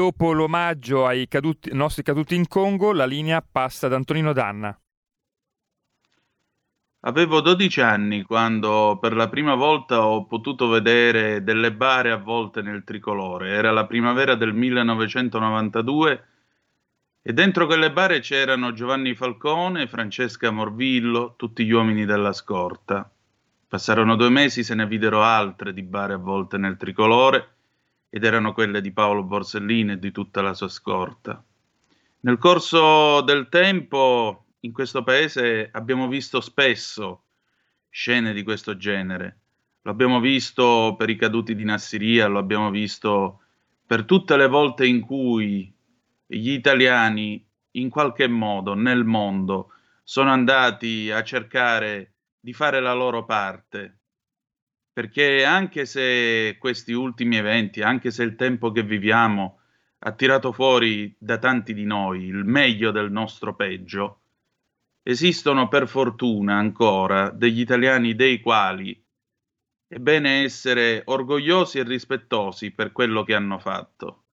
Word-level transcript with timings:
Dopo 0.00 0.32
l'omaggio 0.32 1.04
ai 1.04 1.28
caduti, 1.28 1.74
nostri 1.74 2.02
caduti 2.02 2.34
in 2.34 2.48
Congo, 2.48 2.94
la 2.94 3.04
linea 3.04 3.42
passa 3.42 3.84
ad 3.84 3.92
Antonino 3.92 4.32
Danna. 4.32 4.74
Avevo 7.00 7.42
12 7.42 7.82
anni 7.82 8.22
quando 8.22 8.96
per 8.98 9.14
la 9.14 9.28
prima 9.28 9.54
volta 9.54 10.06
ho 10.06 10.24
potuto 10.24 10.68
vedere 10.68 11.44
delle 11.44 11.74
bare 11.74 12.12
avvolte 12.12 12.62
nel 12.62 12.82
tricolore. 12.82 13.50
Era 13.50 13.72
la 13.72 13.84
primavera 13.84 14.36
del 14.36 14.54
1992 14.54 16.24
e 17.20 17.32
dentro 17.34 17.66
quelle 17.66 17.92
bare 17.92 18.20
c'erano 18.20 18.72
Giovanni 18.72 19.14
Falcone, 19.14 19.86
Francesca 19.86 20.50
Morvillo, 20.50 21.34
tutti 21.36 21.66
gli 21.66 21.72
uomini 21.72 22.06
della 22.06 22.32
scorta. 22.32 23.06
Passarono 23.68 24.16
due 24.16 24.30
mesi, 24.30 24.64
se 24.64 24.74
ne 24.74 24.86
videro 24.86 25.22
altre 25.22 25.74
di 25.74 25.82
bare 25.82 26.14
avvolte 26.14 26.56
nel 26.56 26.78
tricolore 26.78 27.56
ed 28.10 28.24
erano 28.24 28.52
quelle 28.52 28.80
di 28.80 28.92
Paolo 28.92 29.22
Borsellino 29.22 29.92
e 29.92 29.98
di 29.98 30.10
tutta 30.10 30.42
la 30.42 30.52
sua 30.52 30.68
scorta. 30.68 31.42
Nel 32.22 32.38
corso 32.38 33.22
del 33.22 33.48
tempo 33.48 34.46
in 34.60 34.72
questo 34.72 35.04
paese 35.04 35.70
abbiamo 35.72 36.08
visto 36.08 36.40
spesso 36.40 37.22
scene 37.88 38.32
di 38.32 38.42
questo 38.42 38.76
genere. 38.76 39.38
Lo 39.82 39.92
abbiamo 39.92 40.20
visto 40.20 40.96
per 40.98 41.08
i 41.08 41.16
caduti 41.16 41.54
di 41.54 41.64
Nassiria, 41.64 42.26
lo 42.26 42.38
abbiamo 42.38 42.70
visto 42.70 43.40
per 43.86 44.04
tutte 44.04 44.36
le 44.36 44.48
volte 44.48 44.86
in 44.86 45.00
cui 45.00 45.72
gli 46.26 46.50
italiani 46.50 47.42
in 47.72 47.88
qualche 47.88 48.28
modo 48.28 48.74
nel 48.74 49.04
mondo 49.04 49.72
sono 50.02 50.30
andati 50.30 51.10
a 51.10 51.22
cercare 51.22 52.14
di 52.38 52.52
fare 52.52 52.80
la 52.80 52.92
loro 52.92 53.24
parte 53.24 53.99
perché 55.00 55.46
anche 55.46 55.86
se 55.86 56.58
questi 56.58 56.92
ultimi 56.92 57.38
eventi, 57.38 57.80
anche 57.80 58.10
se 58.10 58.22
il 58.22 58.36
tempo 58.36 58.70
che 58.70 58.82
viviamo 58.82 59.60
ha 60.00 60.12
tirato 60.12 60.52
fuori 60.52 61.16
da 61.18 61.38
tanti 61.38 61.72
di 61.72 61.86
noi 61.86 62.24
il 62.24 62.44
meglio 62.44 62.90
del 62.90 63.10
nostro 63.10 63.54
peggio, 63.54 64.20
esistono 65.02 65.68
per 65.68 65.88
fortuna 65.88 66.58
ancora 66.58 67.30
degli 67.30 67.60
italiani 67.60 68.14
dei 68.14 68.40
quali 68.40 69.02
è 69.86 69.96
bene 69.96 70.42
essere 70.42 71.00
orgogliosi 71.06 71.78
e 71.78 71.84
rispettosi 71.84 72.70
per 72.70 72.92
quello 72.92 73.22
che 73.22 73.34
hanno 73.34 73.58
fatto. 73.58 74.24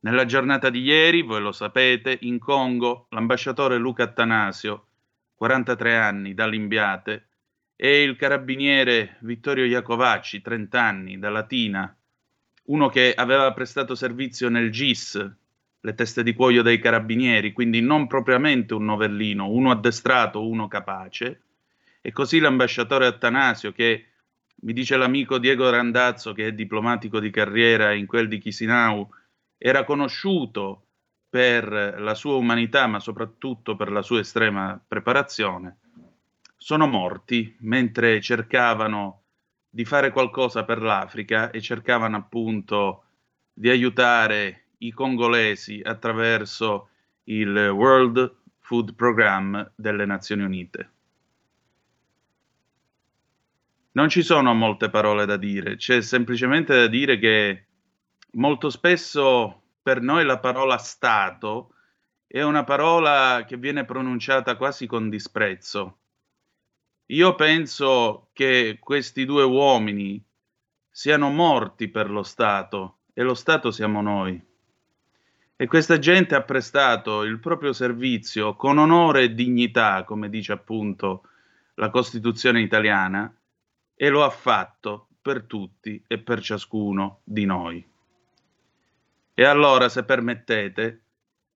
Nella 0.00 0.26
giornata 0.26 0.68
di 0.68 0.82
ieri, 0.82 1.22
voi 1.22 1.40
lo 1.40 1.52
sapete, 1.52 2.18
in 2.20 2.38
Congo 2.38 3.06
l'ambasciatore 3.12 3.78
Luca 3.78 4.02
Attanasio, 4.02 4.88
43 5.36 5.96
anni 5.96 6.34
da 6.34 6.46
Limbiate, 6.46 7.28
e 7.76 8.02
il 8.02 8.16
carabiniere 8.16 9.18
Vittorio 9.20 9.66
Iacovacci, 9.66 10.40
30 10.40 10.82
anni, 10.82 11.18
da 11.18 11.28
Latina, 11.28 11.94
uno 12.64 12.88
che 12.88 13.12
aveva 13.14 13.52
prestato 13.52 13.94
servizio 13.94 14.48
nel 14.48 14.70
GIS, 14.70 15.32
le 15.78 15.94
teste 15.94 16.22
di 16.22 16.34
cuoio 16.34 16.62
dei 16.62 16.80
carabinieri, 16.80 17.52
quindi 17.52 17.80
non 17.80 18.06
propriamente 18.06 18.74
un 18.74 18.86
novellino, 18.86 19.48
uno 19.48 19.70
addestrato, 19.70 20.48
uno 20.48 20.66
capace. 20.66 21.42
E 22.00 22.12
così 22.12 22.40
l'ambasciatore 22.40 23.06
Attanasio, 23.06 23.72
che 23.72 24.06
mi 24.62 24.72
dice 24.72 24.96
l'amico 24.96 25.38
Diego 25.38 25.68
Randazzo, 25.70 26.32
che 26.32 26.48
è 26.48 26.52
diplomatico 26.52 27.20
di 27.20 27.30
carriera 27.30 27.92
in 27.92 28.06
quel 28.06 28.26
di 28.26 28.38
Chisinau, 28.38 29.08
era 29.58 29.84
conosciuto 29.84 30.86
per 31.28 31.96
la 31.98 32.14
sua 32.14 32.36
umanità, 32.36 32.86
ma 32.86 32.98
soprattutto 32.98 33.76
per 33.76 33.92
la 33.92 34.02
sua 34.02 34.20
estrema 34.20 34.82
preparazione, 34.86 35.76
sono 36.56 36.86
morti 36.86 37.56
mentre 37.60 38.20
cercavano 38.20 39.22
di 39.68 39.84
fare 39.84 40.10
qualcosa 40.10 40.64
per 40.64 40.80
l'Africa 40.80 41.50
e 41.50 41.60
cercavano 41.60 42.16
appunto 42.16 43.04
di 43.52 43.68
aiutare 43.68 44.68
i 44.78 44.90
congolesi 44.90 45.80
attraverso 45.84 46.90
il 47.24 47.54
World 47.68 48.36
Food 48.60 48.94
Program 48.94 49.72
delle 49.74 50.04
Nazioni 50.04 50.42
Unite. 50.42 50.90
Non 53.92 54.08
ci 54.08 54.22
sono 54.22 54.52
molte 54.52 54.90
parole 54.90 55.24
da 55.24 55.36
dire, 55.36 55.76
c'è 55.76 56.02
semplicemente 56.02 56.74
da 56.74 56.86
dire 56.86 57.18
che 57.18 57.66
molto 58.32 58.68
spesso 58.68 59.62
per 59.82 60.02
noi 60.02 60.24
la 60.24 60.38
parola 60.38 60.76
Stato 60.76 61.74
è 62.26 62.42
una 62.42 62.64
parola 62.64 63.44
che 63.46 63.56
viene 63.56 63.84
pronunciata 63.84 64.56
quasi 64.56 64.86
con 64.86 65.08
disprezzo. 65.08 65.98
Io 67.10 67.34
penso 67.36 68.30
che 68.32 68.78
questi 68.80 69.24
due 69.24 69.44
uomini 69.44 70.20
siano 70.90 71.30
morti 71.30 71.88
per 71.88 72.10
lo 72.10 72.24
Stato 72.24 72.98
e 73.12 73.22
lo 73.22 73.34
Stato 73.34 73.70
siamo 73.70 74.00
noi. 74.00 74.42
E 75.54 75.66
questa 75.68 75.98
gente 75.98 76.34
ha 76.34 76.42
prestato 76.42 77.22
il 77.22 77.38
proprio 77.38 77.72
servizio 77.72 78.56
con 78.56 78.78
onore 78.78 79.22
e 79.22 79.34
dignità, 79.34 80.02
come 80.04 80.28
dice 80.28 80.52
appunto 80.52 81.28
la 81.74 81.90
Costituzione 81.90 82.60
italiana, 82.60 83.32
e 83.94 84.08
lo 84.08 84.24
ha 84.24 84.30
fatto 84.30 85.08
per 85.22 85.44
tutti 85.44 86.02
e 86.06 86.18
per 86.18 86.40
ciascuno 86.40 87.20
di 87.22 87.44
noi. 87.44 87.86
E 89.32 89.44
allora, 89.44 89.88
se 89.88 90.04
permettete, 90.04 91.02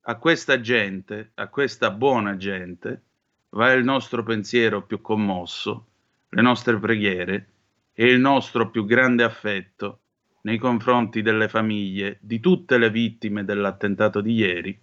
a 0.02 0.14
questa 0.16 0.60
gente, 0.60 1.32
a 1.34 1.48
questa 1.48 1.90
buona 1.90 2.36
gente, 2.36 3.02
va 3.50 3.72
il 3.72 3.84
nostro 3.84 4.22
pensiero 4.22 4.82
più 4.82 5.00
commosso, 5.00 5.86
le 6.28 6.42
nostre 6.42 6.78
preghiere 6.78 7.48
e 7.92 8.06
il 8.06 8.20
nostro 8.20 8.70
più 8.70 8.84
grande 8.84 9.24
affetto 9.24 9.98
nei 10.42 10.58
confronti 10.58 11.22
delle 11.22 11.48
famiglie 11.48 12.18
di 12.20 12.40
tutte 12.40 12.78
le 12.78 12.90
vittime 12.90 13.44
dell'attentato 13.44 14.20
di 14.20 14.34
ieri, 14.34 14.80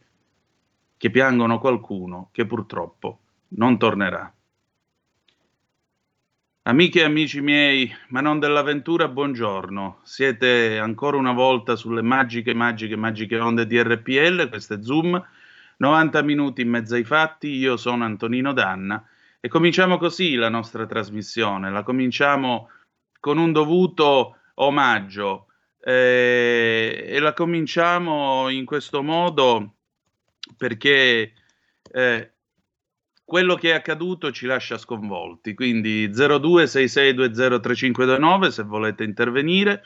che 0.98 1.10
piangono 1.10 1.60
qualcuno 1.60 2.30
che 2.32 2.46
purtroppo 2.46 3.20
non 3.50 3.78
tornerà. 3.78 4.32
Amiche 6.64 7.00
e 7.00 7.04
amici 7.04 7.40
miei, 7.40 7.90
ma 8.10 8.20
non 8.20 8.40
dell'avventura, 8.40 9.08
buongiorno. 9.08 10.00
Siete 10.04 10.78
ancora 10.78 11.16
una 11.16 11.32
volta 11.32 11.78
sulle 11.78 12.02
magiche, 12.02 12.54
magiche, 12.54 12.98
magiche 12.98 13.40
onde 13.40 13.66
di 13.66 13.82
RPL, 13.82 14.50
questo 14.50 14.74
è 14.74 14.82
Zoom, 14.82 15.24
90 15.78 16.22
minuti 16.24 16.62
in 16.62 16.70
mezzo 16.70 16.96
ai 16.96 17.04
fatti, 17.04 17.50
io 17.50 17.78
sono 17.78 18.04
Antonino 18.04 18.54
Danna 18.54 19.04
e 19.40 19.48
cominciamo 19.48 19.98
così 19.98 20.36
la 20.36 20.50
nostra 20.50 20.86
trasmissione, 20.86 21.72
la 21.72 21.84
cominciamo 21.84 22.70
con 23.20 23.38
un 23.38 23.52
dovuto 23.52 24.38
omaggio 24.56 25.48
eh, 25.80 27.06
e 27.08 27.20
la 27.20 27.34
cominciamo 27.34 28.50
in 28.50 28.66
questo 28.66 29.04
modo 29.04 29.76
perché 30.56 31.34
eh, 31.92 32.32
quello 33.24 33.56
che 33.56 33.72
è 33.72 33.74
accaduto 33.74 34.32
ci 34.32 34.46
lascia 34.46 34.78
sconvolti. 34.78 35.54
Quindi 35.54 36.08
0266203529 36.08 38.48
se 38.48 38.64
volete 38.64 39.04
intervenire. 39.04 39.84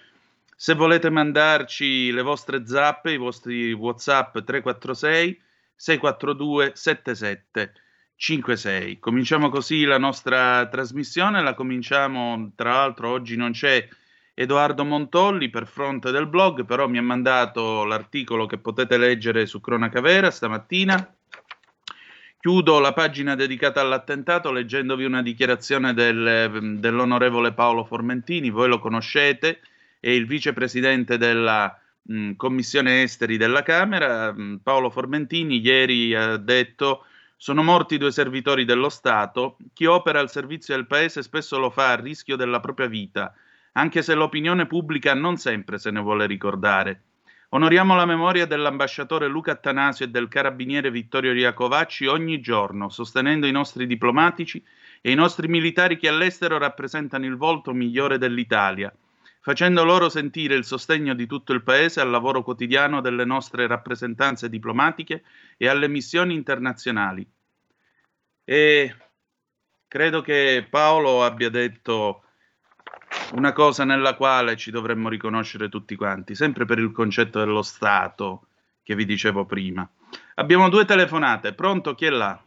Se 0.56 0.76
volete 0.76 1.10
mandarci 1.10 2.12
le 2.12 2.22
vostre 2.22 2.68
zappe, 2.68 3.14
i 3.14 3.18
vostri 3.18 3.74
WhatsApp 3.74 4.38
346 4.38 5.42
642 5.82 6.74
7756. 6.76 9.00
Cominciamo 9.00 9.50
così 9.50 9.84
la 9.84 9.98
nostra 9.98 10.68
trasmissione, 10.68 11.42
la 11.42 11.56
cominciamo 11.56 12.52
tra 12.56 12.74
l'altro 12.74 13.10
oggi 13.10 13.36
non 13.36 13.52
c'è 13.52 13.88
Edoardo 14.36 14.86
Montolli 14.86 15.50
per 15.50 15.66
fronte 15.66 16.12
del 16.12 16.28
blog, 16.28 16.66
però 16.66 16.88
mi 16.88 17.00
ha 17.00 17.02
mandato 17.02 17.84
l'articolo 17.84 18.46
che 18.46 18.60
potete 18.60 18.98
leggere 18.98 19.48
su 19.48 19.60
Cronaca 19.60 20.02
Vera 20.02 20.30
stamattina 20.30 21.16
Chiudo 22.40 22.80
la 22.80 22.94
pagina 22.94 23.34
dedicata 23.36 23.82
all'attentato 23.82 24.52
leggendovi 24.52 25.04
una 25.04 25.24
dichiarazione 25.24 25.96
del, 25.96 26.78
dell'onorevole 26.80 27.54
Paolo 27.54 27.86
Formentini, 27.86 28.50
voi 28.50 28.68
lo 28.68 28.80
conoscete, 28.80 29.60
è 30.00 30.10
il 30.10 30.26
vicepresidente 30.26 31.18
della 31.18 31.81
mh, 32.04 32.34
Commissione 32.36 33.04
Esteri 33.04 33.38
della 33.38 33.64
Camera. 33.64 34.32
Mh, 34.32 34.60
Paolo 34.64 34.90
Formentini 34.90 35.60
ieri 35.60 36.16
ha 36.16 36.38
detto 36.38 37.06
sono 37.36 37.64
morti 37.64 37.98
due 37.98 38.12
servitori 38.12 38.66
dello 38.66 38.90
Stato, 38.90 39.58
chi 39.74 39.86
opera 39.86 40.20
al 40.20 40.30
servizio 40.30 40.76
del 40.76 40.86
Paese 40.86 41.24
spesso 41.24 41.58
lo 41.58 41.72
fa 41.72 41.94
a 41.94 41.96
rischio 41.96 42.36
della 42.36 42.60
propria 42.60 42.86
vita, 42.86 43.34
anche 43.72 44.04
se 44.04 44.14
l'opinione 44.14 44.68
pubblica 44.68 45.16
non 45.16 45.38
sempre 45.38 45.80
se 45.80 45.90
ne 45.90 46.02
vuole 46.02 46.28
ricordare. 46.28 47.02
Onoriamo 47.50 47.96
la 47.96 48.06
memoria 48.06 48.46
dell'ambasciatore 48.46 49.28
Luca 49.28 49.54
Attanasio 49.54 50.06
e 50.06 50.10
del 50.10 50.28
carabiniere 50.28 50.92
Vittorio 50.92 51.34
Riacovacci 51.34 52.06
ogni 52.06 52.40
giorno, 52.40 52.90
sostenendo 52.90 53.48
i 53.48 53.52
nostri 53.52 53.88
diplomatici 53.88 54.64
e 55.02 55.12
i 55.12 55.16
nostri 55.16 55.48
militari 55.48 55.98
che 55.98 56.08
all'estero 56.08 56.60
rappresentano 56.60 57.26
il 57.26 57.36
volto 57.36 57.74
migliore 57.74 58.20
dell'Italia, 58.20 58.94
facendo 59.42 59.84
loro 59.84 60.08
sentire 60.08 60.56
il 60.56 60.64
sostegno 60.64 61.14
di 61.14 61.26
tutto 61.26 61.52
il 61.52 61.64
Paese 61.64 62.00
al 62.00 62.10
lavoro 62.10 62.44
quotidiano 62.44 63.02
delle 63.02 63.26
nostre 63.26 63.68
rappresentanze 63.68 64.50
diplomatiche 64.50 65.24
e 65.58 65.68
alle 65.68 65.88
missioni 65.88 66.36
internazionali. 66.36 67.28
E 68.44 68.96
credo 69.88 70.22
che 70.22 70.66
Paolo 70.70 71.24
abbia 71.24 71.50
detto 71.50 72.24
una 73.34 73.52
cosa 73.52 73.84
nella 73.84 74.16
quale 74.16 74.56
ci 74.56 74.72
dovremmo 74.72 75.10
riconoscere 75.10 75.70
tutti 75.70 75.96
quanti, 75.96 76.36
sempre 76.36 76.66
per 76.66 76.78
il 76.78 76.92
concetto 76.92 77.40
dello 77.40 77.64
Stato 77.64 78.48
che 78.84 78.96
vi 78.96 79.06
dicevo 79.06 79.46
prima. 79.46 79.88
Abbiamo 80.36 80.70
due 80.70 80.86
telefonate, 80.86 81.54
pronto? 81.54 81.96
Chi 81.96 82.06
è 82.06 82.10
là? 82.10 82.40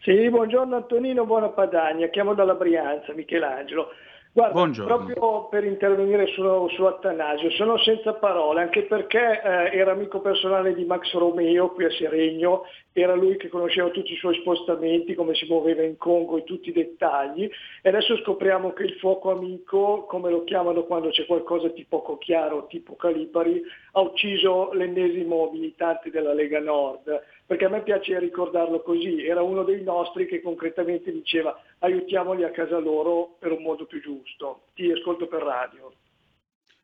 Sì, 0.00 0.28
buongiorno 0.30 0.76
Antonino, 0.76 1.26
buona 1.26 1.48
Padagna, 1.48 2.08
chiamo 2.08 2.34
dalla 2.34 2.54
Brianza, 2.54 3.12
Michelangelo. 3.12 3.90
Guarda, 4.32 4.52
Buongiorno. 4.52 4.96
proprio 4.96 5.48
per 5.48 5.64
intervenire 5.64 6.28
su, 6.28 6.68
su, 6.68 6.84
Attanasio, 6.84 7.50
sono 7.50 7.76
senza 7.78 8.14
parole, 8.14 8.60
anche 8.60 8.82
perché 8.82 9.42
eh, 9.42 9.76
era 9.76 9.90
amico 9.90 10.20
personale 10.20 10.72
di 10.72 10.84
Max 10.84 11.12
Romeo 11.14 11.70
qui 11.70 11.86
a 11.86 11.90
Seregno, 11.90 12.62
era 12.92 13.16
lui 13.16 13.36
che 13.38 13.48
conosceva 13.48 13.88
tutti 13.88 14.12
i 14.12 14.16
suoi 14.16 14.36
spostamenti, 14.36 15.16
come 15.16 15.34
si 15.34 15.46
muoveva 15.48 15.82
in 15.82 15.96
Congo 15.96 16.36
e 16.36 16.44
tutti 16.44 16.68
i 16.68 16.72
dettagli, 16.72 17.50
e 17.82 17.88
adesso 17.88 18.16
scopriamo 18.18 18.72
che 18.72 18.84
il 18.84 18.94
fuoco 19.00 19.32
amico, 19.32 20.04
come 20.04 20.30
lo 20.30 20.44
chiamano 20.44 20.84
quando 20.84 21.08
c'è 21.08 21.26
qualcosa 21.26 21.66
di 21.66 21.84
poco 21.88 22.16
chiaro, 22.16 22.68
tipo 22.68 22.94
Calipari, 22.94 23.60
ha 23.92 24.00
ucciso 24.00 24.72
l'ennesimo 24.72 25.50
militante 25.52 26.10
della 26.10 26.32
Lega 26.32 26.60
Nord 26.60 27.22
perché 27.50 27.64
a 27.64 27.68
me 27.68 27.82
piace 27.82 28.16
ricordarlo 28.20 28.80
così, 28.80 29.26
era 29.26 29.42
uno 29.42 29.64
dei 29.64 29.82
nostri 29.82 30.26
che 30.26 30.40
concretamente 30.40 31.10
diceva 31.10 31.60
aiutiamoli 31.80 32.44
a 32.44 32.50
casa 32.52 32.78
loro 32.78 33.34
per 33.40 33.50
un 33.50 33.62
modo 33.62 33.86
più 33.86 34.00
giusto. 34.00 34.66
Ti 34.74 34.92
ascolto 34.92 35.26
per 35.26 35.42
radio. 35.42 35.92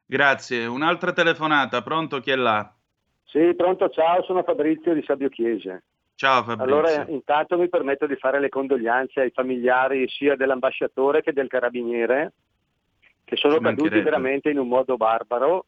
Grazie. 0.04 0.66
Un'altra 0.66 1.12
telefonata, 1.12 1.82
pronto 1.82 2.18
chi 2.18 2.32
è 2.32 2.34
là? 2.36 2.68
Sì, 3.26 3.54
pronto, 3.54 3.88
ciao, 3.90 4.25
sono 4.25 4.42
Fabrizio 4.42 4.92
di 4.92 5.02
Sabio 5.02 5.28
Chiese. 5.28 5.84
Ciao 6.16 6.42
Fabrizio. 6.42 6.64
Allora, 6.64 7.06
intanto 7.10 7.56
mi 7.58 7.68
permetto 7.68 8.06
di 8.06 8.16
fare 8.16 8.40
le 8.40 8.48
condoglianze 8.48 9.20
ai 9.20 9.30
familiari 9.30 10.08
sia 10.08 10.34
dell'ambasciatore 10.34 11.22
che 11.22 11.32
del 11.32 11.46
carabiniere, 11.46 12.32
che 13.22 13.36
sono 13.36 13.60
caduti 13.60 14.00
veramente 14.00 14.50
in 14.50 14.58
un 14.58 14.66
modo 14.66 14.96
barbaro 14.96 15.66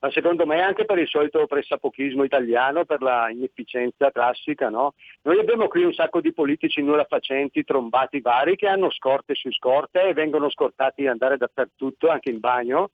ma 0.00 0.10
secondo 0.10 0.46
me 0.46 0.60
anche 0.60 0.86
per 0.86 0.98
il 0.98 1.08
solito 1.08 1.46
pressapochismo 1.46 2.24
italiano, 2.24 2.84
per 2.84 3.02
la 3.02 3.30
inefficienza 3.30 4.10
classica. 4.10 4.70
No? 4.70 4.94
Noi 5.22 5.38
abbiamo 5.38 5.68
qui 5.68 5.84
un 5.84 5.92
sacco 5.92 6.20
di 6.20 6.32
politici 6.32 6.82
nulla 6.82 7.04
facenti, 7.04 7.64
trombati 7.64 8.20
vari, 8.20 8.56
che 8.56 8.66
hanno 8.66 8.90
scorte 8.90 9.34
su 9.34 9.52
scorte 9.52 10.02
e 10.02 10.14
vengono 10.14 10.50
scortati 10.50 11.02
ad 11.02 11.12
andare 11.12 11.36
dappertutto, 11.36 12.08
anche 12.08 12.30
in 12.30 12.40
bagno, 12.40 12.90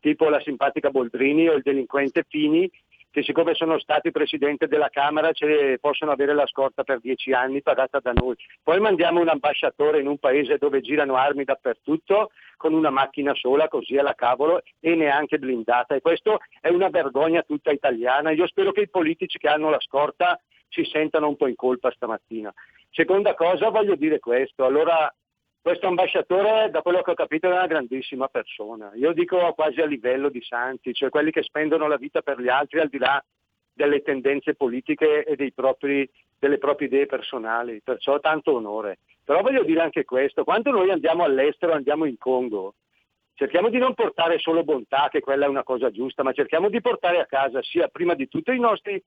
tipo 0.00 0.28
la 0.28 0.40
simpatica 0.40 0.90
Boldrini 0.90 1.48
o 1.48 1.54
il 1.54 1.62
delinquente 1.62 2.24
Fini, 2.26 2.70
che 3.16 3.22
siccome 3.22 3.54
sono 3.54 3.78
stati 3.78 4.10
presidente 4.10 4.68
della 4.68 4.90
Camera 4.90 5.30
possono 5.80 6.10
avere 6.10 6.34
la 6.34 6.46
scorta 6.46 6.84
per 6.84 7.00
dieci 7.00 7.32
anni 7.32 7.62
pagata 7.62 7.98
da 7.98 8.12
noi. 8.12 8.36
Poi 8.62 8.78
mandiamo 8.78 9.22
un 9.22 9.28
ambasciatore 9.28 10.00
in 10.00 10.06
un 10.06 10.18
paese 10.18 10.58
dove 10.58 10.82
girano 10.82 11.16
armi 11.16 11.44
dappertutto 11.44 12.32
con 12.58 12.74
una 12.74 12.90
macchina 12.90 13.34
sola, 13.34 13.68
così 13.68 13.96
alla 13.96 14.14
cavolo, 14.14 14.60
e 14.80 14.94
neanche 14.94 15.38
blindata. 15.38 15.94
E 15.94 16.02
questo 16.02 16.40
è 16.60 16.68
una 16.68 16.90
vergogna 16.90 17.40
tutta 17.40 17.70
italiana. 17.70 18.32
Io 18.32 18.46
spero 18.46 18.70
che 18.72 18.82
i 18.82 18.90
politici 18.90 19.38
che 19.38 19.48
hanno 19.48 19.70
la 19.70 19.80
scorta 19.80 20.38
si 20.68 20.84
sentano 20.84 21.28
un 21.28 21.36
po' 21.36 21.46
in 21.46 21.56
colpa 21.56 21.90
stamattina. 21.92 22.52
Seconda 22.90 23.32
cosa, 23.32 23.70
voglio 23.70 23.94
dire 23.94 24.18
questo. 24.18 24.66
Allora, 24.66 25.10
questo 25.66 25.88
ambasciatore, 25.88 26.70
da 26.70 26.80
quello 26.80 27.02
che 27.02 27.10
ho 27.10 27.14
capito, 27.14 27.48
è 27.48 27.50
una 27.50 27.66
grandissima 27.66 28.28
persona. 28.28 28.92
Io 28.94 29.12
dico 29.12 29.52
quasi 29.52 29.80
a 29.80 29.84
livello 29.84 30.28
di 30.28 30.40
santi, 30.40 30.94
cioè 30.94 31.08
quelli 31.08 31.32
che 31.32 31.42
spendono 31.42 31.88
la 31.88 31.96
vita 31.96 32.22
per 32.22 32.40
gli 32.40 32.46
altri 32.46 32.78
al 32.78 32.88
di 32.88 32.98
là 32.98 33.20
delle 33.72 34.00
tendenze 34.02 34.54
politiche 34.54 35.24
e 35.24 35.52
propri, 35.52 36.08
delle 36.38 36.58
proprie 36.58 36.86
idee 36.86 37.06
personali, 37.06 37.80
perciò 37.82 38.20
tanto 38.20 38.54
onore. 38.54 38.98
Però 39.24 39.42
voglio 39.42 39.64
dire 39.64 39.80
anche 39.80 40.04
questo, 40.04 40.44
quando 40.44 40.70
noi 40.70 40.88
andiamo 40.90 41.24
all'estero, 41.24 41.72
andiamo 41.72 42.04
in 42.04 42.16
Congo, 42.16 42.74
cerchiamo 43.34 43.68
di 43.68 43.78
non 43.78 43.94
portare 43.94 44.38
solo 44.38 44.62
bontà, 44.62 45.08
che 45.10 45.18
quella 45.18 45.46
è 45.46 45.48
una 45.48 45.64
cosa 45.64 45.90
giusta, 45.90 46.22
ma 46.22 46.30
cerchiamo 46.30 46.68
di 46.68 46.80
portare 46.80 47.18
a 47.18 47.26
casa 47.26 47.60
sia 47.64 47.88
prima 47.88 48.14
di 48.14 48.28
tutto 48.28 48.52
i 48.52 48.60
nostri 48.60 49.02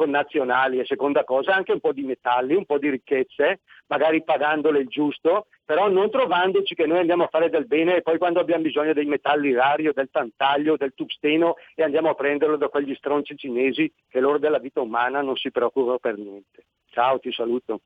connazionali 0.00 0.78
e 0.78 0.86
seconda 0.86 1.24
cosa 1.24 1.54
anche 1.54 1.72
un 1.72 1.80
po' 1.80 1.92
di 1.92 2.04
metalli, 2.04 2.54
un 2.54 2.64
po' 2.64 2.78
di 2.78 2.88
ricchezze, 2.88 3.60
magari 3.88 4.24
pagandole 4.24 4.78
il 4.78 4.88
giusto, 4.88 5.48
però 5.62 5.90
non 5.90 6.10
trovandoci 6.10 6.74
che 6.74 6.86
noi 6.86 7.00
andiamo 7.00 7.24
a 7.24 7.28
fare 7.30 7.50
del 7.50 7.66
bene 7.66 7.96
e 7.96 8.02
poi 8.02 8.16
quando 8.16 8.40
abbiamo 8.40 8.62
bisogno 8.62 8.94
dei 8.94 9.04
metalli 9.04 9.52
rari 9.52 9.88
o 9.88 9.92
del 9.92 10.08
tantaglio, 10.10 10.78
del 10.78 10.94
tungsteno 10.94 11.56
e 11.74 11.82
andiamo 11.82 12.08
a 12.08 12.14
prenderlo 12.14 12.56
da 12.56 12.68
quegli 12.68 12.94
stronzi 12.94 13.36
cinesi 13.36 13.92
che 14.08 14.20
loro 14.20 14.38
della 14.38 14.58
vita 14.58 14.80
umana 14.80 15.20
non 15.20 15.36
si 15.36 15.50
preoccupano 15.50 15.98
per 15.98 16.16
niente. 16.16 16.64
Ciao, 16.88 17.18
ti 17.18 17.30
saluto. 17.30 17.80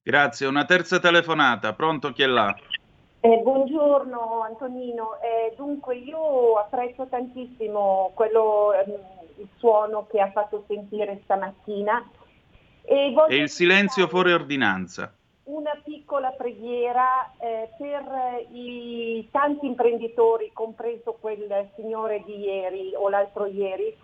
Grazie, 0.00 0.46
una 0.46 0.66
terza 0.66 1.00
telefonata, 1.00 1.74
pronto 1.74 2.12
chi 2.12 2.22
è 2.22 2.26
là? 2.26 2.56
Eh, 3.20 3.40
buongiorno 3.42 4.42
Antonino, 4.42 5.18
eh, 5.20 5.52
dunque 5.56 5.96
io 5.96 6.54
apprezzo 6.54 7.08
tantissimo 7.08 8.12
quello... 8.14 8.72
Eh, 8.74 9.16
il 9.38 9.48
suono 9.56 10.06
che 10.06 10.20
ha 10.20 10.30
fatto 10.30 10.64
sentire 10.66 11.20
stamattina. 11.24 12.08
E, 12.82 13.14
e 13.28 13.36
il 13.36 13.48
silenzio 13.48 14.08
fuori 14.08 14.32
ordinanza. 14.32 15.12
Una 15.44 15.80
piccola 15.82 16.30
preghiera 16.30 17.32
eh, 17.38 17.70
per 17.78 18.46
i 18.52 19.26
tanti 19.30 19.66
imprenditori, 19.66 20.50
compreso 20.52 21.16
quel 21.18 21.70
signore 21.74 22.22
di 22.26 22.38
ieri 22.38 22.92
o 22.94 23.08
l'altro 23.08 23.46
ieri, 23.46 23.96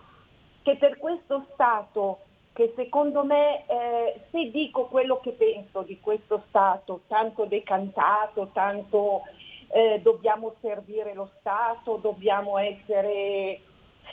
che 0.63 0.77
per 0.77 0.97
questo 0.97 1.47
Stato, 1.53 2.21
che 2.55 2.73
secondo 2.77 3.25
me, 3.25 3.67
eh, 3.67 4.21
se 4.31 4.51
dico 4.51 4.87
quello 4.87 5.21
che 5.21 5.33
penso 5.33 5.83
di 5.83 6.01
questo 6.01 6.45
Stato, 6.49 7.03
tanto 7.09 7.45
decantato, 7.45 8.51
tanto 8.55 9.23
eh, 9.69 10.01
dobbiamo 10.03 10.55
servire 10.61 11.13
lo 11.13 11.31
Stato, 11.41 11.97
dobbiamo 11.97 12.57
essere 12.59 13.61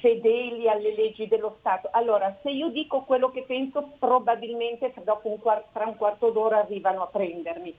fedeli 0.02 0.68
alle 0.68 0.94
leggi 0.94 1.28
dello 1.28 1.56
Stato. 1.60 1.88
Allora, 1.92 2.38
se 2.42 2.50
io 2.50 2.70
dico 2.70 3.04
quello 3.04 3.30
che 3.30 3.44
penso, 3.44 3.94
probabilmente 3.98 4.92
dopo 5.04 5.30
un 5.30 5.40
quarto, 5.40 5.70
tra 5.72 5.86
un 5.86 5.96
quarto 5.96 6.32
d'ora 6.32 6.60
arrivano 6.60 7.04
a 7.04 7.08
prendermi. 7.08 7.74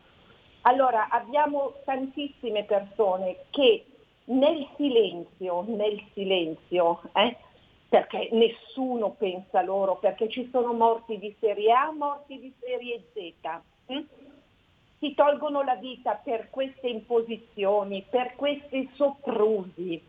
Allora, 0.62 1.08
abbiamo 1.10 1.74
tantissime 1.84 2.64
persone 2.64 3.44
che 3.50 3.84
nel 4.26 4.66
silenzio, 4.76 5.64
nel 5.66 6.00
silenzio, 6.14 7.02
eh, 7.12 7.36
perché 7.88 8.28
nessuno 8.30 9.10
pensa 9.10 9.60
loro, 9.62 9.96
perché 9.96 10.28
ci 10.28 10.48
sono 10.50 10.72
morti 10.72 11.18
di 11.18 11.34
serie 11.40 11.72
A, 11.72 11.92
morti 11.92 12.38
di 12.38 12.54
serie 12.60 13.02
Z, 13.12 13.48
hm? 13.86 14.00
si 15.00 15.14
tolgono 15.14 15.62
la 15.62 15.74
vita 15.74 16.14
per 16.22 16.48
queste 16.48 16.86
imposizioni, 16.86 18.06
per 18.08 18.36
questi 18.36 18.88
soprusi 18.94 20.00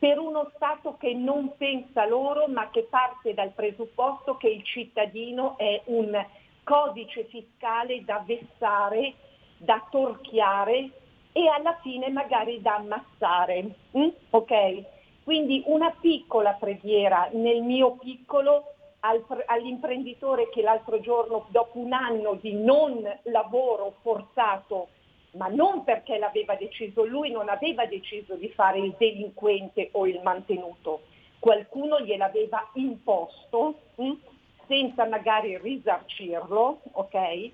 per 0.00 0.18
uno 0.18 0.50
Stato 0.54 0.96
che 0.96 1.12
non 1.12 1.56
pensa 1.58 2.06
loro 2.06 2.48
ma 2.48 2.70
che 2.70 2.86
parte 2.88 3.34
dal 3.34 3.50
presupposto 3.50 4.38
che 4.38 4.48
il 4.48 4.64
cittadino 4.64 5.58
è 5.58 5.82
un 5.84 6.26
codice 6.64 7.24
fiscale 7.24 8.02
da 8.02 8.24
vessare, 8.26 9.12
da 9.58 9.86
torchiare 9.90 10.90
e 11.32 11.48
alla 11.48 11.78
fine 11.82 12.08
magari 12.08 12.62
da 12.62 12.76
ammazzare. 12.76 13.74
Mm? 13.96 14.08
Okay? 14.30 14.84
Quindi 15.22 15.62
una 15.66 15.94
piccola 16.00 16.52
preghiera 16.52 17.28
nel 17.32 17.60
mio 17.60 17.96
piccolo 18.00 18.72
al, 19.00 19.22
all'imprenditore 19.46 20.48
che 20.48 20.62
l'altro 20.62 20.98
giorno, 21.00 21.44
dopo 21.50 21.78
un 21.78 21.92
anno 21.92 22.38
di 22.40 22.54
non 22.54 23.02
lavoro 23.24 23.96
forzato, 24.00 24.88
ma 25.32 25.48
non 25.48 25.84
perché 25.84 26.18
l'aveva 26.18 26.54
deciso 26.56 27.04
lui, 27.04 27.30
non 27.30 27.48
aveva 27.48 27.86
deciso 27.86 28.34
di 28.34 28.48
fare 28.48 28.78
il 28.78 28.94
delinquente 28.98 29.90
o 29.92 30.06
il 30.06 30.20
mantenuto, 30.22 31.02
qualcuno 31.38 32.00
gliel'aveva 32.00 32.70
imposto 32.74 33.74
mh, 33.96 34.04
hm, 34.04 34.18
senza 34.66 35.06
magari 35.06 35.58
risarcirlo, 35.58 36.80
ok? 36.92 37.50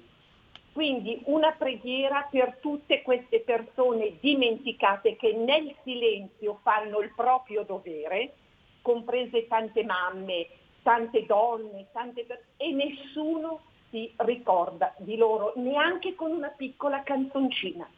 Quindi 0.73 1.23
una 1.25 1.53
preghiera 1.53 2.29
per 2.31 2.59
tutte 2.61 3.01
queste 3.01 3.41
persone 3.41 4.19
dimenticate 4.21 5.17
che 5.17 5.33
nel 5.33 5.75
silenzio 5.83 6.59
fanno 6.63 7.01
il 7.01 7.13
proprio 7.17 7.63
dovere, 7.63 8.35
comprese 8.83 9.47
tante 9.47 9.83
mamme, 9.85 10.47
tante 10.83 11.25
donne, 11.25 11.87
tante 11.93 12.27
e 12.59 12.73
nessuno 12.73 13.61
si 13.97 14.13
ricorda 14.17 14.93
di 14.99 15.17
loro 15.17 15.55
neanche 15.57 16.15
con 16.15 16.31
una 16.31 16.53
piccola 16.55 17.03
canzoncina. 17.03 17.89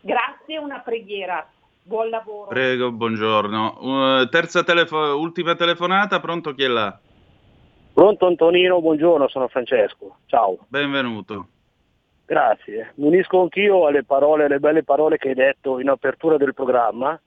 Grazie, 0.00 0.58
una 0.58 0.80
preghiera. 0.80 1.48
Buon 1.84 2.08
lavoro. 2.08 2.48
Prego, 2.48 2.90
buongiorno. 2.90 3.76
Uh, 3.78 4.28
terza 4.28 4.64
telefo- 4.64 5.16
ultima 5.16 5.54
telefonata, 5.54 6.18
pronto 6.18 6.54
chi 6.54 6.64
è 6.64 6.66
là? 6.66 6.98
Pronto 7.92 8.26
Antonino, 8.26 8.80
buongiorno, 8.80 9.28
sono 9.28 9.46
Francesco. 9.46 10.16
Ciao. 10.26 10.58
Benvenuto. 10.66 11.46
Grazie. 12.26 12.92
Mi 12.96 13.06
unisco 13.06 13.40
anch'io 13.42 13.86
alle 13.86 14.02
parole, 14.02 14.46
alle 14.46 14.58
belle 14.58 14.82
parole 14.82 15.18
che 15.18 15.28
hai 15.28 15.34
detto 15.34 15.78
in 15.78 15.88
apertura 15.88 16.36
del 16.36 16.54
programma 16.54 17.20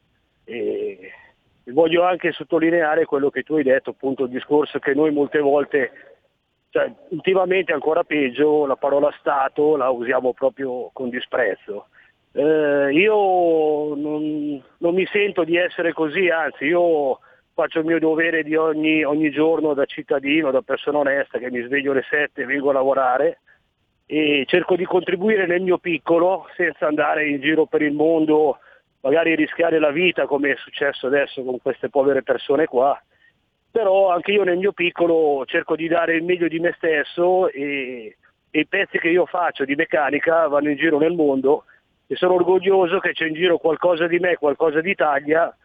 e 0.43 1.13
voglio 1.67 2.03
anche 2.03 2.33
sottolineare 2.33 3.05
quello 3.05 3.29
che 3.29 3.43
tu 3.43 3.55
hai 3.55 3.63
detto, 3.63 3.91
appunto 3.91 4.23
il 4.23 4.31
discorso 4.31 4.79
che 4.79 4.93
noi 4.93 5.11
molte 5.11 5.39
volte 5.39 5.91
cioè, 6.77 6.93
ultimamente 7.09 7.73
ancora 7.73 8.03
peggio, 8.03 8.67
la 8.67 8.75
parola 8.75 9.11
Stato 9.17 9.75
la 9.75 9.89
usiamo 9.89 10.33
proprio 10.33 10.91
con 10.93 11.09
disprezzo. 11.09 11.87
Eh, 12.33 12.89
io 12.91 13.95
non, 13.95 14.61
non, 14.77 14.93
mi 14.93 15.07
sento 15.07 15.43
di 15.43 15.57
essere 15.57 15.91
così, 15.91 16.29
anzi 16.29 16.65
io 16.65 17.17
faccio 17.55 17.79
il 17.79 17.85
mio 17.85 17.97
dovere 17.97 18.43
di 18.43 18.55
ogni, 18.55 19.03
ogni 19.03 19.31
giorno 19.31 19.73
da 19.73 19.85
cittadino, 19.85 20.51
da 20.51 20.61
persona 20.61 20.99
onesta 20.99 21.39
che 21.39 21.49
mi 21.49 21.63
sveglio 21.63 21.93
alle 21.93 22.05
7 22.07 22.43
e 22.43 22.45
vengo 22.45 22.69
a 22.69 22.73
lavorare 22.73 23.39
e 24.05 24.45
cerco 24.45 24.75
di 24.75 24.85
contribuire 24.85 25.47
nel 25.47 25.63
mio 25.63 25.79
piccolo 25.79 26.47
senza 26.55 26.85
andare 26.85 27.27
in 27.27 27.41
giro 27.41 27.65
per 27.65 27.81
il 27.81 27.93
mondo, 27.93 28.59
magari 29.01 29.33
rischiare 29.33 29.79
la 29.79 29.89
vita 29.89 30.27
come 30.27 30.51
è 30.51 30.55
successo 30.57 31.07
adesso 31.07 31.43
con 31.43 31.59
queste 31.59 31.89
povere 31.89 32.21
persone 32.21 32.67
qua 32.67 33.01
però 33.77 34.09
anche 34.09 34.31
io 34.31 34.43
nel 34.43 34.57
mio 34.57 34.71
piccolo 34.71 35.45
cerco 35.45 35.75
di 35.75 35.87
dare 35.87 36.15
il 36.15 36.23
meglio 36.23 36.47
di 36.47 36.57
me 36.57 36.73
stesso 36.77 37.47
e, 37.51 38.17
e 38.49 38.59
i 38.59 38.65
pezzi 38.65 38.97
che 38.97 39.09
io 39.09 39.27
faccio 39.27 39.65
di 39.65 39.75
meccanica 39.75 40.47
vanno 40.47 40.71
in 40.71 40.77
giro 40.77 40.97
nel 40.97 41.13
mondo 41.13 41.65
e 42.07 42.15
sono 42.15 42.33
orgoglioso 42.33 42.97
che 42.97 43.13
c'è 43.13 43.27
in 43.27 43.35
giro 43.35 43.59
qualcosa 43.59 44.07
di 44.07 44.17
me, 44.17 44.37
qualcosa 44.37 44.81
d'Italia 44.81 45.55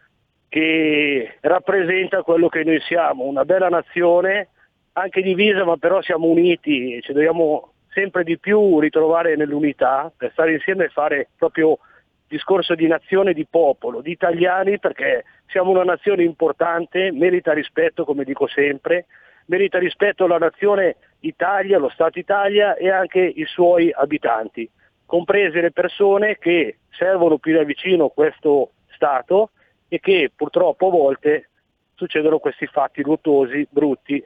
che 0.47 1.37
rappresenta 1.41 2.21
quello 2.21 2.49
che 2.49 2.63
noi 2.63 2.79
siamo, 2.81 3.23
una 3.23 3.45
bella 3.45 3.69
nazione, 3.69 4.49
anche 4.91 5.23
divisa 5.23 5.63
ma 5.63 5.77
però 5.77 5.99
siamo 6.03 6.27
uniti 6.27 6.97
e 6.97 7.01
ci 7.01 7.13
dobbiamo 7.13 7.71
sempre 7.93 8.23
di 8.23 8.37
più 8.37 8.79
ritrovare 8.79 9.35
nell'unità 9.35 10.11
per 10.15 10.29
stare 10.33 10.53
insieme 10.53 10.85
e 10.85 10.89
fare 10.89 11.29
proprio 11.35 11.79
discorso 12.27 12.75
di 12.75 12.87
nazione, 12.87 13.33
di 13.33 13.45
popolo, 13.49 14.01
di 14.01 14.11
italiani, 14.11 14.79
perché 14.79 15.23
siamo 15.53 15.69
una 15.69 15.83
nazione 15.83 16.23
importante, 16.23 17.11
merita 17.11 17.53
rispetto, 17.53 18.05
come 18.05 18.23
dico 18.23 18.47
sempre, 18.47 19.05
merita 19.45 19.77
rispetto 19.77 20.25
la 20.25 20.39
nazione 20.39 20.95
Italia, 21.19 21.77
lo 21.77 21.89
Stato 21.89 22.17
Italia 22.17 22.75
e 22.75 22.89
anche 22.89 23.19
i 23.19 23.45
suoi 23.45 23.91
abitanti, 23.93 24.67
comprese 25.05 25.61
le 25.61 25.71
persone 25.71 26.39
che 26.39 26.79
servono 26.89 27.37
più 27.37 27.53
da 27.53 27.63
vicino 27.63 28.09
questo 28.09 28.71
Stato 28.95 29.51
e 29.87 29.99
che 29.99 30.31
purtroppo 30.35 30.87
a 30.87 30.91
volte 30.91 31.49
succedono 31.93 32.39
questi 32.39 32.65
fatti 32.65 33.03
luttosi, 33.03 33.67
brutti, 33.69 34.25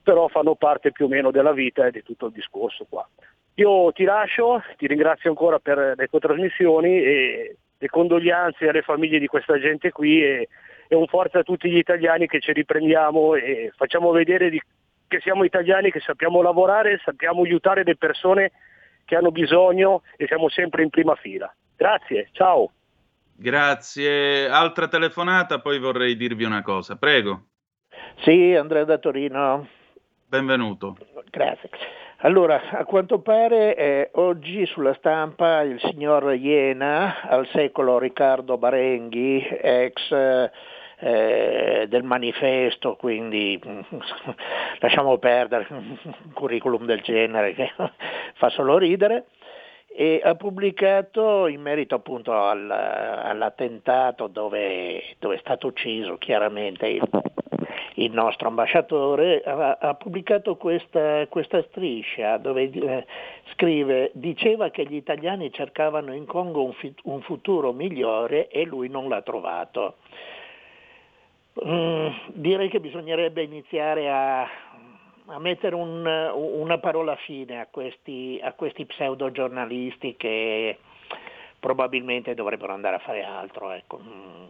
però 0.00 0.28
fanno 0.28 0.54
parte 0.54 0.92
più 0.92 1.06
o 1.06 1.08
meno 1.08 1.32
della 1.32 1.52
vita 1.52 1.86
e 1.86 1.90
di 1.90 2.04
tutto 2.04 2.26
il 2.26 2.32
discorso 2.32 2.86
qua. 2.88 3.06
Io 3.54 3.90
ti 3.90 4.04
lascio, 4.04 4.62
ti 4.76 4.86
ringrazio 4.86 5.28
ancora 5.28 5.58
per 5.58 5.94
le 5.96 6.06
tue 6.06 6.20
trasmissioni 6.20 7.02
e 7.02 7.56
le 7.76 7.88
condoglianze 7.88 8.68
alle 8.68 8.82
famiglie 8.82 9.18
di 9.18 9.26
questa 9.26 9.58
gente 9.58 9.90
qui 9.90 10.22
e, 10.22 10.48
e 10.88 10.96
un 10.96 11.06
forza 11.06 11.40
a 11.40 11.42
tutti 11.42 11.70
gli 11.70 11.76
italiani 11.76 12.26
che 12.26 12.40
ci 12.40 12.52
riprendiamo 12.52 13.34
e 13.34 13.72
facciamo 13.76 14.10
vedere 14.10 14.50
di, 14.50 14.60
che 15.06 15.20
siamo 15.20 15.44
italiani, 15.44 15.90
che 15.90 16.00
sappiamo 16.00 16.42
lavorare, 16.42 17.00
sappiamo 17.04 17.42
aiutare 17.42 17.84
le 17.84 17.96
persone 17.96 18.52
che 19.04 19.16
hanno 19.16 19.30
bisogno 19.30 20.02
e 20.16 20.26
siamo 20.26 20.48
sempre 20.48 20.82
in 20.82 20.90
prima 20.90 21.14
fila. 21.14 21.52
Grazie, 21.76 22.28
ciao. 22.32 22.72
Grazie. 23.36 24.48
Altra 24.48 24.88
telefonata, 24.88 25.60
poi 25.60 25.78
vorrei 25.78 26.16
dirvi 26.16 26.44
una 26.44 26.62
cosa. 26.62 26.96
Prego. 26.96 27.44
Sì, 28.22 28.54
Andrea 28.54 28.84
da 28.84 28.98
Torino. 28.98 29.68
Benvenuto. 30.26 30.96
Grazie. 31.30 31.70
Allora, 32.22 32.70
a 32.70 32.84
quanto 32.84 33.20
pare 33.20 33.76
eh, 33.76 34.10
oggi 34.14 34.66
sulla 34.66 34.92
stampa 34.94 35.62
il 35.62 35.78
signor 35.78 36.34
Iena, 36.34 37.22
al 37.22 37.46
secolo 37.52 38.00
Riccardo 38.00 38.58
Barenghi, 38.58 39.46
ex 39.48 40.10
eh, 40.10 40.50
del 41.00 42.02
manifesto, 42.02 42.96
quindi 42.96 43.60
lasciamo 44.80 45.18
perdere 45.18 45.66
un 45.70 45.96
curriculum 46.32 46.84
del 46.86 47.00
genere 47.00 47.54
che 47.54 47.72
fa 48.34 48.48
solo 48.48 48.78
ridere, 48.78 49.26
e 50.00 50.20
ha 50.22 50.36
pubblicato 50.36 51.48
in 51.48 51.60
merito 51.60 51.96
appunto 51.96 52.32
al, 52.32 52.70
all'attentato 52.70 54.28
dove, 54.28 55.02
dove, 55.18 55.34
è 55.34 55.38
stato 55.38 55.66
ucciso 55.66 56.18
chiaramente 56.18 56.86
il, 56.86 57.02
il 57.94 58.12
nostro 58.12 58.46
ambasciatore, 58.46 59.42
ha, 59.44 59.78
ha 59.80 59.94
pubblicato 59.94 60.56
questa, 60.56 61.26
questa, 61.26 61.62
striscia 61.70 62.36
dove 62.36 62.70
eh, 62.70 63.06
scrive 63.54 64.10
diceva 64.14 64.70
che 64.70 64.84
gli 64.84 64.94
italiani 64.94 65.52
cercavano 65.52 66.14
in 66.14 66.26
Congo 66.26 66.62
un, 66.62 66.74
un 67.02 67.20
futuro 67.22 67.72
migliore 67.72 68.46
e 68.48 68.64
lui 68.64 68.88
non 68.88 69.08
l'ha 69.08 69.22
trovato. 69.22 69.96
Mm, 71.66 72.08
direi 72.34 72.68
che 72.68 72.78
bisognerebbe 72.78 73.42
iniziare 73.42 74.08
a, 74.08 74.42
a 74.42 75.38
mettere 75.38 75.74
un, 75.74 76.06
una 76.06 76.78
parola 76.78 77.16
fine 77.16 77.60
a 77.60 77.66
questi, 77.70 78.38
a 78.42 78.52
questi 78.52 78.86
pseudo 78.86 79.30
che 80.16 80.78
probabilmente 81.58 82.34
dovrebbero 82.34 82.72
andare 82.72 82.96
a 82.96 83.00
fare 83.00 83.24
altro. 83.24 83.72
Ecco. 83.72 83.98
Mm. 83.98 84.48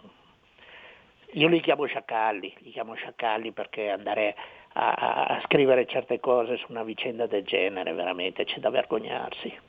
Io 1.32 1.48
li 1.48 1.60
chiamo 1.60 1.84
sciacalli, 1.84 2.54
li 2.58 2.70
chiamo 2.70 2.94
sciacalli 2.94 3.52
perché 3.52 3.90
andare 3.90 4.34
a, 4.74 4.92
a 4.92 5.40
scrivere 5.44 5.86
certe 5.86 6.20
cose 6.20 6.56
su 6.56 6.66
una 6.68 6.84
vicenda 6.84 7.26
del 7.26 7.44
genere 7.44 7.92
veramente 7.92 8.44
c'è 8.44 8.58
da 8.58 8.70
vergognarsi. 8.70 9.67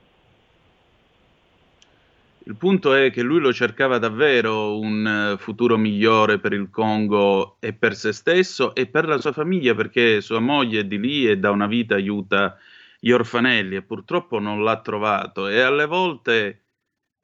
Il 2.49 2.55
punto 2.55 2.95
è 2.95 3.11
che 3.11 3.21
lui 3.21 3.39
lo 3.39 3.53
cercava 3.53 3.99
davvero 3.99 4.79
un 4.79 5.05
eh, 5.05 5.37
futuro 5.37 5.77
migliore 5.77 6.39
per 6.39 6.51
il 6.51 6.71
Congo 6.71 7.57
e 7.59 7.73
per 7.73 7.95
se 7.95 8.11
stesso 8.11 8.73
e 8.73 8.87
per 8.87 9.07
la 9.07 9.19
sua 9.19 9.31
famiglia, 9.33 9.75
perché 9.75 10.19
sua 10.19 10.39
moglie 10.39 10.79
è 10.79 10.85
di 10.85 10.99
lì 10.99 11.27
e 11.29 11.37
da 11.37 11.51
una 11.51 11.67
vita 11.67 11.93
aiuta 11.93 12.57
gli 12.99 13.11
orfanelli 13.11 13.75
e 13.75 13.83
purtroppo 13.83 14.39
non 14.39 14.63
l'ha 14.63 14.81
trovato. 14.81 15.47
E 15.47 15.59
alle 15.59 15.85
volte 15.85 16.63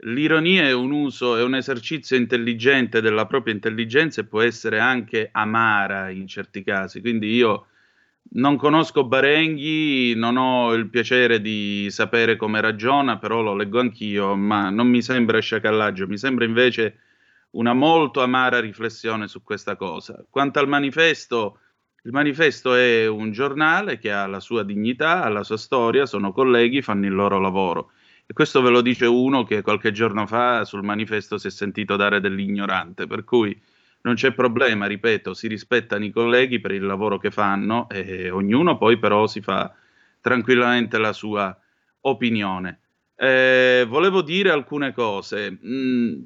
l'ironia 0.03 0.61
è 0.65 0.73
un 0.73 0.91
uso, 0.91 1.35
è 1.35 1.41
un 1.41 1.55
esercizio 1.55 2.15
intelligente 2.15 3.01
della 3.01 3.25
propria 3.25 3.55
intelligenza 3.55 4.21
e 4.21 4.25
può 4.25 4.41
essere 4.41 4.77
anche 4.77 5.29
amara 5.31 6.11
in 6.11 6.27
certi 6.27 6.61
casi. 6.61 7.01
Quindi 7.01 7.33
io 7.33 7.69
non 8.31 8.57
conosco 8.57 9.05
Barenghi, 9.05 10.13
non 10.15 10.37
ho 10.37 10.73
il 10.73 10.89
piacere 10.89 11.39
di 11.39 11.87
sapere 11.89 12.35
come 12.35 12.59
ragiona, 12.59 13.17
però 13.17 13.41
lo 13.41 13.55
leggo 13.55 13.79
anch'io, 13.79 14.35
ma 14.35 14.69
non 14.69 14.87
mi 14.87 15.01
sembra 15.01 15.39
sciacallaggio, 15.39 16.07
mi 16.07 16.17
sembra 16.17 16.45
invece 16.45 16.99
una 17.51 17.73
molto 17.73 18.21
amara 18.21 18.59
riflessione 18.59 19.27
su 19.27 19.41
questa 19.41 19.75
cosa. 19.75 20.25
Quanto 20.29 20.59
al 20.59 20.67
manifesto, 20.67 21.59
il 22.03 22.11
manifesto 22.11 22.75
è 22.75 23.07
un 23.07 23.31
giornale 23.31 23.97
che 23.97 24.11
ha 24.11 24.27
la 24.27 24.39
sua 24.39 24.63
dignità, 24.63 25.23
ha 25.23 25.29
la 25.29 25.43
sua 25.43 25.57
storia, 25.57 26.05
sono 26.05 26.33
colleghi, 26.33 26.81
fanno 26.81 27.05
il 27.05 27.13
loro 27.13 27.39
lavoro. 27.39 27.91
E 28.25 28.33
questo 28.33 28.61
ve 28.61 28.69
lo 28.69 28.81
dice 28.81 29.05
uno 29.05 29.43
che 29.43 29.61
qualche 29.61 29.91
giorno 29.91 30.25
fa 30.25 30.65
sul 30.65 30.83
manifesto 30.83 31.37
si 31.37 31.47
è 31.47 31.51
sentito 31.51 31.95
dare 31.95 32.19
dell'ignorante, 32.19 33.07
per 33.07 33.23
cui 33.23 33.57
non 34.05 34.13
c'è 34.13 34.33
problema, 34.33 34.85
ripeto, 34.85 35.33
si 35.33 35.47
rispettano 35.47 36.05
i 36.05 36.11
colleghi 36.11 36.61
per 36.61 36.71
il 36.71 36.85
lavoro 36.85 37.17
che 37.17 37.31
fanno 37.31 37.89
e 37.89 38.29
ognuno 38.29 38.77
poi 38.77 38.99
però 38.99 39.25
si 39.25 39.41
fa 39.41 39.73
tranquillamente 40.21 40.99
la 40.99 41.11
sua 41.11 41.57
opinione. 42.01 42.81
Eh, 43.15 43.83
volevo 43.87 44.21
dire 44.21 44.51
alcune 44.51 44.93
cose. 44.93 45.57
Mm, 45.65 46.21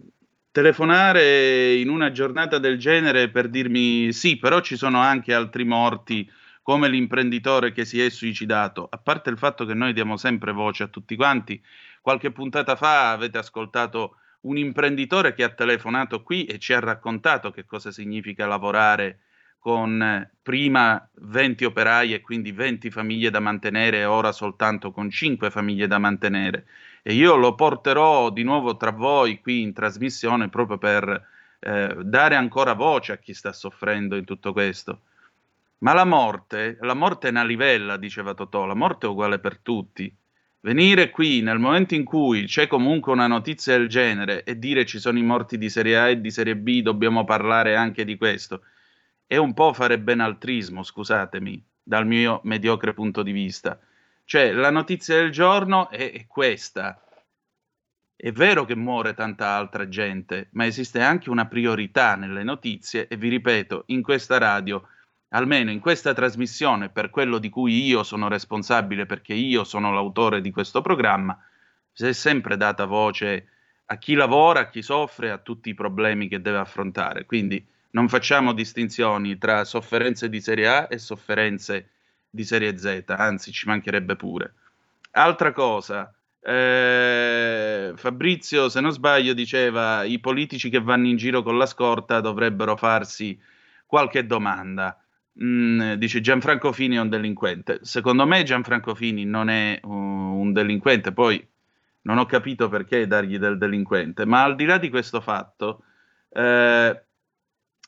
telefonare 0.52 1.76
in 1.76 1.88
una 1.90 2.12
giornata 2.12 2.58
del 2.58 2.78
genere 2.78 3.30
per 3.30 3.48
dirmi 3.48 4.12
sì, 4.12 4.38
però 4.38 4.60
ci 4.60 4.76
sono 4.76 5.00
anche 5.00 5.34
altri 5.34 5.64
morti 5.64 6.30
come 6.62 6.90
l'imprenditore 6.90 7.72
che 7.72 7.86
si 7.86 8.02
è 8.02 8.10
suicidato, 8.10 8.88
a 8.90 8.98
parte 8.98 9.30
il 9.30 9.38
fatto 9.38 9.66
che 9.66 9.74
noi 9.74 9.94
diamo 9.94 10.18
sempre 10.18 10.52
voce 10.52 10.84
a 10.84 10.88
tutti 10.88 11.16
quanti, 11.16 11.60
qualche 12.02 12.32
puntata 12.32 12.76
fa 12.76 13.12
avete 13.12 13.38
ascoltato 13.38 14.18
un 14.42 14.58
imprenditore 14.58 15.34
che 15.34 15.44
ha 15.44 15.50
telefonato 15.50 16.24
qui 16.24 16.46
e 16.46 16.60
ci 16.60 16.74
ha 16.74 16.80
raccontato 16.80 17.52
che 17.52 17.66
cosa 17.66 17.92
significa 17.92 18.46
lavorare 18.46 19.20
con 19.60 20.02
eh, 20.02 20.32
prima 20.42 21.08
20 21.16 21.66
operai 21.66 22.14
e 22.14 22.22
quindi 22.22 22.52
20 22.52 22.90
famiglie 22.90 23.30
da 23.30 23.42
mantenere 23.42 24.00
e 24.00 24.06
ora 24.06 24.32
soltanto 24.32 24.92
con 24.92 25.10
5 25.10 25.50
famiglie 25.52 25.88
da 25.88 26.00
mantenere. 26.00 26.66
E 27.04 27.14
io 27.14 27.36
lo 27.36 27.56
porterò 27.56 28.30
di 28.30 28.44
nuovo 28.44 28.78
tra 28.78 28.92
voi 28.92 29.40
qui 29.42 29.62
in 29.62 29.74
trasmissione 29.74 30.50
proprio 30.50 30.78
per 30.78 31.28
eh, 31.60 31.96
dare 32.04 32.36
ancora 32.36 32.74
voce 32.74 33.12
a 33.12 33.18
chi 33.18 33.34
sta 33.34 33.52
soffrendo 33.52 34.16
in 34.16 34.26
tutto 34.26 34.54
questo. 34.54 35.02
Ma 35.80 35.94
la 35.94 36.06
morte, 36.06 36.78
la 36.82 36.94
morte 36.94 37.28
è 37.28 37.32
una 37.32 37.44
livella, 37.44 37.98
diceva 37.98 38.34
Totò, 38.34 38.66
la 38.66 38.76
morte 38.76 39.08
è 39.08 39.10
uguale 39.10 39.40
per 39.40 39.60
tutti. 39.60 40.14
Venire 40.62 41.10
qui 41.10 41.42
nel 41.42 41.58
momento 41.58 41.96
in 41.96 42.04
cui 42.04 42.44
c'è 42.44 42.68
comunque 42.68 43.14
una 43.14 43.28
notizia 43.28 43.78
del 43.78 43.88
genere 43.88 44.44
e 44.44 44.60
dire 44.60 44.86
ci 44.86 45.00
sono 45.00 45.18
i 45.18 45.24
morti 45.24 45.58
di 45.58 45.70
Serie 45.70 45.98
A 45.98 46.10
e 46.10 46.20
di 46.20 46.32
Serie 46.32 46.58
B, 46.58 46.82
dobbiamo 46.82 47.24
parlare 47.24 47.78
anche 47.78 48.04
di 48.04 48.18
questo, 48.18 48.64
è 49.26 49.38
un 49.38 49.54
po' 49.54 49.72
fare 49.72 50.00
benaltrismo, 50.00 50.84
scusatemi, 50.84 51.66
dal 51.82 52.06
mio 52.06 52.42
mediocre 52.44 52.94
punto 52.94 53.24
di 53.24 53.32
vista. 53.32 53.80
Cioè, 54.26 54.52
la 54.52 54.70
notizia 54.70 55.16
del 55.16 55.32
giorno 55.32 55.90
è, 55.90 56.12
è 56.12 56.28
questa. 56.28 57.02
È 58.14 58.32
vero 58.34 58.66
che 58.66 58.76
muore 58.76 59.14
tanta 59.14 59.52
altra 59.52 59.88
gente, 59.88 60.50
ma 60.52 60.66
esiste 60.66 61.00
anche 61.00 61.30
una 61.30 61.48
priorità 61.48 62.16
nelle 62.16 62.44
notizie 62.44 63.08
e 63.08 63.16
vi 63.16 63.30
ripeto, 63.30 63.84
in 63.88 64.02
questa 64.02 64.38
radio 64.38 64.86
almeno 65.30 65.72
in 65.72 65.80
questa 65.80 66.14
trasmissione, 66.14 66.90
per 66.90 67.10
quello 67.10 67.38
di 67.38 67.50
cui 67.50 67.86
io 67.86 68.04
sono 68.04 68.28
responsabile, 68.28 69.06
perché 69.06 69.34
io 69.34 69.64
sono 69.64 69.92
l'autore 69.92 70.42
di 70.42 70.52
questo 70.52 70.82
programma, 70.82 71.38
si 71.92 72.06
è 72.06 72.14
sempre 72.14 72.58
data 72.58 72.86
voce 72.86 73.48
a 73.86 73.98
chi 73.98 74.14
lavora, 74.14 74.62
a 74.62 74.70
chi 74.70 74.82
soffre, 74.82 75.32
a 75.32 75.38
tutti 75.38 75.70
i 75.70 75.74
problemi 75.74 76.28
che 76.28 76.42
deve 76.42 76.58
affrontare. 76.58 77.26
Quindi 77.26 77.66
non 77.92 78.08
facciamo 78.08 78.54
distinzioni 78.54 79.38
tra 79.38 79.64
sofferenze 79.64 80.30
di 80.30 80.42
serie 80.42 80.68
A 80.68 80.88
e 80.90 81.00
sofferenze 81.00 81.90
di 82.30 82.44
serie 82.44 82.78
Z, 82.78 83.04
anzi 83.08 83.52
ci 83.52 83.68
mancherebbe 83.68 84.16
pure. 84.16 84.54
Altra 85.12 85.52
cosa, 85.52 86.14
eh, 86.42 87.92
Fabrizio, 87.96 88.70
se 88.70 88.80
non 88.80 88.92
sbaglio, 88.92 89.34
diceva 89.34 90.04
i 90.04 90.20
politici 90.20 90.70
che 90.70 90.80
vanno 90.80 91.08
in 91.08 91.18
giro 91.18 91.42
con 91.42 91.58
la 91.58 91.66
scorta 91.66 92.22
dovrebbero 92.22 92.76
farsi 92.76 93.40
qualche 93.86 94.26
domanda. 94.26 94.96
Mm, 95.42 95.94
dice 95.94 96.22
Gianfranco 96.22 96.72
Fini 96.72 96.96
è 96.96 97.00
un 97.00 97.10
delinquente. 97.10 97.80
Secondo 97.82 98.26
me 98.26 98.44
Gianfranco 98.44 98.96
Fini 98.96 99.26
non 99.26 99.50
è 99.50 99.80
uh, 99.84 99.90
un 99.90 100.52
delinquente, 100.52 101.14
poi 101.14 101.46
non 102.02 102.18
ho 102.18 102.26
capito 102.26 102.70
perché 102.70 103.08
dargli 103.08 103.38
del 103.38 103.58
delinquente, 103.58 104.26
ma 104.26 104.44
al 104.44 104.56
di 104.56 104.66
là 104.66 104.78
di 104.78 104.90
questo 104.90 105.22
fatto, 105.22 105.84
eh, 106.30 107.04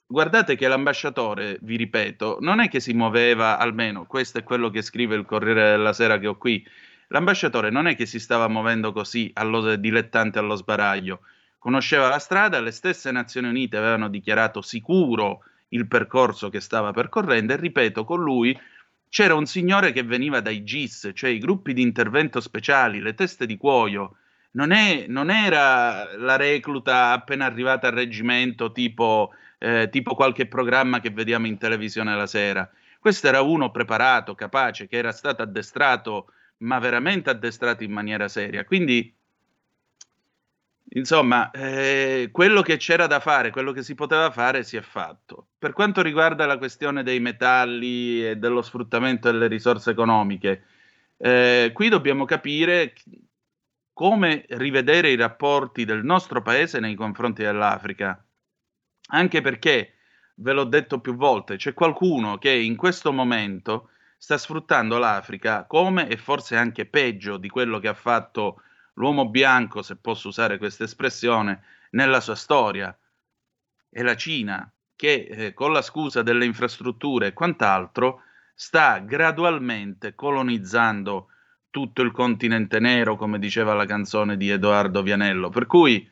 guardate 0.06 0.56
che 0.56 0.68
l'ambasciatore, 0.68 1.58
vi 1.62 1.76
ripeto, 1.78 2.38
non 2.42 2.60
è 2.60 2.70
che 2.70 2.80
si 2.80 2.94
muoveva, 2.94 3.58
almeno 3.58 4.06
questo 4.06 4.40
è 4.40 4.44
quello 4.44 4.70
che 4.70 4.82
scrive 4.82 5.16
il 5.16 5.26
Corriere 5.26 5.72
della 5.72 5.94
Sera 5.94 6.20
che 6.20 6.28
ho 6.28 6.38
qui, 6.38 6.66
l'ambasciatore 7.08 7.70
non 7.70 7.88
è 7.88 7.96
che 7.96 8.06
si 8.06 8.20
stava 8.20 8.48
muovendo 8.48 8.92
così 8.92 9.32
allo 9.34 9.76
dilettante 9.76 10.40
allo 10.40 10.56
sbaraglio, 10.56 11.22
conosceva 11.58 12.08
la 12.08 12.20
strada, 12.20 12.60
le 12.60 12.72
stesse 12.72 13.12
Nazioni 13.12 13.48
Unite 13.48 13.78
avevano 13.78 14.10
dichiarato 14.10 14.62
sicuro 14.62 15.44
il 15.74 15.88
percorso 15.88 16.50
che 16.50 16.60
stava 16.60 16.92
percorrendo 16.92 17.54
e 17.54 17.58
ripeto, 17.58 18.04
con 18.04 18.22
lui 18.22 18.58
c'era 19.10 19.36
un 19.36 19.46
signore 19.46 19.92
che 19.92 20.04
veniva 20.04 20.40
dai 20.40 20.64
GIS, 20.64 21.12
cioè 21.14 21.30
i 21.30 21.38
gruppi 21.38 21.74
di 21.74 21.82
intervento 21.82 22.40
speciali, 22.40 23.02
le 23.02 23.14
teste 23.14 23.46
di 23.46 23.58
cuoio. 23.58 24.16
Non, 24.52 24.72
è, 24.72 25.06
non 25.08 25.30
era 25.30 26.18
la 26.18 26.38
recluta 26.38 27.12
appena 27.12 27.46
arrivata 27.46 27.88
al 27.88 27.94
reggimento, 27.94 28.72
tipo, 28.72 29.32
eh, 29.60 29.90
tipo 29.92 30.16
qualche 30.16 30.48
programma 30.48 31.00
che 31.00 31.10
vediamo 31.10 31.48
in 31.48 31.58
televisione 31.58 32.16
la 32.16 32.28
sera. 32.28 32.70
Questo 33.00 33.28
era 33.28 33.42
uno 33.42 33.72
preparato, 33.72 34.36
capace, 34.36 34.88
che 34.88 34.98
era 34.98 35.12
stato 35.12 35.42
addestrato, 35.42 36.28
ma 36.58 36.80
veramente 36.80 37.30
addestrato 37.30 37.84
in 37.84 37.92
maniera 37.92 38.28
seria. 38.28 38.64
Quindi 38.64 39.14
Insomma, 40.94 41.52
eh, 41.52 42.30
quello 42.34 42.62
che 42.62 42.76
c'era 42.76 43.08
da 43.08 43.22
fare, 43.22 43.52
quello 43.52 43.72
che 43.72 43.82
si 43.82 43.96
poteva 43.96 44.30
fare, 44.30 44.64
si 44.64 44.76
è 44.76 44.82
fatto. 44.82 45.48
Per 45.58 45.72
quanto 45.72 46.02
riguarda 46.02 46.46
la 46.46 46.58
questione 46.58 47.02
dei 47.02 47.22
metalli 47.22 48.28
e 48.28 48.36
dello 48.36 48.62
sfruttamento 48.62 49.32
delle 49.32 49.48
risorse 49.48 49.92
economiche, 49.92 50.64
eh, 51.18 51.72
qui 51.74 51.88
dobbiamo 51.88 52.26
capire 52.26 52.94
come 53.94 54.46
rivedere 54.50 55.12
i 55.12 55.16
rapporti 55.16 55.86
del 55.86 56.04
nostro 56.04 56.42
paese 56.42 56.80
nei 56.82 56.96
confronti 56.96 57.42
dell'Africa. 57.42 58.22
Anche 59.12 59.42
perché, 59.42 59.94
ve 60.36 60.52
l'ho 60.52 60.66
detto 60.66 61.00
più 61.00 61.16
volte, 61.16 61.56
c'è 61.56 61.74
qualcuno 61.74 62.38
che 62.38 62.52
in 62.52 62.76
questo 62.76 63.14
momento 63.14 63.92
sta 64.18 64.38
sfruttando 64.38 64.98
l'Africa 64.98 65.66
come 65.66 66.10
e 66.10 66.18
forse 66.18 66.58
anche 66.58 66.86
peggio 66.86 67.38
di 67.38 67.48
quello 67.48 67.80
che 67.80 67.88
ha 67.88 67.94
fatto 67.94 68.62
l'uomo 69.02 69.28
bianco, 69.28 69.82
se 69.82 69.96
posso 69.96 70.28
usare 70.28 70.60
questa 70.60 70.84
espressione, 70.84 71.64
nella 71.92 72.20
sua 72.20 72.36
storia. 72.36 72.96
È 73.90 74.02
la 74.04 74.16
Cina 74.16 74.72
che, 74.96 75.28
eh, 75.30 75.54
con 75.54 75.74
la 75.74 75.82
scusa 75.82 76.22
delle 76.22 76.46
infrastrutture 76.46 77.28
e 77.28 77.34
quant'altro, 77.34 78.22
sta 78.54 79.00
gradualmente 79.00 80.14
colonizzando 80.14 81.30
tutto 81.72 82.04
il 82.04 82.12
continente 82.12 82.80
nero, 82.80 83.16
come 83.16 83.40
diceva 83.40 83.74
la 83.74 83.86
canzone 83.86 84.38
di 84.38 84.52
Edoardo 84.52 85.02
Vianello. 85.02 85.50
Per 85.50 85.66
cui 85.66 86.08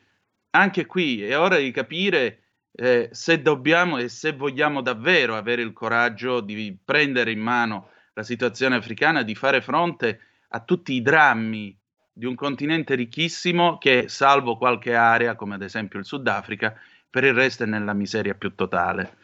anche 0.50 0.86
qui 0.86 1.22
è 1.22 1.38
ora 1.38 1.58
di 1.58 1.70
capire 1.70 2.42
eh, 2.72 3.08
se 3.12 3.40
dobbiamo 3.40 3.98
e 3.98 4.08
se 4.08 4.32
vogliamo 4.32 4.80
davvero 4.80 5.36
avere 5.36 5.62
il 5.62 5.72
coraggio 5.72 6.40
di 6.40 6.76
prendere 6.84 7.30
in 7.30 7.40
mano 7.40 7.90
la 8.14 8.24
situazione 8.24 8.74
africana, 8.74 9.22
di 9.22 9.36
fare 9.36 9.60
fronte 9.60 10.20
a 10.48 10.60
tutti 10.60 10.94
i 10.94 11.02
drammi 11.02 11.79
di 12.20 12.26
un 12.26 12.34
continente 12.34 12.94
ricchissimo 12.96 13.78
che, 13.78 14.04
salvo 14.08 14.58
qualche 14.58 14.94
area, 14.94 15.36
come 15.36 15.54
ad 15.54 15.62
esempio 15.62 15.98
il 15.98 16.04
Sudafrica, 16.04 16.78
per 17.08 17.24
il 17.24 17.32
resto 17.32 17.62
è 17.62 17.66
nella 17.66 17.94
miseria 17.94 18.34
più 18.34 18.54
totale. 18.54 19.16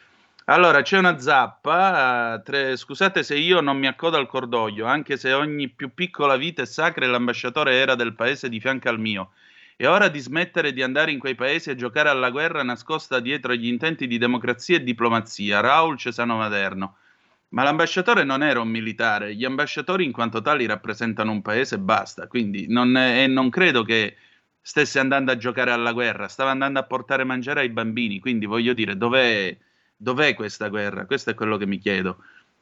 Allora, 0.45 0.81
c'è 0.81 0.97
una 0.97 1.19
zappa, 1.19 2.33
uh, 2.33 2.41
tre, 2.41 2.75
scusate 2.75 3.21
se 3.21 3.35
io 3.35 3.61
non 3.61 3.77
mi 3.77 3.85
accodo 3.85 4.17
al 4.17 4.25
cordoglio, 4.25 4.87
anche 4.87 5.15
se 5.15 5.31
ogni 5.31 5.69
più 5.69 5.93
piccola 5.93 6.37
vita 6.37 6.63
è 6.63 6.65
sacra 6.65 7.05
e 7.05 7.07
l'ambasciatore 7.07 7.75
era 7.75 7.93
del 7.93 8.15
paese 8.15 8.49
di 8.49 8.59
fianco 8.59 8.89
al 8.89 8.99
mio. 8.99 9.33
È 9.75 9.87
ora 9.87 10.07
di 10.07 10.17
smettere 10.17 10.73
di 10.73 10.81
andare 10.81 11.11
in 11.11 11.19
quei 11.19 11.35
paesi 11.35 11.69
a 11.69 11.75
giocare 11.75 12.09
alla 12.09 12.31
guerra 12.31 12.63
nascosta 12.63 13.19
dietro 13.19 13.51
agli 13.51 13.67
intenti 13.67 14.07
di 14.07 14.17
democrazia 14.17 14.77
e 14.77 14.83
diplomazia. 14.83 15.59
Raul 15.59 15.99
Cesano 15.99 16.37
Maderno. 16.37 16.95
Ma 17.49 17.63
l'ambasciatore 17.63 18.23
non 18.23 18.43
era 18.43 18.59
un 18.59 18.67
militare, 18.67 19.33
gli 19.35 19.45
ambasciatori 19.45 20.03
in 20.03 20.11
quanto 20.11 20.41
tali 20.41 20.65
rappresentano 20.65 21.31
un 21.31 21.41
paese 21.41 21.75
e 21.75 21.79
basta, 21.79 22.27
quindi 22.27 22.67
non, 22.67 22.95
e 22.97 23.25
non 23.27 23.49
credo 23.49 23.83
che 23.83 24.17
stesse 24.59 24.99
andando 24.99 25.31
a 25.31 25.37
giocare 25.37 25.71
alla 25.71 25.93
guerra, 25.93 26.27
stava 26.27 26.51
andando 26.51 26.79
a 26.79 26.83
portare 26.83 27.23
mangiare 27.23 27.61
ai 27.61 27.69
bambini, 27.69 28.19
quindi 28.19 28.45
voglio 28.45 28.73
dire, 28.73 28.97
dov'è, 28.97 29.57
dov'è 29.95 30.33
questa 30.33 30.67
guerra? 30.67 31.05
Questo 31.05 31.29
è 31.29 31.33
quello 31.35 31.55
che 31.57 31.65
mi 31.65 31.77
chiedo. 31.77 32.17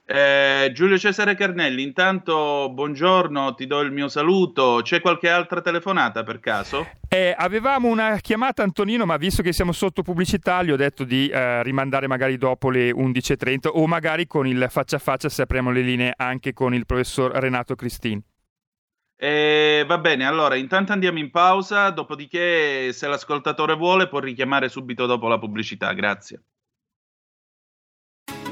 Eh, 0.08 0.70
Giulio 0.72 1.00
Cesare 1.00 1.34
Carnelli, 1.34 1.82
intanto 1.82 2.70
buongiorno, 2.72 3.56
ti 3.56 3.66
do 3.66 3.80
il 3.80 3.92
mio 3.92 4.08
saluto. 4.08 4.82
C'è 4.84 5.02
qualche 5.02 5.30
altra 5.30 5.62
telefonata 5.62 6.22
per 6.22 6.40
caso? 6.40 6.88
Eh, 7.10 7.34
avevamo 7.36 7.88
una 7.88 8.18
chiamata 8.18 8.62
Antonino, 8.62 9.06
ma 9.06 9.18
visto 9.18 9.42
che 9.42 9.52
siamo 9.52 9.72
sotto 9.72 10.04
pubblicità, 10.04 10.62
gli 10.62 10.70
ho 10.70 10.76
detto 10.76 11.06
di 11.06 11.28
eh, 11.28 11.64
rimandare 11.64 12.06
magari 12.06 12.38
dopo 12.38 12.70
le 12.70 12.92
11.30 12.92 13.70
o 13.74 13.88
magari 13.88 14.28
con 14.28 14.46
il 14.46 14.68
faccia 14.70 14.98
a 14.98 15.00
faccia 15.00 15.28
se 15.28 15.42
apriamo 15.42 15.72
le 15.72 15.82
linee 15.82 16.14
anche 16.16 16.54
con 16.54 16.76
il 16.76 16.86
professor 16.86 17.32
Renato 17.32 17.74
Cristin. 17.74 18.22
Eh, 19.18 19.86
va 19.88 19.98
bene, 19.98 20.28
allora 20.28 20.56
intanto 20.56 20.92
andiamo 20.92 21.18
in 21.18 21.32
pausa, 21.32 21.90
dopodiché 21.90 22.94
se 22.94 23.08
l'ascoltatore 23.08 23.74
vuole 23.74 24.08
può 24.08 24.20
richiamare 24.20 24.70
subito 24.70 25.08
dopo 25.08 25.28
la 25.28 25.40
pubblicità. 25.40 25.94
Grazie. 25.94 26.44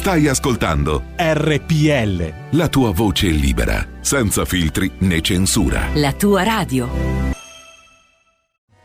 Stai 0.00 0.28
ascoltando 0.28 1.02
RPL. 1.14 2.56
La 2.56 2.68
tua 2.70 2.90
voce 2.90 3.28
libera, 3.28 3.86
senza 4.00 4.46
filtri 4.46 4.90
né 5.00 5.20
censura. 5.20 5.88
La 5.92 6.14
tua 6.14 6.42
radio. 6.42 6.88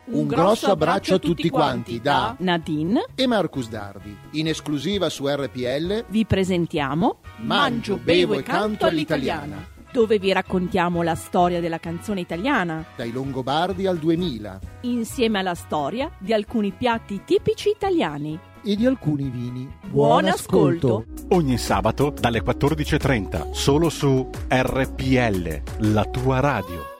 Un 0.08 0.26
grosso 0.26 0.70
abbraccio 0.70 1.14
a 1.14 1.18
tutti 1.18 1.48
quanti 1.48 2.02
da 2.02 2.36
Nadine 2.40 3.06
e 3.14 3.26
Marcus 3.26 3.70
Dardi. 3.70 4.14
In 4.32 4.48
esclusiva 4.48 5.08
su 5.08 5.26
RPL 5.26 6.04
vi 6.08 6.26
presentiamo 6.26 7.20
Mangio, 7.36 7.96
bevo 7.96 8.34
e 8.34 8.42
canto 8.42 8.84
all'italiana 8.84 9.72
dove 9.90 10.18
vi 10.18 10.30
raccontiamo 10.30 11.00
la 11.00 11.14
storia 11.14 11.58
della 11.58 11.78
canzone 11.78 12.20
italiana. 12.20 12.84
Dai 12.94 13.10
Longobardi 13.10 13.86
al 13.86 13.96
2000. 13.96 14.60
Insieme 14.82 15.38
alla 15.38 15.54
storia 15.54 16.10
di 16.18 16.34
alcuni 16.34 16.72
piatti 16.72 17.22
tipici 17.24 17.70
italiani 17.70 18.38
e 18.66 18.74
di 18.74 18.84
alcuni 18.84 19.30
vini. 19.30 19.70
Buon 19.86 20.26
ascolto! 20.26 21.04
Ogni 21.28 21.56
sabato 21.56 22.10
dalle 22.10 22.42
14.30, 22.42 23.52
solo 23.52 23.88
su 23.88 24.28
RPL, 24.48 25.62
la 25.92 26.04
tua 26.04 26.40
radio. 26.40 26.94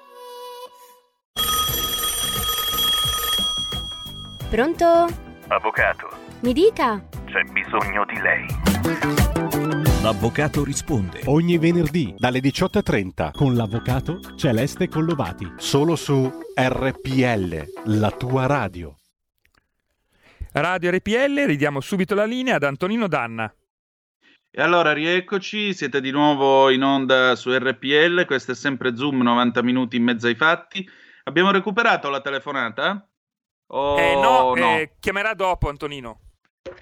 Pronto? 4.49 5.07
Avvocato. 5.49 6.09
Mi 6.41 6.53
dica. 6.53 7.05
C'è 7.25 7.43
bisogno 7.53 8.05
di 8.07 8.21
lei. 8.21 8.47
L'avvocato 10.03 10.63
risponde 10.63 11.23
ogni 11.25 11.59
venerdì 11.59 12.15
dalle 12.17 12.39
18.30 12.39 13.33
con 13.33 13.57
l'avvocato 13.57 14.21
Celeste 14.37 14.89
Collovati, 14.89 15.55
solo 15.57 15.97
su 15.97 16.31
RPL, 16.55 17.65
la 17.87 18.11
tua 18.13 18.47
radio. 18.47 18.96
Radio 20.59 20.91
RPL, 20.91 21.45
ridiamo 21.45 21.81
subito 21.81 22.15
la 22.15 22.25
linea 22.25 22.55
ad 22.55 22.63
Antonino 22.63 23.09
Danna. 23.09 23.55
E 24.51 24.63
allora 24.63 24.95
rieccoci, 24.95 25.75
siete 25.75 26.01
di 26.01 26.11
nuovo 26.11 26.71
in 26.71 26.83
onda 26.83 27.37
su 27.37 27.55
RPL, 27.55 28.25
questo 28.25 28.53
è 28.53 28.55
sempre 28.55 28.97
Zoom 28.97 29.21
90 29.21 29.63
minuti 29.63 29.97
in 29.97 30.05
mezzo 30.05 30.29
ai 30.29 30.35
fatti. 30.35 30.89
Abbiamo 31.25 31.51
recuperato 31.51 32.09
la 32.09 32.23
telefonata? 32.23 33.07
Oh, 33.67 34.01
eh 34.01 34.15
no, 34.15 34.55
no. 34.55 34.79
Eh, 34.79 34.93
chiamerà 34.99 35.35
dopo 35.35 35.69
Antonino. 35.69 36.21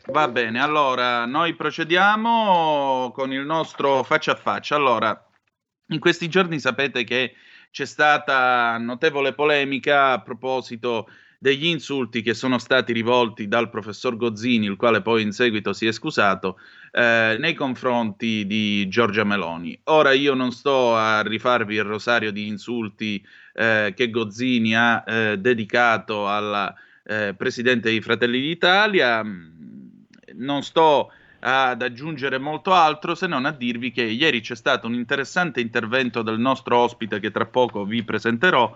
Va 0.06 0.28
bene, 0.28 0.62
allora 0.62 1.26
noi 1.26 1.56
procediamo 1.56 3.10
con 3.12 3.32
il 3.32 3.44
nostro 3.44 4.04
faccia 4.04 4.32
a 4.32 4.36
faccia. 4.36 4.76
Allora, 4.76 5.30
in 5.88 5.98
questi 5.98 6.28
giorni 6.28 6.60
sapete 6.60 7.02
che 7.02 7.34
c'è 7.72 7.86
stata 7.86 8.78
notevole 8.78 9.34
polemica 9.34 10.12
a 10.12 10.22
proposito 10.22 11.08
degli 11.44 11.66
insulti 11.66 12.22
che 12.22 12.32
sono 12.32 12.56
stati 12.56 12.94
rivolti 12.94 13.48
dal 13.48 13.68
professor 13.68 14.16
Gozzini, 14.16 14.64
il 14.64 14.76
quale 14.76 15.02
poi 15.02 15.20
in 15.20 15.32
seguito 15.32 15.74
si 15.74 15.84
è 15.86 15.92
scusato, 15.92 16.58
eh, 16.90 17.36
nei 17.38 17.52
confronti 17.52 18.46
di 18.46 18.88
Giorgia 18.88 19.24
Meloni. 19.24 19.78
Ora 19.84 20.12
io 20.12 20.32
non 20.32 20.52
sto 20.52 20.96
a 20.96 21.20
rifarvi 21.20 21.74
il 21.74 21.82
rosario 21.82 22.32
di 22.32 22.46
insulti 22.46 23.22
eh, 23.52 23.92
che 23.94 24.08
Gozzini 24.08 24.74
ha 24.74 25.04
eh, 25.06 25.36
dedicato 25.36 26.30
alla 26.30 26.74
eh, 27.04 27.34
Presidente 27.36 27.90
dei 27.90 28.00
Fratelli 28.00 28.40
d'Italia, 28.40 29.22
non 29.22 30.62
sto 30.62 31.12
ad 31.40 31.82
aggiungere 31.82 32.38
molto 32.38 32.72
altro 32.72 33.14
se 33.14 33.26
non 33.26 33.44
a 33.44 33.52
dirvi 33.52 33.90
che 33.90 34.02
ieri 34.02 34.40
c'è 34.40 34.56
stato 34.56 34.86
un 34.86 34.94
interessante 34.94 35.60
intervento 35.60 36.22
del 36.22 36.38
nostro 36.38 36.78
ospite 36.78 37.20
che 37.20 37.30
tra 37.30 37.44
poco 37.44 37.84
vi 37.84 38.02
presenterò, 38.02 38.74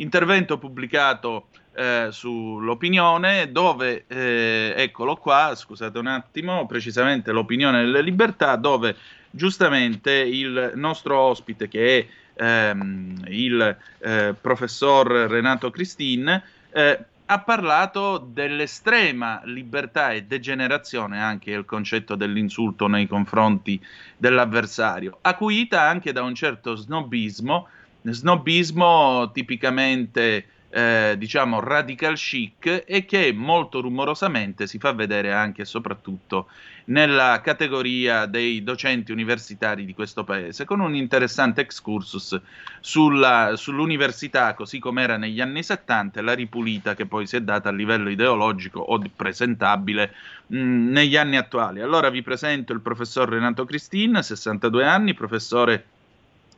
intervento 0.00 0.58
pubblicato 0.58 1.48
eh, 1.74 2.08
sull'opinione 2.10 3.52
dove, 3.52 4.04
eh, 4.08 4.74
eccolo 4.76 5.16
qua, 5.16 5.54
scusate 5.54 5.98
un 5.98 6.08
attimo, 6.08 6.66
precisamente 6.66 7.32
l'opinione 7.32 7.82
delle 7.82 8.02
libertà, 8.02 8.56
dove 8.56 8.96
giustamente 9.30 10.12
il 10.12 10.72
nostro 10.74 11.18
ospite 11.18 11.68
che 11.68 11.98
è 12.34 12.42
ehm, 12.42 13.24
il 13.28 13.76
eh, 13.98 14.34
professor 14.40 15.06
Renato 15.06 15.70
Cristin 15.70 16.42
eh, 16.72 17.04
ha 17.32 17.38
parlato 17.38 18.18
dell'estrema 18.18 19.40
libertà 19.44 20.10
e 20.10 20.24
degenerazione, 20.24 21.22
anche 21.22 21.52
il 21.52 21.64
concetto 21.64 22.16
dell'insulto 22.16 22.88
nei 22.88 23.06
confronti 23.06 23.80
dell'avversario, 24.16 25.18
acuita 25.20 25.82
anche 25.82 26.10
da 26.10 26.22
un 26.22 26.34
certo 26.34 26.74
snobismo, 26.74 27.68
snobismo 28.02 29.30
tipicamente 29.32 30.46
eh, 30.70 31.16
diciamo 31.18 31.58
radical 31.58 32.14
chic 32.14 32.84
e 32.86 33.04
che 33.04 33.32
molto 33.32 33.80
rumorosamente 33.80 34.68
si 34.68 34.78
fa 34.78 34.92
vedere 34.92 35.32
anche 35.32 35.62
e 35.62 35.64
soprattutto 35.64 36.48
nella 36.86 37.40
categoria 37.42 38.26
dei 38.26 38.62
docenti 38.62 39.12
universitari 39.12 39.84
di 39.84 39.94
questo 39.94 40.24
paese, 40.24 40.64
con 40.64 40.80
un 40.80 40.94
interessante 40.94 41.60
excursus 41.60 42.40
sulla, 42.80 43.52
sull'università 43.56 44.54
così 44.54 44.78
come 44.78 45.02
era 45.02 45.16
negli 45.16 45.40
anni 45.40 45.62
70 45.62 46.18
e 46.18 46.22
la 46.22 46.34
ripulita 46.34 46.94
che 46.94 47.06
poi 47.06 47.26
si 47.26 47.36
è 47.36 47.40
data 47.42 47.68
a 47.68 47.72
livello 47.72 48.08
ideologico 48.08 48.80
o 48.80 49.00
presentabile 49.14 50.14
mh, 50.46 50.90
negli 50.90 51.16
anni 51.16 51.36
attuali. 51.36 51.80
Allora 51.80 52.10
vi 52.10 52.22
presento 52.22 52.72
il 52.72 52.80
professor 52.80 53.28
Renato 53.28 53.64
Cristin, 53.64 54.20
62 54.22 54.84
anni, 54.84 55.14
professore 55.14 55.84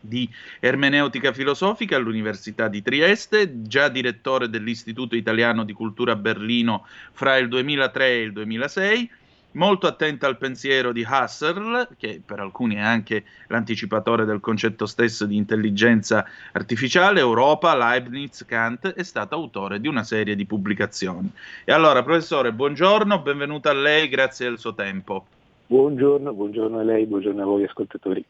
di 0.03 0.29
ermeneutica 0.61 1.33
filosofica 1.33 1.97
all'Università 1.97 2.69
di 2.69 2.83
Trieste, 2.83 3.63
già 3.63 3.89
direttore 3.89 4.51
dell'Istituto 4.51 5.17
Italiano 5.17 5.65
di 5.65 5.73
Cultura 5.73 6.17
Berlino 6.17 6.87
fra 7.13 7.37
il 7.39 7.49
2003 7.49 8.07
e 8.07 8.21
il 8.21 8.33
2006, 8.33 9.11
molto 9.53 9.87
attento 9.87 10.27
al 10.27 10.39
pensiero 10.39 10.93
di 10.93 11.07
Husserl, 11.09 11.89
che 11.97 12.21
per 12.25 12.41
alcuni 12.41 12.77
è 12.77 12.81
anche 12.81 13.25
l'anticipatore 13.49 14.25
del 14.25 14.41
concetto 14.41 14.87
stesso 14.87 15.27
di 15.27 15.37
intelligenza 15.37 16.25
artificiale, 16.53 17.21
Europa, 17.21 17.77
Leibniz, 17.77 18.45
Kant, 18.45 18.89
è 18.89 19.03
stato 19.03 19.35
autore 19.35 19.81
di 19.81 19.89
una 19.89 20.05
serie 20.05 20.37
di 20.37 20.47
pubblicazioni. 20.47 21.31
E 21.65 21.73
allora, 21.73 22.03
professore, 22.03 22.53
buongiorno, 22.53 23.21
benvenuto 23.21 23.69
a 23.69 23.75
lei, 23.75 24.09
grazie 24.09 24.49
del 24.49 24.59
suo 24.59 24.75
tempo. 24.75 25.27
Buongiorno, 25.67 26.33
buongiorno 26.35 26.79
a 26.81 26.83
lei, 26.83 27.07
buongiorno 27.07 27.43
a 27.43 27.47
voi 27.47 27.65
ascoltatori. 27.65 28.25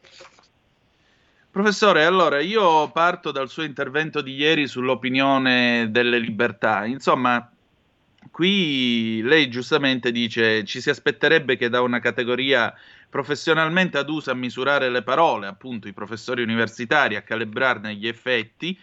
Professore, 1.53 2.03
allora 2.03 2.39
io 2.39 2.89
parto 2.89 3.29
dal 3.29 3.47
suo 3.47 3.61
intervento 3.61 4.21
di 4.21 4.33
ieri 4.33 4.65
sull'opinione 4.65 5.91
delle 5.91 6.17
libertà. 6.17 6.83
Insomma, 6.85 7.47
qui 8.31 9.21
lei 9.21 9.51
giustamente 9.51 10.11
dice 10.11 10.65
ci 10.65 10.81
si 10.81 10.89
aspetterebbe 10.89 11.55
che 11.55 11.69
da 11.69 11.81
una 11.81 11.99
categoria 11.99 12.73
professionalmente 13.07 13.99
adusa 13.99 14.31
a 14.31 14.33
misurare 14.33 14.89
le 14.89 15.03
parole, 15.03 15.45
appunto 15.45 15.87
i 15.87 15.93
professori 15.93 16.41
universitari, 16.41 17.17
a 17.17 17.21
calibrarne 17.21 17.93
gli 17.93 18.07
effetti, 18.07 18.75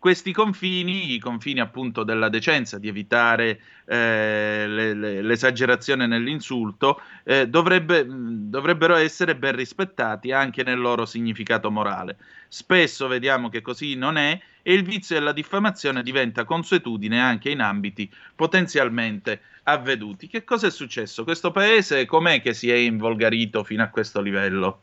questi 0.00 0.32
confini, 0.32 1.12
i 1.12 1.18
confini 1.18 1.60
appunto 1.60 2.04
della 2.04 2.30
decenza, 2.30 2.78
di 2.78 2.88
evitare 2.88 3.60
eh, 3.84 4.64
le, 4.66 4.94
le, 4.94 5.20
l'esagerazione 5.20 6.06
nell'insulto, 6.06 7.02
eh, 7.22 7.46
dovrebbe, 7.46 8.06
dovrebbero 8.08 8.96
essere 8.96 9.36
ben 9.36 9.54
rispettati 9.54 10.32
anche 10.32 10.62
nel 10.62 10.80
loro 10.80 11.04
significato 11.04 11.70
morale. 11.70 12.16
Spesso 12.48 13.08
vediamo 13.08 13.50
che 13.50 13.60
così 13.60 13.94
non 13.94 14.16
è 14.16 14.40
e 14.62 14.72
il 14.72 14.84
vizio 14.84 15.18
della 15.18 15.32
diffamazione 15.32 16.02
diventa 16.02 16.44
consuetudine 16.44 17.20
anche 17.20 17.50
in 17.50 17.60
ambiti 17.60 18.10
potenzialmente 18.34 19.42
avveduti. 19.64 20.28
Che 20.28 20.44
cosa 20.44 20.66
è 20.68 20.70
successo? 20.70 21.24
Questo 21.24 21.50
paese 21.50 22.06
com'è 22.06 22.40
che 22.40 22.54
si 22.54 22.70
è 22.70 22.74
involgarito 22.74 23.64
fino 23.64 23.82
a 23.82 23.88
questo 23.88 24.22
livello? 24.22 24.80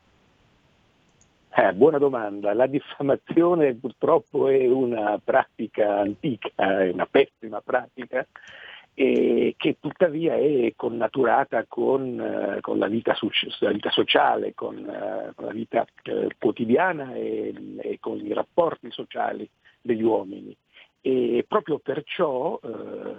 Eh, 1.59 1.73
buona 1.73 1.97
domanda. 1.97 2.53
La 2.53 2.67
diffamazione 2.67 3.73
purtroppo 3.73 4.47
è 4.47 4.67
una 4.67 5.17
pratica 5.17 6.01
antica, 6.01 6.51
è 6.53 6.91
una 6.91 7.07
pessima 7.07 7.61
pratica 7.61 8.27
e 8.93 9.55
che 9.57 9.77
tuttavia 9.79 10.35
è 10.35 10.73
connaturata 10.75 11.65
con, 11.67 12.19
eh, 12.21 12.61
con 12.61 12.77
la, 12.77 12.85
vita 12.85 13.15
so- 13.15 13.31
la, 13.61 13.71
vita 13.71 13.89
sociale, 13.89 14.53
con, 14.53 14.77
eh, 14.87 15.31
con 15.33 15.45
la 15.45 15.51
vita 15.51 15.83
eh, 16.03 16.29
quotidiana 16.37 17.15
e, 17.15 17.51
e, 17.79 17.97
con 17.99 18.23
i 18.23 18.33
rapporti 18.33 18.91
sociali 18.91 19.49
degli 19.81 20.03
uomini. 20.03 20.55
E 21.01 21.43
proprio 21.47 21.79
perciò 21.79 22.59
eh, 22.63 23.15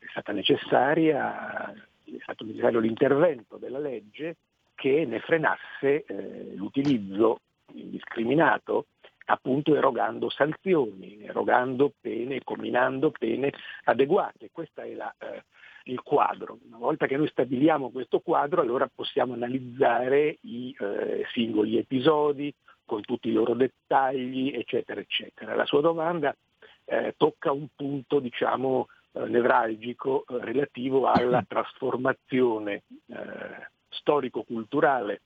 è 0.00 0.06
stata 0.10 0.32
necessaria, 0.32 1.72
è 1.72 2.18
stato 2.18 2.44
necessario 2.44 2.80
l'intervento 2.80 3.58
della 3.58 3.78
legge 3.78 4.38
che 4.74 5.04
ne 5.06 5.20
frenasse 5.20 6.02
eh, 6.04 6.50
l'utilizzo 6.56 7.38
indiscriminato, 7.74 8.86
appunto 9.26 9.74
erogando 9.74 10.30
sanzioni, 10.30 11.22
erogando 11.22 11.92
pene, 12.00 12.42
combinando 12.42 13.10
pene 13.10 13.52
adeguate. 13.84 14.50
Questo 14.52 14.80
è 14.82 14.94
la, 14.94 15.12
eh, 15.18 15.44
il 15.84 16.00
quadro. 16.02 16.58
Una 16.66 16.78
volta 16.78 17.06
che 17.06 17.16
noi 17.16 17.28
stabiliamo 17.28 17.90
questo 17.90 18.20
quadro, 18.20 18.60
allora 18.60 18.90
possiamo 18.92 19.34
analizzare 19.34 20.38
i 20.42 20.74
eh, 20.78 21.24
singoli 21.32 21.76
episodi 21.76 22.52
con 22.84 23.02
tutti 23.02 23.28
i 23.28 23.32
loro 23.32 23.54
dettagli, 23.54 24.52
eccetera, 24.54 25.00
eccetera. 25.00 25.54
La 25.54 25.66
sua 25.66 25.80
domanda 25.80 26.34
eh, 26.84 27.14
tocca 27.16 27.50
un 27.50 27.66
punto, 27.74 28.20
diciamo, 28.20 28.86
eh, 29.12 29.26
nevralgico 29.26 30.24
eh, 30.28 30.44
relativo 30.44 31.06
alla 31.06 31.44
trasformazione 31.46 32.82
eh, 33.06 33.70
storico-culturale 33.88 35.20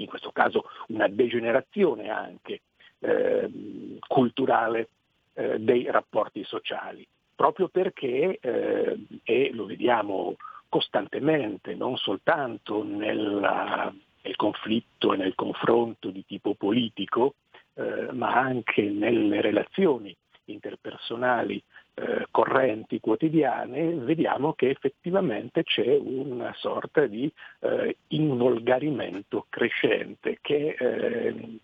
in 0.00 0.06
questo 0.06 0.30
caso 0.32 0.64
una 0.88 1.08
degenerazione 1.08 2.08
anche 2.08 2.60
eh, 3.00 3.98
culturale 4.06 4.88
eh, 5.34 5.58
dei 5.58 5.90
rapporti 5.90 6.44
sociali, 6.44 7.06
proprio 7.34 7.68
perché, 7.68 8.38
eh, 8.40 8.98
e 9.22 9.50
lo 9.52 9.66
vediamo 9.66 10.36
costantemente, 10.68 11.74
non 11.74 11.96
soltanto 11.96 12.82
nella, 12.84 13.92
nel 14.22 14.36
conflitto 14.36 15.12
e 15.12 15.16
nel 15.16 15.34
confronto 15.34 16.10
di 16.10 16.24
tipo 16.26 16.54
politico, 16.54 17.34
eh, 17.74 18.08
ma 18.12 18.34
anche 18.34 18.82
nelle 18.82 19.40
relazioni 19.40 20.14
interpersonali 20.44 21.62
eh, 22.00 22.26
correnti 22.30 22.98
quotidiane, 22.98 23.92
vediamo 23.92 24.54
che 24.54 24.70
effettivamente 24.70 25.64
c'è 25.64 25.96
una 25.96 26.54
sorta 26.56 27.06
di 27.06 27.30
eh, 27.60 27.96
involgarimento 28.08 29.44
crescente 29.50 30.38
che 30.40 30.76
eh, 30.78 31.58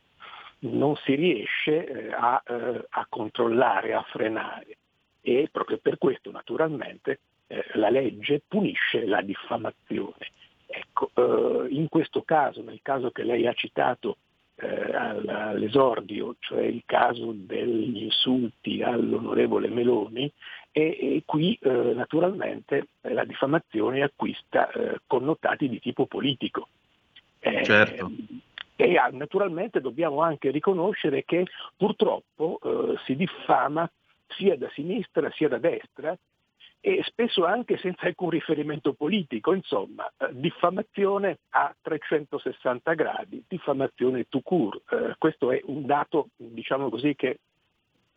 non 0.59 0.95
si 0.97 1.15
riesce 1.15 1.87
eh, 1.87 2.13
a, 2.13 2.43
eh, 2.47 2.85
a, 2.87 3.07
controllare, 3.09 3.95
a 3.95 4.03
frenare. 4.03 4.77
E 5.23 5.49
proprio 5.51 5.79
per 5.79 5.97
questo 5.99 6.31
naturalmente 6.31 7.21
la 7.75 7.91
legge 7.91 8.43
punisce 8.47 9.07
la 9.07 9.23
diffamazione. 9.23 10.31
Ecco, 10.67 11.11
in 11.69 11.89
questo 11.89 12.23
caso, 12.23 12.63
nel 12.63 12.81
caso 12.83 13.11
che 13.11 13.25
lei 13.25 13.47
ha 13.47 13.53
citato 13.53 14.19
eh, 14.57 14.95
all'esordio, 14.95 16.37
cioè 16.39 16.63
il 16.63 16.83
caso 16.87 17.33
degli 17.35 18.05
insulti 18.05 18.83
all'onorevole 18.83 19.69
Meloni, 19.69 20.31
e, 20.73 20.83
e 21.01 21.23
qui 21.25 21.59
eh, 21.61 21.71
naturalmente 21.95 22.89
la 23.03 23.25
diffamazione 23.25 24.03
acquista 24.03 24.71
eh, 24.71 25.01
connotati 25.07 25.69
di 25.69 25.81
tipo 25.81 26.07
politico. 26.07 26.69
Eh, 27.39 27.65
certo. 27.65 28.11
E 28.77 28.97
ah, 28.99 29.09
naturalmente 29.11 29.81
dobbiamo 29.81 30.21
anche 30.21 30.51
riconoscere 30.51 31.25
che 31.25 31.47
purtroppo 31.77 32.59
eh, 32.63 32.99
si 33.07 33.17
diffama 33.17 33.91
sia 34.29 34.57
da 34.57 34.69
sinistra 34.75 35.31
sia 35.33 35.49
da 35.49 35.59
destra 35.59 36.17
e 36.81 37.03
spesso 37.05 37.45
anche 37.45 37.79
senza 37.79 38.07
alcun 38.07 38.31
riferimento 38.31 38.93
politico, 38.93 39.53
insomma, 39.53 40.11
eh, 40.19 40.29
diffamazione 40.33 41.39
a 41.51 41.75
360 41.81 42.95
gradi, 42.95 43.45
diffamazione 43.49 44.27
tout 44.29 44.45
court. 44.45 44.83
Eh, 44.93 45.15
questo 45.19 45.51
è 45.51 45.61
un 45.65 45.85
dato, 45.85 46.29
diciamo 46.37 46.89
così, 46.89 47.15
che 47.17 47.41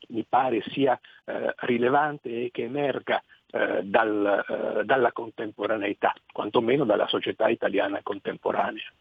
mi 0.09 0.25
pare 0.27 0.61
sia 0.69 0.99
eh, 1.25 1.53
rilevante 1.57 2.29
e 2.29 2.49
che 2.51 2.63
emerga 2.63 3.23
eh, 3.51 3.81
dal, 3.83 4.45
eh, 4.47 4.85
dalla 4.85 5.11
contemporaneità, 5.11 6.13
quantomeno 6.31 6.85
dalla 6.85 7.07
società 7.07 7.47
italiana 7.49 8.01
contemporanea. 8.03 8.91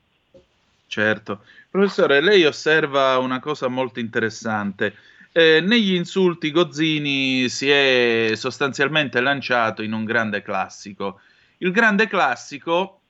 Certo. 0.88 1.44
Professore, 1.70 2.20
lei 2.20 2.44
osserva 2.44 3.18
una 3.18 3.38
cosa 3.38 3.68
molto 3.68 4.00
interessante 4.00 4.96
eh, 5.38 5.60
negli 5.60 5.94
insulti 5.94 6.50
Gozzini 6.50 7.48
si 7.48 7.70
è 7.70 8.32
sostanzialmente 8.34 9.20
lanciato 9.20 9.82
in 9.82 9.92
un 9.92 10.04
grande 10.04 10.42
classico. 10.42 11.20
Il 11.58 11.70
grande 11.70 12.08
classico, 12.08 13.00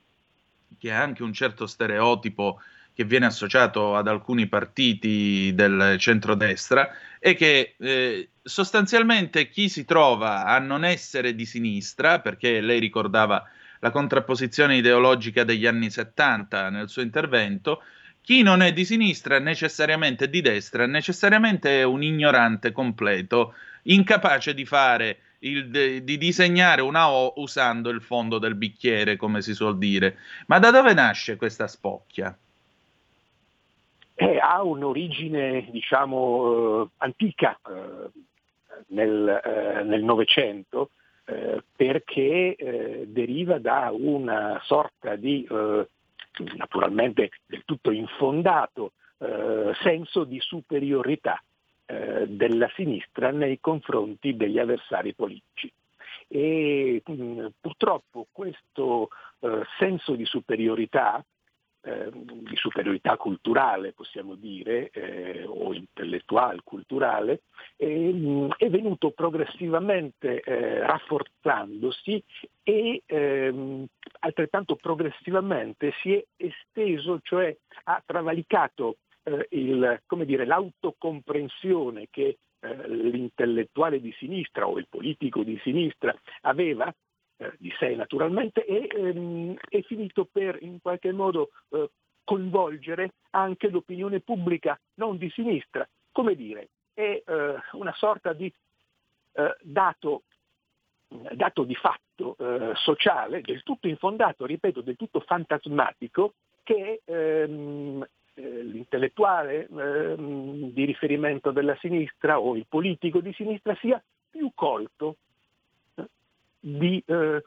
che 0.77 0.91
ha 0.91 1.01
anche 1.01 1.23
un 1.23 1.33
certo 1.33 1.65
stereotipo 1.65 2.61
che 2.93 3.05
viene 3.05 3.25
associato 3.25 3.95
ad 3.95 4.07
alcuni 4.07 4.47
partiti 4.47 5.53
del 5.55 5.95
centrodestra, 5.97 6.89
è 7.17 7.35
che 7.35 7.75
eh, 7.79 8.29
sostanzialmente 8.43 9.49
chi 9.49 9.67
si 9.69 9.85
trova 9.85 10.45
a 10.45 10.59
non 10.59 10.83
essere 10.83 11.33
di 11.33 11.45
sinistra, 11.45 12.19
perché 12.19 12.61
lei 12.61 12.79
ricordava 12.79 13.43
la 13.79 13.91
contrapposizione 13.91 14.77
ideologica 14.77 15.43
degli 15.43 15.65
anni 15.65 15.89
70 15.89 16.69
nel 16.69 16.89
suo 16.89 17.01
intervento, 17.01 17.81
chi 18.21 18.43
non 18.43 18.61
è 18.61 18.73
di 18.73 18.85
sinistra 18.85 19.37
è 19.37 19.39
necessariamente 19.39 20.29
di 20.29 20.41
destra, 20.41 20.83
è 20.83 20.87
necessariamente 20.87 21.83
un 21.83 22.03
ignorante 22.03 22.71
completo, 22.71 23.55
incapace 23.83 24.53
di 24.53 24.65
fare 24.65 25.19
il, 25.39 26.03
di 26.03 26.17
disegnare 26.17 26.81
una 26.81 27.09
O 27.09 27.33
usando 27.37 27.89
il 27.89 28.01
fondo 28.01 28.37
del 28.37 28.55
bicchiere, 28.55 29.15
come 29.15 29.41
si 29.41 29.53
suol 29.53 29.77
dire. 29.77 30.17
Ma 30.47 30.59
da 30.59 30.71
dove 30.71 30.93
nasce 30.93 31.37
questa 31.37 31.67
spocchia? 31.67 32.37
Eh, 34.15 34.37
ha 34.37 34.61
un'origine, 34.61 35.69
diciamo, 35.71 36.83
eh, 36.83 36.87
antica 36.97 37.57
eh, 37.65 38.09
nel 38.87 39.41
eh, 39.43 39.97
Novecento, 39.97 40.91
eh, 41.29 41.63
perché 41.75 42.55
eh, 42.55 43.05
deriva 43.07 43.59
da 43.59 43.91
una 43.91 44.59
sorta 44.63 45.15
di, 45.15 45.47
naturalmente 46.55 47.29
del 47.45 47.63
tutto 47.65 47.91
infondato, 47.91 48.93
senso 49.81 50.23
di 50.23 50.39
superiorità 50.39 51.43
eh, 51.91 52.27
della 52.27 52.69
sinistra 52.75 53.31
nei 53.31 53.59
confronti 53.59 54.35
degli 54.35 54.59
avversari 54.59 55.15
politici. 55.15 55.71
E 56.27 57.01
mh, 57.03 57.47
purtroppo 57.59 58.27
questo 58.31 59.09
eh, 59.39 59.63
senso 59.79 60.13
di 60.13 60.23
superiorità, 60.23 61.25
eh, 61.81 62.09
di 62.11 62.55
superiorità 62.55 63.15
culturale 63.15 63.93
possiamo 63.93 64.35
dire, 64.35 64.89
eh, 64.89 65.45
o 65.45 65.73
intellettuale, 65.73 66.59
culturale, 66.63 67.41
mh, 67.77 67.85
mm, 67.85 68.49
è 68.57 68.69
venuto 68.69 69.11
progressivamente 69.11 70.41
eh, 70.41 70.79
rafforzandosi 70.79 72.23
e 72.63 73.01
ehm, 73.05 73.85
altrettanto 74.19 74.75
progressivamente 74.75 75.93
si 76.01 76.13
è 76.13 76.23
esteso, 76.35 77.19
cioè 77.21 77.55
ha 77.85 78.03
travalicato 78.05 78.97
eh, 79.23 79.47
il, 79.51 80.01
dire, 80.25 80.45
l'autocomprensione 80.45 82.07
che 82.09 82.37
eh, 82.61 82.89
l'intellettuale 82.89 84.01
di 84.01 84.13
sinistra 84.17 84.67
o 84.67 84.77
il 84.77 84.87
politico 84.89 85.43
di 85.43 85.57
sinistra 85.63 86.13
aveva 86.41 86.93
eh, 87.39 87.53
di 87.57 87.73
sé 87.77 87.95
naturalmente 87.95 88.65
e 88.65 88.87
ehm, 88.91 89.55
è 89.67 89.81
finito 89.81 90.25
per 90.25 90.57
in 90.61 90.79
qualche 90.81 91.11
modo 91.11 91.49
eh, 91.69 91.89
coinvolgere 92.23 93.13
anche 93.31 93.69
l'opinione 93.69 94.19
pubblica 94.19 94.79
non 94.95 95.17
di 95.17 95.29
sinistra. 95.31 95.87
Come 96.11 96.35
dire, 96.35 96.69
è 96.93 97.23
eh, 97.25 97.55
una 97.73 97.93
sorta 97.95 98.33
di 98.33 98.53
eh, 99.33 99.55
dato 99.61 100.23
dato 101.09 101.63
di 101.63 101.73
fatto 101.73 102.35
sociale, 102.75 103.41
del 103.41 103.63
tutto 103.63 103.87
infondato, 103.87 104.45
ripeto, 104.45 104.81
del 104.81 104.95
tutto 104.95 105.21
fantasmatico, 105.21 106.35
che 106.61 107.01
ehm, 107.03 108.05
eh, 108.39 108.63
l'intellettuale 108.63 109.67
eh, 109.67 110.15
di 110.17 110.85
riferimento 110.85 111.51
della 111.51 111.75
sinistra 111.81 112.39
o 112.39 112.55
il 112.55 112.65
politico 112.69 113.19
di 113.19 113.33
sinistra 113.33 113.75
sia 113.81 114.01
più 114.29 114.51
colto 114.53 115.17
di, 116.59 117.01
eh, 117.05 117.43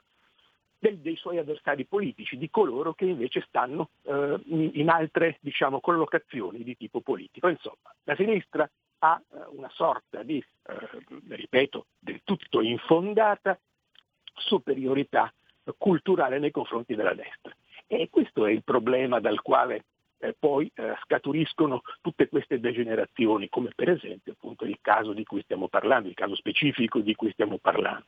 del, 0.79 0.99
dei 0.99 1.17
suoi 1.17 1.39
avversari 1.39 1.85
politici, 1.85 2.37
di 2.37 2.51
coloro 2.51 2.95
che 2.95 3.05
invece 3.05 3.45
stanno 3.47 3.91
eh, 4.03 4.41
in 4.47 4.89
altre 4.89 5.39
diciamo, 5.41 5.81
collocazioni 5.81 6.63
di 6.63 6.77
tipo 6.77 7.01
politico. 7.01 7.49
Insomma, 7.49 7.95
la 8.05 8.17
sinistra 8.17 8.69
ha 8.99 9.21
eh, 9.21 9.37
una 9.51 9.71
sorta 9.71 10.23
di, 10.23 10.43
ripeto, 11.29 11.87
del 11.99 12.21
tutto 12.25 12.61
infondata 12.61 13.59
superiorità 14.35 15.33
culturale 15.79 16.39
nei 16.39 16.51
confronti 16.51 16.95
della 16.95 17.15
destra. 17.15 17.55
E 17.87 18.09
questo 18.11 18.47
è 18.47 18.51
il 18.51 18.65
problema 18.65 19.21
dal 19.21 19.43
quale 19.43 19.85
eh, 20.19 20.35
poi 20.39 20.71
eh, 20.75 20.95
scaturiscono 21.03 21.83
tutte 22.01 22.29
queste 22.29 22.59
degenerazioni, 22.59 23.49
come 23.49 23.71
per 23.75 23.91
esempio 23.91 24.33
appunto 24.33 24.65
il 24.65 24.79
caso 24.81 25.13
di 25.13 25.25
cui 25.25 25.43
stiamo 25.43 25.69
parlando, 25.69 26.09
il 26.09 26.15
caso 26.15 26.35
specifico 26.35 27.01
di 27.01 27.15
cui 27.15 27.31
stiamo 27.33 27.59
parlando. 27.59 28.07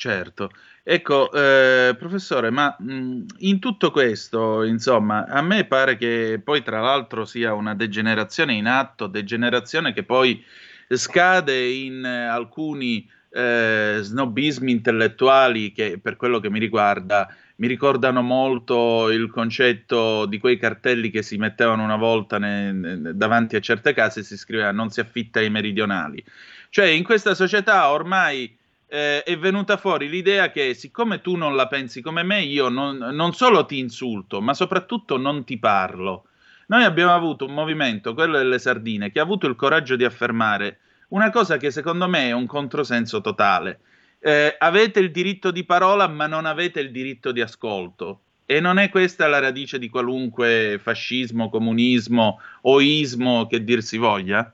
Certo, 0.00 0.50
ecco 0.84 1.28
eh, 1.32 1.96
professore, 1.98 2.50
ma 2.50 2.76
mh, 2.78 3.24
in 3.38 3.58
tutto 3.58 3.90
questo, 3.90 4.62
insomma, 4.62 5.26
a 5.26 5.42
me 5.42 5.64
pare 5.64 5.96
che 5.96 6.40
poi 6.42 6.62
tra 6.62 6.80
l'altro 6.80 7.24
sia 7.24 7.52
una 7.52 7.74
degenerazione 7.74 8.52
in 8.54 8.66
atto, 8.66 9.08
degenerazione 9.08 9.92
che 9.92 10.04
poi 10.04 10.40
scade 10.88 11.66
in 11.68 12.04
alcuni 12.04 13.10
eh, 13.30 13.98
snobismi 14.00 14.70
intellettuali 14.70 15.72
che 15.72 15.98
per 16.00 16.14
quello 16.14 16.38
che 16.38 16.48
mi 16.48 16.60
riguarda 16.60 17.26
mi 17.56 17.66
ricordano 17.66 18.22
molto 18.22 19.10
il 19.10 19.28
concetto 19.30 20.26
di 20.26 20.38
quei 20.38 20.58
cartelli 20.58 21.10
che 21.10 21.22
si 21.22 21.36
mettevano 21.38 21.82
una 21.82 21.96
volta 21.96 22.38
ne, 22.38 22.70
ne, 22.72 23.16
davanti 23.16 23.56
a 23.56 23.60
certe 23.60 23.92
case 23.94 24.20
e 24.20 24.22
si 24.22 24.36
scriveva 24.36 24.70
non 24.70 24.90
si 24.90 25.00
affitta 25.00 25.40
ai 25.40 25.50
meridionali. 25.50 26.24
Cioè 26.70 26.86
in 26.86 27.02
questa 27.02 27.34
società 27.34 27.90
ormai 27.90 28.56
eh, 28.88 29.22
è 29.22 29.38
venuta 29.38 29.76
fuori 29.76 30.08
l'idea 30.08 30.50
che 30.50 30.74
siccome 30.74 31.20
tu 31.20 31.36
non 31.36 31.54
la 31.54 31.68
pensi 31.68 32.00
come 32.00 32.22
me, 32.22 32.42
io 32.42 32.68
non, 32.68 32.96
non 32.96 33.32
solo 33.32 33.64
ti 33.64 33.78
insulto, 33.78 34.40
ma 34.40 34.54
soprattutto 34.54 35.16
non 35.16 35.44
ti 35.44 35.58
parlo. 35.58 36.24
Noi 36.68 36.84
abbiamo 36.84 37.14
avuto 37.14 37.46
un 37.46 37.54
movimento, 37.54 38.14
quello 38.14 38.36
delle 38.36 38.58
sardine, 38.58 39.10
che 39.10 39.20
ha 39.20 39.22
avuto 39.22 39.46
il 39.46 39.56
coraggio 39.56 39.96
di 39.96 40.04
affermare 40.04 40.78
una 41.08 41.30
cosa 41.30 41.56
che 41.56 41.70
secondo 41.70 42.08
me 42.08 42.28
è 42.28 42.32
un 42.32 42.46
controsenso 42.46 43.20
totale 43.20 43.80
eh, 44.20 44.56
avete 44.58 45.00
il 45.00 45.10
diritto 45.10 45.50
di 45.50 45.64
parola 45.64 46.08
ma 46.08 46.26
non 46.26 46.46
avete 46.46 46.80
il 46.80 46.90
diritto 46.90 47.32
di 47.32 47.40
ascolto. 47.40 48.22
E 48.50 48.60
non 48.60 48.78
è 48.78 48.88
questa 48.88 49.26
la 49.26 49.40
radice 49.40 49.78
di 49.78 49.90
qualunque 49.90 50.78
fascismo, 50.82 51.50
comunismo 51.50 52.40
o 52.62 52.80
ismo 52.80 53.46
che 53.46 53.62
dir 53.62 53.82
si 53.82 53.98
voglia? 53.98 54.50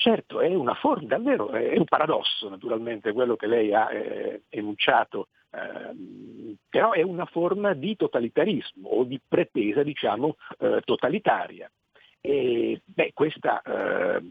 Certo, 0.00 0.40
è 0.40 0.54
una 0.54 0.72
forma, 0.72 1.08
davvero, 1.08 1.50
è 1.50 1.76
un 1.76 1.84
paradosso 1.84 2.48
naturalmente 2.48 3.12
quello 3.12 3.36
che 3.36 3.46
lei 3.46 3.74
ha 3.74 3.92
eh, 3.92 4.44
enunciato, 4.48 5.28
eh, 5.50 6.56
però 6.70 6.92
è 6.92 7.02
una 7.02 7.26
forma 7.26 7.74
di 7.74 7.96
totalitarismo 7.96 8.88
o 8.88 9.04
di 9.04 9.20
pretesa, 9.20 9.82
diciamo, 9.82 10.36
eh, 10.58 10.80
totalitaria. 10.86 11.70
E 12.18 12.80
beh, 12.82 13.10
questa 13.12 13.60
eh, 13.60 14.22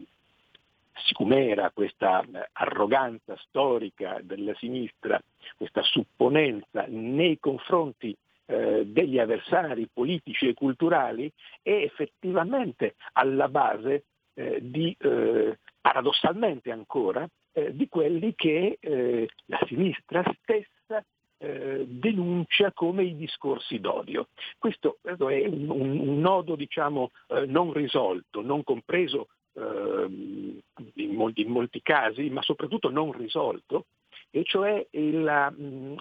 sicumera, 1.04 1.70
questa 1.70 2.24
arroganza 2.54 3.36
storica 3.36 4.18
della 4.24 4.56
sinistra, 4.56 5.22
questa 5.56 5.82
supponenza 5.82 6.84
nei 6.88 7.38
confronti 7.38 8.12
eh, 8.46 8.84
degli 8.86 9.20
avversari 9.20 9.88
politici 9.92 10.48
e 10.48 10.54
culturali 10.54 11.30
è 11.62 11.70
effettivamente 11.70 12.96
alla 13.12 13.48
base 13.48 14.06
di, 14.34 14.96
eh, 14.98 15.58
paradossalmente 15.80 16.70
ancora, 16.70 17.28
eh, 17.52 17.74
di 17.74 17.88
quelli 17.88 18.34
che 18.34 18.78
eh, 18.80 19.28
la 19.46 19.60
sinistra 19.66 20.22
stessa 20.40 21.04
denuncia 21.42 22.70
come 22.74 23.02
i 23.02 23.16
discorsi 23.16 23.80
d'odio. 23.80 24.28
Questo 24.58 24.98
è 25.00 25.14
un, 25.46 26.20
nodo 26.20 26.54
diciamo, 26.54 27.12
non 27.46 27.72
risolto, 27.72 28.42
non 28.42 28.62
compreso 28.62 29.28
Ehm, 29.54 30.60
in 30.94 31.14
molti, 31.14 31.42
in, 31.42 31.50
molti, 31.50 31.82
casi, 31.82 32.30
ma 32.30 32.40
soprattutto 32.42 32.88
non 32.90 33.12
risolto, 33.12 33.86
e 34.30 34.44
cioè 34.44 34.86
la, 34.90 35.52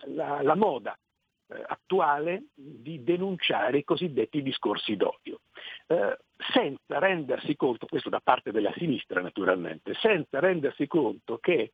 la, 0.06 0.42
la 0.44 0.56
moda 0.56 0.96
eh, 1.48 1.64
attuale 1.66 2.46
di 2.54 3.04
denunciare 3.04 3.80
i 3.80 3.84
cosiddetti 3.84 4.44
discorsi 4.44 4.96
d'odio, 4.96 5.40
eh, 5.88 6.18
senza 6.54 7.00
rendersi 7.00 7.56
conto, 7.56 7.86
questo 7.86 8.10
da 8.10 8.22
parte 8.22 8.52
della 8.52 8.74
sinistra 8.78 9.22
naturalmente, 9.22 9.94
senza 9.96 10.40
rendersi 10.40 10.88
conto 10.88 11.38
che 11.38 11.74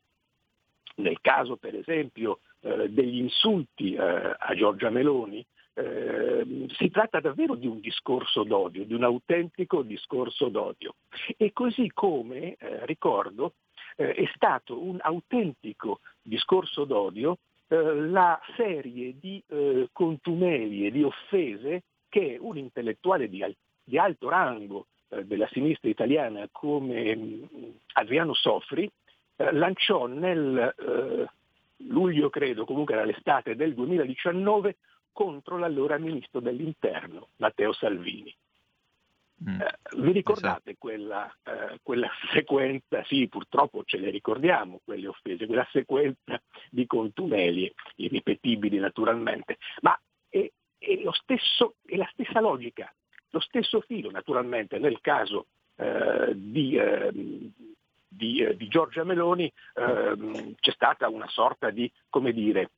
nel 0.97 1.19
caso 1.21 1.57
per 1.57 1.75
esempio 1.75 2.39
eh, 2.61 2.89
degli 2.89 3.19
insulti 3.19 3.93
eh, 3.93 3.99
a 4.01 4.53
Giorgia 4.55 4.89
Meloni, 4.89 5.45
Ehm, 5.77 6.67
si 6.69 6.89
tratta 6.89 7.19
davvero 7.19 7.55
di 7.55 7.67
un 7.67 7.81
discorso 7.81 8.43
d'odio, 8.43 8.85
di 8.85 8.93
un 8.93 9.03
autentico 9.03 9.81
discorso 9.81 10.47
d'odio. 10.47 10.95
E 11.35 11.51
così 11.51 11.91
come, 11.93 12.55
eh, 12.55 12.85
ricordo, 12.85 13.55
eh, 13.97 14.13
è 14.13 14.31
stato 14.35 14.81
un 14.81 14.97
autentico 15.01 15.99
discorso 16.21 16.85
d'odio 16.85 17.39
eh, 17.67 17.75
la 17.75 18.39
serie 18.55 19.15
di 19.19 19.43
eh, 19.47 19.89
contumelie, 19.91 20.91
di 20.91 21.03
offese 21.03 21.83
che 22.07 22.37
un 22.39 22.57
intellettuale 22.57 23.27
di, 23.27 23.43
al- 23.43 23.55
di 23.85 23.97
alto 23.97 24.27
rango 24.27 24.87
eh, 25.09 25.23
della 25.23 25.47
sinistra 25.51 25.89
italiana 25.89 26.47
come 26.51 27.15
mm, 27.15 27.43
Adriano 27.93 28.33
Sofri 28.33 28.91
eh, 29.37 29.51
lanciò 29.53 30.07
nel 30.07 30.73
luglio, 31.77 32.29
credo, 32.29 32.65
comunque 32.65 32.93
era 32.93 33.03
l'estate 33.03 33.55
del 33.55 33.73
2019, 33.73 34.77
contro 35.11 35.57
l'allora 35.57 35.97
ministro 35.97 36.39
dell'interno 36.39 37.29
Matteo 37.37 37.73
Salvini. 37.73 38.35
Mm, 39.47 39.61
eh, 39.61 39.77
vi 39.97 40.11
ricordate 40.11 40.71
esatto. 40.71 40.77
quella, 40.77 41.33
eh, 41.43 41.79
quella, 41.81 42.09
sequenza, 42.31 43.03
sì 43.03 43.27
purtroppo 43.27 43.83
ce 43.83 43.97
le 43.97 44.09
ricordiamo 44.09 44.79
quelle 44.83 45.07
offese, 45.07 45.45
quella 45.45 45.67
sequenza 45.71 46.41
di 46.69 46.85
contumelie, 46.85 47.73
irripetibili 47.95 48.77
naturalmente, 48.77 49.57
ma 49.81 49.97
è, 50.29 50.49
è, 50.77 50.99
stesso, 51.11 51.75
è 51.85 51.95
la 51.97 52.09
stessa 52.13 52.39
logica, 52.39 52.93
lo 53.35 53.41
stesso 53.41 53.81
filo 53.81 54.09
naturalmente 54.09 54.79
nel 54.79 55.01
caso 55.01 55.47
eh, 55.75 56.31
di, 56.33 56.77
ehm, 56.77 57.51
di, 58.07 58.39
eh, 58.39 58.55
di 58.55 58.67
Giorgia 58.69 59.03
Meloni 59.03 59.51
ehm, 59.73 60.55
c'è 60.55 60.71
stata 60.71 61.09
una 61.09 61.27
sorta 61.27 61.69
di, 61.69 61.91
come 62.09 62.31
dire, 62.31 62.69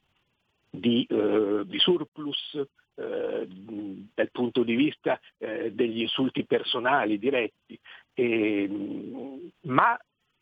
di, 0.67 1.05
eh, 1.07 1.61
di 1.63 1.77
surplus 1.77 2.59
eh, 2.95 3.47
dal 3.47 4.31
punto 4.31 4.63
di 4.63 4.73
vista 4.73 5.19
eh, 5.37 5.71
degli 5.71 6.01
insulti 6.01 6.43
personali 6.43 7.19
diretti, 7.19 7.79
e, 8.15 9.51
ma 9.61 9.95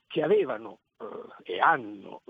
che 0.08 0.22
avevano 0.22 0.80
e 1.44 1.60
hanno 1.60 2.22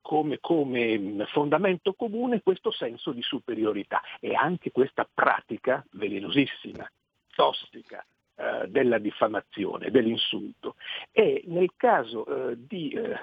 come, 0.00 0.38
come, 0.38 1.26
fondamento 1.26 1.94
comune 1.94 2.40
questo 2.40 2.70
senso 2.70 3.10
di 3.10 3.20
superiorità 3.20 4.00
e 4.20 4.32
anche 4.32 4.70
questa 4.70 5.08
pratica 5.12 5.84
velenosissima, 5.90 6.88
tossica, 7.36 8.04
eh, 8.34 8.66
della 8.68 8.98
diffamazione, 8.98 9.90
dell'insulto. 9.90 10.74
E 11.12 11.44
nel 11.46 11.70
caso 11.76 12.26
eh, 12.26 12.56
di, 12.58 12.90
eh, 12.90 13.16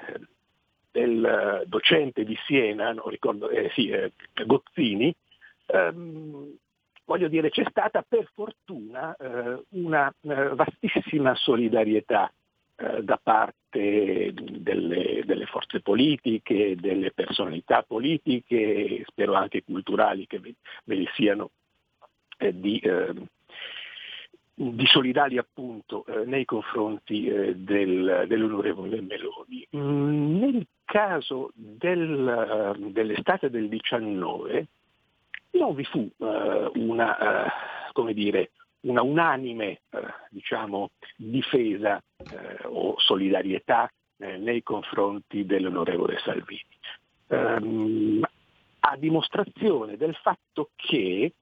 del 0.92 1.64
docente 1.66 2.24
di 2.24 2.38
Siena, 2.46 2.96
ricordo, 3.08 3.50
eh, 3.50 3.70
sì, 3.74 3.92
Gozzini, 4.46 5.14
ehm, 5.66 6.56
voglio 7.04 7.28
dire, 7.28 7.50
c'è 7.50 7.66
stata 7.70 8.02
per 8.08 8.30
fortuna 8.34 9.14
una 9.70 10.14
vastissima 10.22 11.36
solidarietà 11.36 12.32
eh, 12.76 13.04
da 13.04 13.20
parte 13.22 14.34
delle, 14.34 15.22
delle, 15.26 15.46
forze 15.46 15.80
politiche, 15.82 16.76
delle 16.76 17.12
personalità 17.12 17.84
politiche, 17.84 19.04
spero 19.06 19.36
anche 19.36 19.64
culturali 19.64 20.26
che 20.26 20.40
ve, 20.40 20.56
ve 20.86 20.96
ne 20.96 21.06
siano 21.14 21.52
eh, 22.40 22.60
di, 22.60 22.80
eh, 22.80 23.14
di, 24.54 24.86
solidali 24.86 25.38
appunto 25.38 26.06
eh, 26.06 26.26
nei 26.26 26.46
confronti 26.46 27.28
eh, 27.28 27.56
del, 27.56 28.26
dell'onorevole 28.28 29.02
Meloni. 29.02 29.68
Mm, 29.76 30.40
nel 30.40 30.68
caso 30.86 31.52
del, 31.54 32.76
dell'estate 32.92 33.50
del 33.50 33.68
19 33.68 34.68
non 35.52 35.76
vi 35.76 35.84
fu 35.84 36.10
una, 36.18 37.48
come 37.92 38.14
dire, 38.14 38.52
una 38.82 39.04
unanime 39.04 39.82
diciamo, 40.30 40.90
difesa 41.16 42.02
o 42.64 42.96
solidarietà 42.98 43.88
nei 44.18 44.64
confronti 44.64 45.46
dell'onorevole 45.46 46.18
Salvini, 46.24 46.66
ehm, 47.28 48.22
a 48.80 48.98
dimostrazione 48.98 49.96
del 49.96 50.16
fatto 50.16 50.72
che 50.76 51.34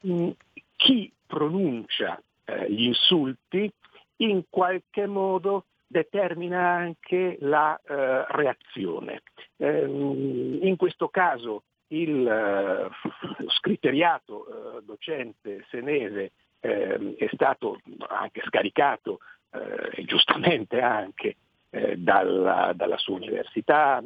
mh, 0.00 0.30
chi 0.76 1.12
pronuncia 1.26 2.20
eh, 2.50 2.70
gli 2.70 2.84
insulti 2.84 3.70
in 4.16 4.42
qualche 4.48 5.06
modo 5.06 5.66
determina 5.86 6.68
anche 6.70 7.36
la 7.40 7.76
eh, 7.76 8.24
reazione. 8.28 9.22
Ehm, 9.56 10.58
in 10.62 10.76
questo 10.76 11.08
caso 11.08 11.64
il 11.88 12.24
uh, 12.24 13.48
scriteriato 13.48 14.46
uh, 14.46 14.80
docente 14.82 15.64
senese 15.70 16.30
eh, 16.60 17.16
è 17.16 17.28
stato 17.32 17.80
anche 18.06 18.42
scaricato, 18.44 19.18
eh, 19.50 20.04
giustamente 20.04 20.80
anche, 20.80 21.36
eh, 21.70 21.96
dalla, 21.96 22.72
dalla, 22.74 22.98
sua 22.98 23.16
università, 23.16 24.02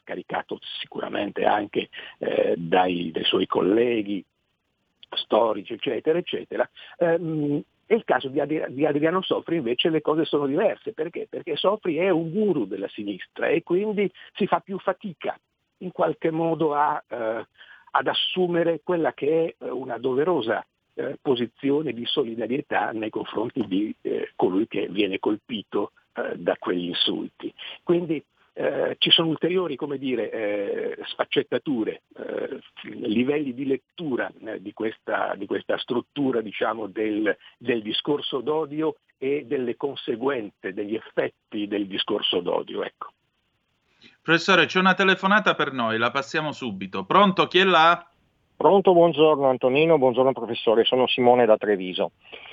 scaricato 0.00 0.58
sicuramente 0.80 1.44
anche 1.44 1.88
eh, 2.18 2.54
dai, 2.56 3.10
dai, 3.10 3.24
suoi 3.24 3.46
colleghi 3.46 4.24
storici, 5.10 5.72
eccetera, 5.72 6.18
eccetera. 6.18 6.68
Ehm, 6.98 7.62
nel 7.88 8.04
caso 8.04 8.28
di, 8.28 8.40
Adriano 8.40 9.22
Sofri 9.22 9.56
invece 9.56 9.90
le 9.90 10.00
cose 10.00 10.24
sono 10.24 10.46
diverse, 10.46 10.92
perché? 10.92 11.26
Perché 11.28 11.56
Sofri 11.56 11.96
è 11.96 12.10
un 12.10 12.30
guru 12.30 12.66
della 12.66 12.88
sinistra 12.88 13.48
e 13.48 13.62
quindi 13.62 14.10
si 14.34 14.46
fa 14.46 14.60
più 14.60 14.78
fatica 14.78 15.38
in 15.78 15.92
qualche 15.92 16.30
modo 16.30 16.74
a, 16.74 17.02
eh, 17.06 17.46
ad 17.90 18.06
assumere 18.06 18.80
quella 18.82 19.12
che 19.12 19.54
è 19.58 19.64
una 19.70 19.98
doverosa 19.98 20.64
eh, 20.94 21.18
posizione 21.20 21.92
di 21.92 22.04
solidarietà 22.06 22.90
nei 22.90 23.10
confronti 23.10 23.64
di 23.66 23.94
eh, 24.00 24.32
colui 24.34 24.66
che 24.66 24.88
viene 24.88 25.18
colpito 25.18 25.92
eh, 26.14 26.36
da 26.36 26.56
quegli 26.58 26.86
insulti. 26.86 27.52
Quindi 27.82 28.22
eh, 28.58 28.96
ci 28.98 29.10
sono 29.10 29.28
ulteriori 29.28 29.76
come 29.76 29.98
dire, 29.98 30.30
eh, 30.30 30.98
sfaccettature, 31.04 32.04
eh, 32.16 32.58
livelli 32.84 33.52
di 33.52 33.66
lettura 33.66 34.32
di 34.58 34.72
questa, 34.72 35.34
di, 35.36 35.44
questa, 35.44 35.76
struttura 35.76 36.40
diciamo, 36.40 36.86
del, 36.86 37.36
del, 37.58 37.82
discorso 37.82 38.40
d'odio 38.40 38.96
e 39.18 39.44
delle 39.46 39.76
conseguenze, 39.76 40.72
degli 40.72 40.94
effetti 40.94 41.66
del 41.66 41.86
discorso 41.86 42.40
d'odio. 42.40 42.82
Ecco. 42.82 43.12
Professore, 44.22 44.64
c'è 44.64 44.78
una 44.78 44.94
telefonata 44.94 45.54
per 45.54 45.72
noi, 45.72 45.98
la 45.98 46.10
passiamo 46.10 46.52
subito. 46.52 47.04
Pronto, 47.04 47.48
chi 47.48 47.58
è 47.58 47.64
là? 47.64 48.08
Pronto, 48.56 48.94
buongiorno 48.94 49.50
Antonino, 49.50 49.98
buongiorno 49.98 50.32
professore, 50.32 50.84
sono 50.84 51.06
Simone 51.06 51.44
da 51.44 51.58
Treviso. 51.58 52.12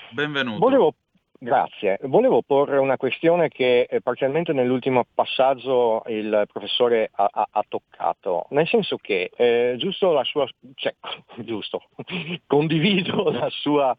Benvenuto. 0.10 0.60
Volevo, 0.60 0.96
grazie, 1.44 2.00
volevo 2.04 2.42
porre 2.42 2.78
una 2.78 2.98
questione 2.98 3.50
che 3.50 3.88
eh, 3.90 4.02
parzialmente 4.02 4.54
nell'ultimo 4.54 5.06
passaggio 5.14 6.04
il 6.08 6.46
professore 6.52 7.10
ha, 7.14 7.30
ha, 7.32 7.48
ha 7.52 7.66
toccato, 7.68 8.46
nel 8.50 8.68
senso 8.68 8.98
che 8.98 9.30
eh, 9.36 9.76
giusto 9.78 10.12
la 10.12 10.24
sua, 10.24 10.48
cioè, 10.76 10.96
giusto, 11.44 11.84
condivido 12.48 13.30
la 13.30 13.50
sua, 13.50 13.96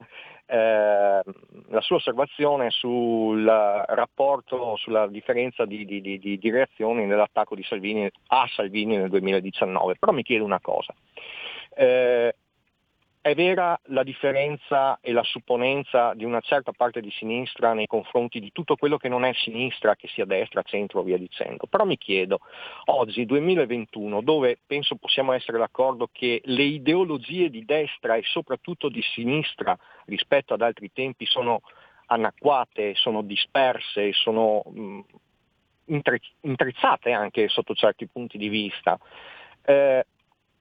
eh, 0.46 1.22
la 1.68 1.80
sua 1.80 1.96
osservazione 1.96 2.70
sul 2.70 3.44
rapporto, 3.44 4.76
sulla 4.76 5.06
differenza 5.06 5.66
di, 5.66 5.84
di, 5.84 6.00
di, 6.00 6.18
di 6.18 6.50
reazioni 6.50 7.04
nell'attacco 7.04 7.56
Salvini 7.62 8.10
a 8.28 8.48
Salvini 8.54 8.96
nel 8.96 9.10
2019, 9.10 9.96
però 9.98 10.12
mi 10.12 10.22
chiedo 10.22 10.44
una 10.44 10.60
cosa. 10.60 10.94
Eh, 11.76 12.34
è 13.24 13.34
vera 13.34 13.80
la 13.84 14.02
differenza 14.02 14.98
e 15.00 15.10
la 15.10 15.22
supponenza 15.22 16.12
di 16.12 16.26
una 16.26 16.40
certa 16.40 16.72
parte 16.72 17.00
di 17.00 17.10
sinistra 17.10 17.72
nei 17.72 17.86
confronti 17.86 18.38
di 18.38 18.52
tutto 18.52 18.76
quello 18.76 18.98
che 18.98 19.08
non 19.08 19.24
è 19.24 19.32
sinistra, 19.32 19.96
che 19.96 20.08
sia 20.08 20.26
destra, 20.26 20.60
centro 20.60 21.02
via 21.02 21.16
dicendo. 21.16 21.64
Però 21.66 21.86
mi 21.86 21.96
chiedo, 21.96 22.40
oggi 22.84 23.24
2021, 23.24 24.20
dove 24.20 24.58
penso 24.66 24.96
possiamo 24.96 25.32
essere 25.32 25.56
d'accordo 25.56 26.10
che 26.12 26.42
le 26.44 26.64
ideologie 26.64 27.48
di 27.48 27.64
destra 27.64 28.16
e 28.16 28.22
soprattutto 28.24 28.90
di 28.90 29.00
sinistra 29.00 29.74
rispetto 30.04 30.52
ad 30.52 30.60
altri 30.60 30.92
tempi 30.92 31.24
sono 31.24 31.62
anacquate, 32.08 32.94
sono 32.94 33.22
disperse, 33.22 34.12
sono 34.12 34.62
mh, 34.66 35.00
intrezzate 36.42 37.12
anche 37.12 37.48
sotto 37.48 37.72
certi 37.72 38.06
punti 38.06 38.36
di 38.36 38.48
vista. 38.48 38.98
Eh, 39.62 40.04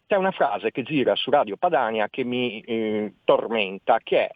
c'è 0.08 0.16
una 0.16 0.32
frase 0.32 0.72
che 0.72 0.84
gira 0.84 1.16
su 1.16 1.30
Radio 1.30 1.58
Padania 1.58 2.10
che 2.10 2.24
mi 2.24 2.62
eh, 2.62 3.14
tormenta, 3.24 4.00
che 4.04 4.28
è 4.28 4.36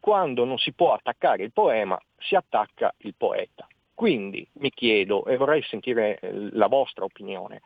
quando 0.00 0.44
non 0.44 0.58
si 0.58 0.72
può 0.72 0.94
attaccare 0.94 1.42
il 1.42 1.52
poema, 1.52 2.00
si 2.18 2.34
attacca 2.34 2.94
il 2.98 3.14
poeta. 3.16 3.66
Quindi 3.94 4.46
mi 4.54 4.70
chiedo, 4.70 5.26
e 5.26 5.36
vorrei 5.36 5.62
sentire 5.62 6.18
eh, 6.18 6.30
la 6.52 6.68
vostra 6.68 7.04
opinione, 7.04 7.62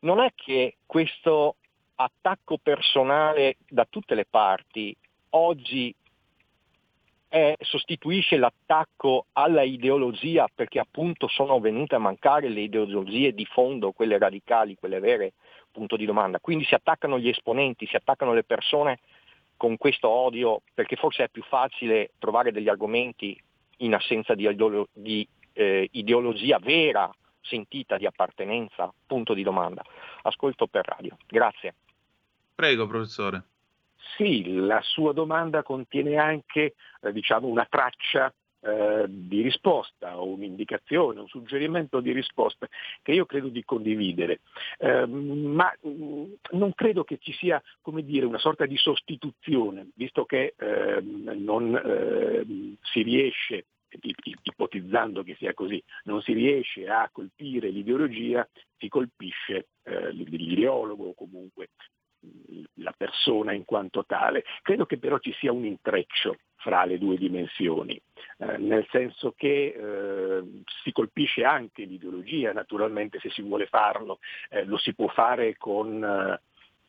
non 0.00 0.20
è 0.20 0.32
che 0.34 0.76
questo 0.86 1.56
attacco 1.94 2.58
personale 2.58 3.56
da 3.68 3.86
tutte 3.88 4.14
le 4.14 4.26
parti 4.28 4.96
oggi 5.30 5.94
è, 7.28 7.54
sostituisce 7.60 8.36
l'attacco 8.36 9.26
alla 9.32 9.62
ideologia 9.62 10.48
perché 10.52 10.80
appunto 10.80 11.28
sono 11.28 11.60
venute 11.60 11.94
a 11.94 11.98
mancare 11.98 12.48
le 12.48 12.62
ideologie 12.62 13.32
di 13.32 13.44
fondo, 13.44 13.92
quelle 13.92 14.18
radicali, 14.18 14.76
quelle 14.76 14.98
vere, 14.98 15.32
punto 15.70 15.96
di 15.96 16.04
domanda. 16.04 16.40
Quindi 16.40 16.64
si 16.64 16.74
attaccano 16.74 17.18
gli 17.18 17.28
esponenti, 17.28 17.86
si 17.86 17.96
attaccano 17.96 18.32
le 18.32 18.44
persone 18.44 19.00
con 19.56 19.76
questo 19.76 20.08
odio 20.08 20.62
perché 20.72 20.96
forse 20.96 21.24
è 21.24 21.28
più 21.28 21.42
facile 21.42 22.12
trovare 22.18 22.52
degli 22.52 22.68
argomenti 22.68 23.38
in 23.78 23.94
assenza 23.94 24.34
di, 24.34 24.48
ideolo- 24.48 24.88
di 24.92 25.26
eh, 25.52 25.88
ideologia 25.92 26.58
vera, 26.58 27.10
sentita, 27.40 27.96
di 27.96 28.06
appartenenza, 28.06 28.92
punto 29.06 29.34
di 29.34 29.42
domanda. 29.42 29.82
Ascolto 30.22 30.66
per 30.66 30.86
radio. 30.86 31.16
Grazie. 31.26 31.74
Prego, 32.54 32.86
professore. 32.86 33.44
Sì, 34.16 34.54
la 34.54 34.80
sua 34.82 35.12
domanda 35.12 35.62
contiene 35.62 36.16
anche 36.16 36.74
eh, 37.02 37.12
diciamo, 37.12 37.46
una 37.46 37.66
traccia 37.68 38.32
eh, 38.62 39.06
di 39.08 39.42
risposta 39.42 40.18
o 40.18 40.28
un'indicazione, 40.28 41.20
un 41.20 41.28
suggerimento 41.28 42.00
di 42.00 42.12
risposta 42.12 42.68
che 43.02 43.12
io 43.12 43.26
credo 43.26 43.48
di 43.48 43.64
condividere, 43.64 44.40
eh, 44.78 45.06
ma 45.06 45.72
mh, 45.80 45.88
mm, 45.88 46.32
non 46.52 46.72
credo 46.74 47.04
che 47.04 47.18
ci 47.20 47.32
sia 47.32 47.62
come 47.80 48.02
dire, 48.02 48.26
una 48.26 48.38
sorta 48.38 48.66
di 48.66 48.76
sostituzione, 48.76 49.88
visto 49.94 50.24
che 50.24 50.54
eh, 50.56 51.00
non 51.00 51.74
ehm, 51.74 52.76
si 52.82 53.02
riesce 53.02 53.66
ipotizzando 54.42 55.22
che 55.22 55.34
sia 55.36 55.52
così, 55.52 55.82
non 56.04 56.22
si 56.22 56.32
riesce 56.32 56.86
a 56.86 57.08
colpire 57.12 57.70
l'ideologia, 57.70 58.48
si 58.78 58.88
colpisce 58.88 59.68
eh, 59.82 60.12
l'ideologo 60.12 61.08
o 61.08 61.14
comunque 61.14 61.70
la 62.74 62.94
persona 62.96 63.52
in 63.52 63.64
quanto 63.64 64.04
tale. 64.04 64.44
Credo 64.62 64.86
che 64.86 64.98
però 64.98 65.18
ci 65.18 65.34
sia 65.38 65.52
un 65.52 65.64
intreccio 65.64 66.36
fra 66.56 66.84
le 66.84 66.98
due 66.98 67.16
dimensioni. 67.16 68.00
Eh, 68.38 68.58
nel 68.58 68.86
senso 68.90 69.32
che 69.36 69.74
eh, 69.76 70.42
si 70.82 70.92
colpisce 70.92 71.44
anche 71.44 71.84
l'ideologia, 71.84 72.52
naturalmente 72.52 73.18
se 73.18 73.30
si 73.30 73.42
vuole 73.42 73.66
farlo, 73.66 74.18
eh, 74.50 74.64
lo 74.64 74.76
si 74.76 74.94
può 74.94 75.08
fare 75.08 75.56
con, 75.56 76.02
eh, 76.02 76.40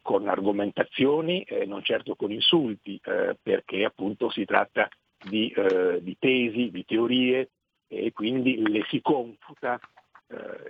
con 0.02 0.28
argomentazioni, 0.28 1.44
eh, 1.44 1.66
non 1.66 1.84
certo 1.84 2.16
con 2.16 2.32
insulti, 2.32 3.00
eh, 3.04 3.38
perché 3.42 3.86
appunto 3.86 4.30
si 4.30 4.46
tratta 4.46 4.90
di, 5.24 5.54
di, 6.00 6.18
tesi, 6.18 6.72
di 6.72 6.84
teorie 6.84 7.50
e 7.88 8.12
quindi 8.12 8.60
le 8.68 8.84
si 8.90 9.02
confuta 9.02 9.80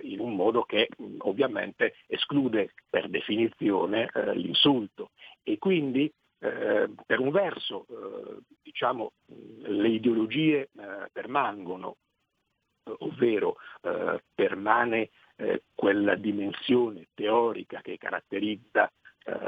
in 0.02 0.18
un 0.20 0.34
modo 0.34 0.62
che 0.62 0.88
ovviamente 1.18 1.94
esclude 2.06 2.72
per 2.88 3.08
definizione 3.08 4.10
l'insulto. 4.34 5.10
E 5.42 5.58
quindi 5.58 6.12
eh, 6.42 6.90
per 7.06 7.20
un 7.20 7.30
verso 7.30 7.86
eh, 7.88 8.38
diciamo, 8.62 9.12
le 9.26 9.88
ideologie 9.88 10.62
eh, 10.62 11.08
permangono, 11.12 11.98
ovvero 12.98 13.58
eh, 13.82 14.20
permane 14.34 15.10
eh, 15.36 15.62
quella 15.72 16.16
dimensione 16.16 17.06
teorica 17.14 17.80
che 17.80 17.96
caratterizza, 17.96 18.90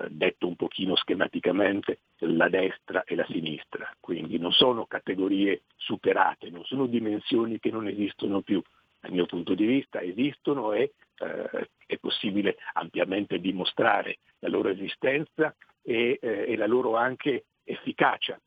detto 0.09 0.47
un 0.47 0.55
pochino 0.55 0.95
schematicamente, 0.95 1.99
la 2.19 2.49
destra 2.49 3.03
e 3.03 3.17
la 3.17 3.27
sinistra, 3.27 3.93
quindi 3.99 4.39
non 4.39 4.53
sono 4.53 4.87
categorie 4.87 5.63
superate, 5.75 6.49
non 6.49 6.63
sono 6.63 6.87
dimensioni 6.87 7.59
che 7.59 7.73
non 7.73 7.89
esistono 7.89 8.41
più, 8.41 8.63
dal 9.05 9.13
mio 9.13 9.27
punto 9.27 9.55
di 9.55 9.67
vista 9.67 10.01
esistono 10.01 10.73
e 10.73 10.95
eh, 11.19 11.69
è 11.87 11.99
possibile 11.99 12.57
ampiamente 12.73 13.39
dimostrare 13.39 14.19
la 14.39 14.49
loro 14.49 14.71
esistenza 14.71 15.55
e, 15.83 16.19
eh, 16.21 16.45
e 16.49 16.57
la 16.57 16.67
loro 16.67 16.97
anche 16.97 17.45
efficacia. 17.65 18.41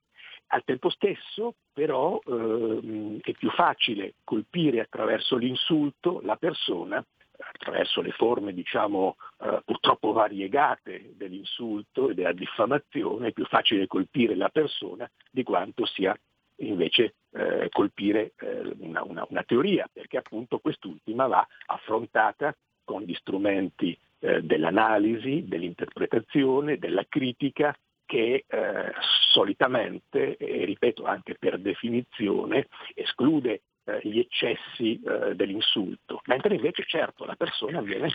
Al 0.47 0.64
tempo 0.64 0.89
stesso 0.89 1.55
però 1.72 2.20
ehm, 2.26 3.20
è 3.22 3.32
più 3.34 3.51
facile 3.51 4.16
colpire 4.24 4.80
attraverso 4.80 5.36
l'insulto 5.36 6.22
la 6.24 6.38
persona, 6.38 7.05
attraverso 7.38 8.01
le 8.01 8.12
forme 8.12 8.53
diciamo 8.53 9.18
eh, 9.41 9.62
purtroppo 9.64 10.12
variegate 10.12 11.12
dell'insulto 11.16 12.10
e 12.10 12.14
della 12.16 12.32
diffamazione, 12.32 13.28
è 13.28 13.32
più 13.32 13.45
facile 13.45 13.86
colpire 13.86 14.36
la 14.36 14.49
persona 14.49 15.08
di 15.30 15.43
quanto 15.43 15.86
sia 15.86 16.18
invece 16.58 17.16
eh, 17.32 17.68
colpire 17.70 18.34
eh, 18.39 18.74
una, 18.80 19.03
una, 19.03 19.26
una, 19.30 19.43
teoria, 19.43 19.88
perché 19.91 20.18
appunto 20.18 20.60
quest'ultima 20.60 21.28
va 21.28 21.45
affrontata 21.68 22.55
con 22.84 23.03
gli 23.03 23.14
strumenti 23.16 23.97
eh, 24.20 24.41
dell'analisi, 24.41 25.45
dell'interpretazione, 25.47 26.78
della 26.78 27.05
critica 27.08 27.78
che 28.05 28.45
eh, 28.47 28.93
solitamente, 29.32 30.38
e 30.38 30.66
ripeto 30.66 31.03
anche 31.03 31.36
per 31.36 31.60
definizione, 31.60 32.68
esclude 32.93 33.62
eh, 33.84 33.99
gli 34.03 34.20
eccessi 34.20 34.99
eh, 35.01 35.36
dell'insulto, 35.36 36.22
mentre 36.26 36.55
invece 36.55 36.84
certo 36.88 37.26
la 37.26 37.36
persona 37.36 37.82
viene 37.82 38.10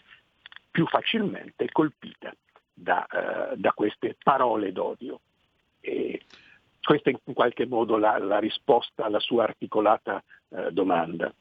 più 0.70 0.86
facilmente 0.86 1.70
colpita 1.70 2.34
da, 2.72 3.07
da 3.55 3.72
queste 3.72 4.16
parole 4.22 4.72
d'odio. 4.72 5.20
E 5.80 6.22
questa 6.83 7.11
è 7.11 7.14
in 7.24 7.35
qualche 7.35 7.66
modo 7.66 7.97
la, 7.97 8.18
la 8.18 8.39
risposta 8.39 9.05
alla 9.05 9.20
sua 9.20 9.45
articolata 9.45 10.22
eh, 10.51 10.70
domanda. 10.72 11.33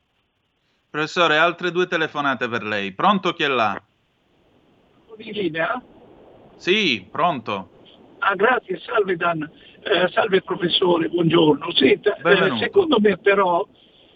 Professore, 0.89 1.37
altre 1.37 1.71
due 1.71 1.87
telefonate 1.87 2.47
per 2.49 2.63
lei. 2.63 2.91
Pronto 2.91 3.33
chi 3.33 3.43
è 3.43 3.47
là? 3.47 3.81
in 5.17 5.33
linea? 5.33 5.81
Sì, 6.55 7.07
pronto. 7.09 7.69
Ah, 8.19 8.35
grazie, 8.35 8.79
salve 8.79 9.15
Dan. 9.15 9.49
Eh, 9.83 10.07
salve 10.11 10.41
professore, 10.41 11.09
buongiorno. 11.09 11.71
Senta, 11.71 12.15
eh, 12.15 12.57
secondo 12.59 12.99
me 12.99 13.17
però 13.17 13.67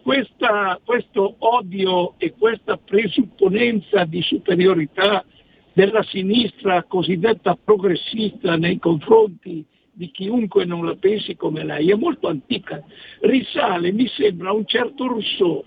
questa, 0.04 0.80
questo 0.84 1.36
odio 1.40 2.14
e 2.18 2.34
questa 2.38 2.78
presupponenza 2.78 4.06
di 4.06 4.22
superiorità 4.22 5.26
della 5.74 6.04
sinistra 6.04 6.84
cosiddetta 6.84 7.58
progressista 7.62 8.56
nei 8.56 8.78
confronti 8.78 9.66
di 9.96 10.12
chiunque 10.12 10.66
non 10.66 10.86
la 10.86 10.96
pensi 10.96 11.36
come 11.38 11.64
lei 11.64 11.90
è 11.90 11.96
molto 11.96 12.28
antica, 12.28 12.84
risale, 13.22 13.94
mi 13.94 14.08
sembra, 14.10 14.50
a 14.50 14.54
un 14.54 14.66
certo 14.66 15.08
Rousseau, 15.08 15.64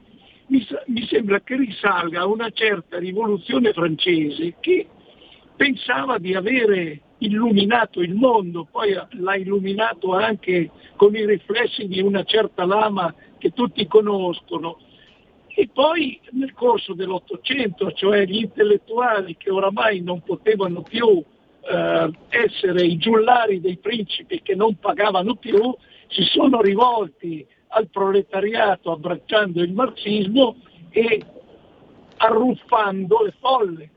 mi, 0.48 0.66
mi 0.86 1.06
sembra 1.06 1.40
che 1.40 1.56
risalga 1.56 2.20
a 2.20 2.26
una 2.26 2.50
certa 2.50 2.98
rivoluzione 2.98 3.72
francese 3.72 4.56
che 4.60 4.86
pensava 5.56 6.18
di 6.18 6.34
avere 6.34 7.00
illuminato 7.18 8.00
il 8.02 8.14
mondo, 8.14 8.68
poi 8.70 8.92
l'ha 8.92 9.34
illuminato 9.34 10.14
anche 10.14 10.70
con 10.94 11.14
i 11.16 11.24
riflessi 11.24 11.88
di 11.88 12.00
una 12.00 12.22
certa 12.24 12.64
lama 12.66 13.12
che 13.38 13.50
tutti 13.50 13.86
conoscono. 13.86 14.78
E 15.48 15.68
poi 15.72 16.20
nel 16.32 16.52
corso 16.52 16.92
dell'Ottocento, 16.92 17.90
cioè 17.92 18.26
gli 18.26 18.42
intellettuali 18.42 19.36
che 19.36 19.50
oramai 19.50 20.00
non 20.02 20.22
potevano 20.22 20.82
più 20.82 21.24
eh, 21.68 22.10
essere 22.28 22.84
i 22.84 22.96
giullari 22.96 23.60
dei 23.60 23.76
principi 23.76 24.42
che 24.42 24.54
non 24.54 24.76
pagavano 24.76 25.34
più, 25.36 25.74
si 26.08 26.22
sono 26.22 26.60
rivolti 26.60 27.46
al 27.68 27.88
proletariato 27.88 28.92
abbracciando 28.92 29.62
il 29.62 29.72
marxismo 29.72 30.56
e 30.90 31.22
arruffando 32.16 33.22
le 33.22 33.34
folle 33.38 33.90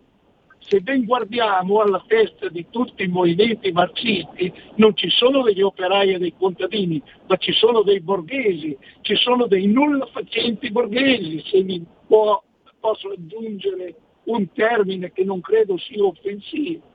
se 0.72 0.80
ben 0.80 1.04
guardiamo 1.06 1.82
alla 1.82 2.04
testa 2.08 2.48
di 2.48 2.68
tutti 2.70 3.04
i 3.04 3.08
movimenti 3.08 3.72
marxisti, 3.72 4.54
non 4.76 4.96
ci 4.96 5.10
sono 5.10 5.42
degli 5.42 5.62
operai 5.62 6.14
e 6.14 6.18
dei 6.18 6.34
contadini, 6.38 7.02
ma 7.28 7.36
ci 7.38 7.52
sono 7.52 7.82
dei 7.82 8.00
borghesi, 8.00 8.78
ci 9.02 9.16
sono 9.16 9.48
dei 9.48 9.66
nulla 9.66 10.06
facenti 10.06 10.72
borghesi, 10.72 11.44
se 11.46 11.64
mi 11.64 11.84
può, 12.08 12.42
posso 12.80 13.10
aggiungere 13.10 13.96
un 14.26 14.50
termine 14.54 15.12
che 15.12 15.24
non 15.24 15.42
credo 15.42 15.78
sia 15.78 16.06
offensivo. 16.06 16.91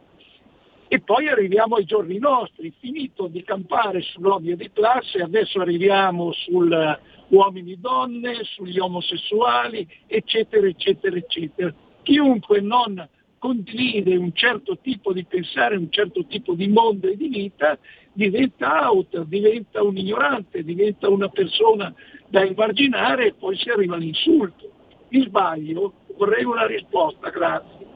E 0.89 1.01
poi 1.01 1.28
arriviamo 1.28 1.76
ai 1.76 1.84
giorni 1.84 2.18
nostri, 2.18 2.72
finito 2.78 3.26
di 3.26 3.43
campare 3.43 4.03
sull'odio 4.03 4.57
di 4.57 4.70
classe, 4.72 5.18
adesso 5.20 5.61
arriviamo 5.61 6.32
sul 6.32 6.99
uomini 7.28 7.72
e 7.72 7.76
donne, 7.78 8.45
sugli 8.45 8.78
omosessuali, 8.78 9.87
eccetera, 10.07 10.66
eccetera, 10.66 11.16
eccetera. 11.16 11.74
Chiunque 12.03 12.61
non 12.61 13.09
condivide 13.39 14.16
un 14.16 14.32
certo 14.32 14.78
tipo 14.78 15.12
di 15.12 15.24
pensare, 15.24 15.76
un 15.76 15.91
certo 15.91 16.24
tipo 16.26 16.55
di 16.55 16.68
mondo 16.68 17.09
e 17.09 17.16
di 17.16 17.28
vita, 17.28 17.78
diventa 18.12 18.91
outer, 18.91 19.24
diventa 19.24 19.82
un 19.82 19.97
ignorante, 19.97 20.62
diventa 20.62 21.09
una 21.09 21.28
persona 21.28 21.93
da 22.28 22.43
emarginare 22.43 23.26
e 23.26 23.34
poi 23.34 23.57
si 23.57 23.68
arriva 23.70 23.97
all'insulto. 23.97 24.70
Mi 25.09 25.22
sbaglio? 25.22 25.95
Vorrei 26.16 26.45
una 26.45 26.66
risposta, 26.66 27.28
grazie. 27.30 27.96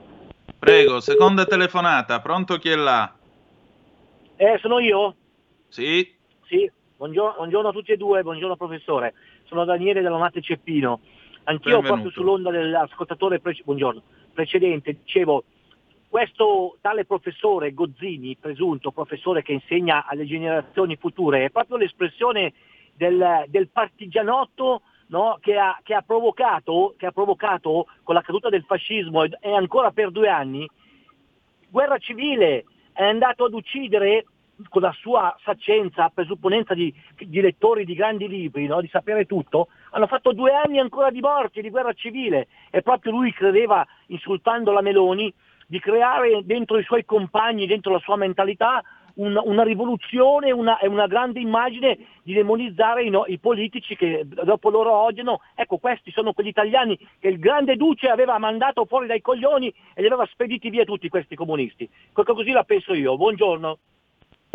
Prego, 0.61 1.01
seconda 1.01 1.47
telefonata, 1.47 2.21
pronto 2.21 2.59
chi 2.59 2.69
è 2.69 2.77
là? 2.77 3.11
Eh, 4.37 4.59
sono 4.61 4.79
io? 4.79 5.15
Sì. 5.69 6.07
Sì, 6.45 6.71
buongiorno, 6.99 7.37
buongiorno 7.37 7.71
a 7.71 7.73
tutti 7.73 7.93
e 7.93 7.97
due, 7.97 8.23
buongiorno 8.23 8.57
professore. 8.57 9.15
Sono 9.45 9.65
Daniele 9.65 10.03
della 10.03 10.19
Mate 10.19 10.43
Ceppino. 10.43 11.01
Anch'io 11.45 11.81
Benvenuto. 11.81 12.03
proprio 12.03 12.11
sull'onda 12.11 12.51
dell'ascoltatore 12.51 13.41
pre- 13.41 13.57
precedente, 14.35 14.99
dicevo, 15.03 15.45
questo 16.11 16.77
tale 16.83 17.07
professore 17.07 17.73
Gozzini, 17.73 18.37
presunto 18.39 18.91
professore 18.91 19.41
che 19.43 19.53
insegna 19.53 20.05
alle 20.07 20.27
generazioni 20.27 20.97
future, 20.97 21.47
è 21.47 21.51
proprio 21.51 21.79
l'espressione 21.79 22.53
del, 22.93 23.45
del 23.47 23.69
partigianotto 23.69 24.83
no, 25.11 25.39
che, 25.41 25.57
ha, 25.57 25.79
che, 25.83 25.95
ha 25.95 26.03
provocato, 26.03 26.95
che, 26.97 27.07
ha, 27.07 27.13
provocato, 27.13 27.87
con 28.03 28.15
la 28.15 28.23
caduta 28.23 28.49
del 28.49 28.65
fascismo 28.65 29.25
e 29.25 29.55
ancora 29.55 29.91
per 29.91 30.11
due 30.11 30.29
anni, 30.29 30.69
guerra 31.69 31.99
civile, 31.99 32.65
è 32.93 33.05
andato 33.05 33.45
ad 33.45 33.53
uccidere 33.53 34.25
con 34.69 34.83
la 34.83 34.93
sua 34.93 35.35
saccenza, 35.43 36.11
presupponenza 36.13 36.75
di, 36.75 36.93
di 37.17 37.41
lettori 37.41 37.85
di 37.85 37.95
grandi 37.95 38.29
libri, 38.29 38.67
no? 38.67 38.81
di 38.81 38.89
sapere 38.89 39.25
tutto, 39.25 39.69
hanno 39.91 40.07
fatto 40.07 40.33
due 40.33 40.53
anni 40.53 40.79
ancora 40.79 41.11
di 41.11 41.21
morti, 41.21 41.63
di 41.63 41.71
guerra 41.71 41.93
civile. 41.93 42.49
E 42.71 42.83
proprio 42.83 43.13
lui 43.13 43.33
credeva, 43.33 43.87
insultando 44.09 44.73
la 44.73 44.83
Meloni, 44.83 45.33
di 45.67 45.79
creare 45.79 46.45
dentro 46.45 46.79
i 46.79 46.85
suoi 46.85 47.05
compagni, 47.05 47.67
dentro 47.67 47.93
la 47.93 48.01
sua 48.01 48.17
mentalità, 48.17 48.83
una, 49.15 49.43
una 49.45 49.63
rivoluzione 49.63 50.53
una, 50.53 50.79
una, 50.83 51.07
grande 51.07 51.41
immagine 51.41 51.99
di 52.23 52.33
demonizzare 52.33 53.05
i, 53.05 53.11
no, 53.11 53.25
i, 53.27 53.39
politici 53.39 53.97
che 53.97 54.25
dopo 54.25 54.71
loro 54.71 54.93
odiano. 54.93 55.41
Ecco, 55.55 55.79
questi 55.79 56.11
sono 56.11 56.33
quegli 56.33 56.49
italiani 56.49 56.99
che 57.19 57.29
il 57.29 57.39
grande 57.39 57.77
duce 57.77 58.09
aveva 58.09 58.39
mandato 58.39 58.85
fuori 58.85 59.07
dai 59.07 59.21
coglioni 59.21 59.73
e 59.95 60.01
li 60.01 60.07
aveva 60.07 60.29
spediti 60.31 60.71
via 60.71 60.85
tutti 60.85 61.09
questi 61.09 61.35
comunisti. 61.35 61.89
Così 62.13 62.51
la 62.51 62.65
penso 62.65 62.95
io. 62.95 63.17
Buongiorno. 63.17 63.79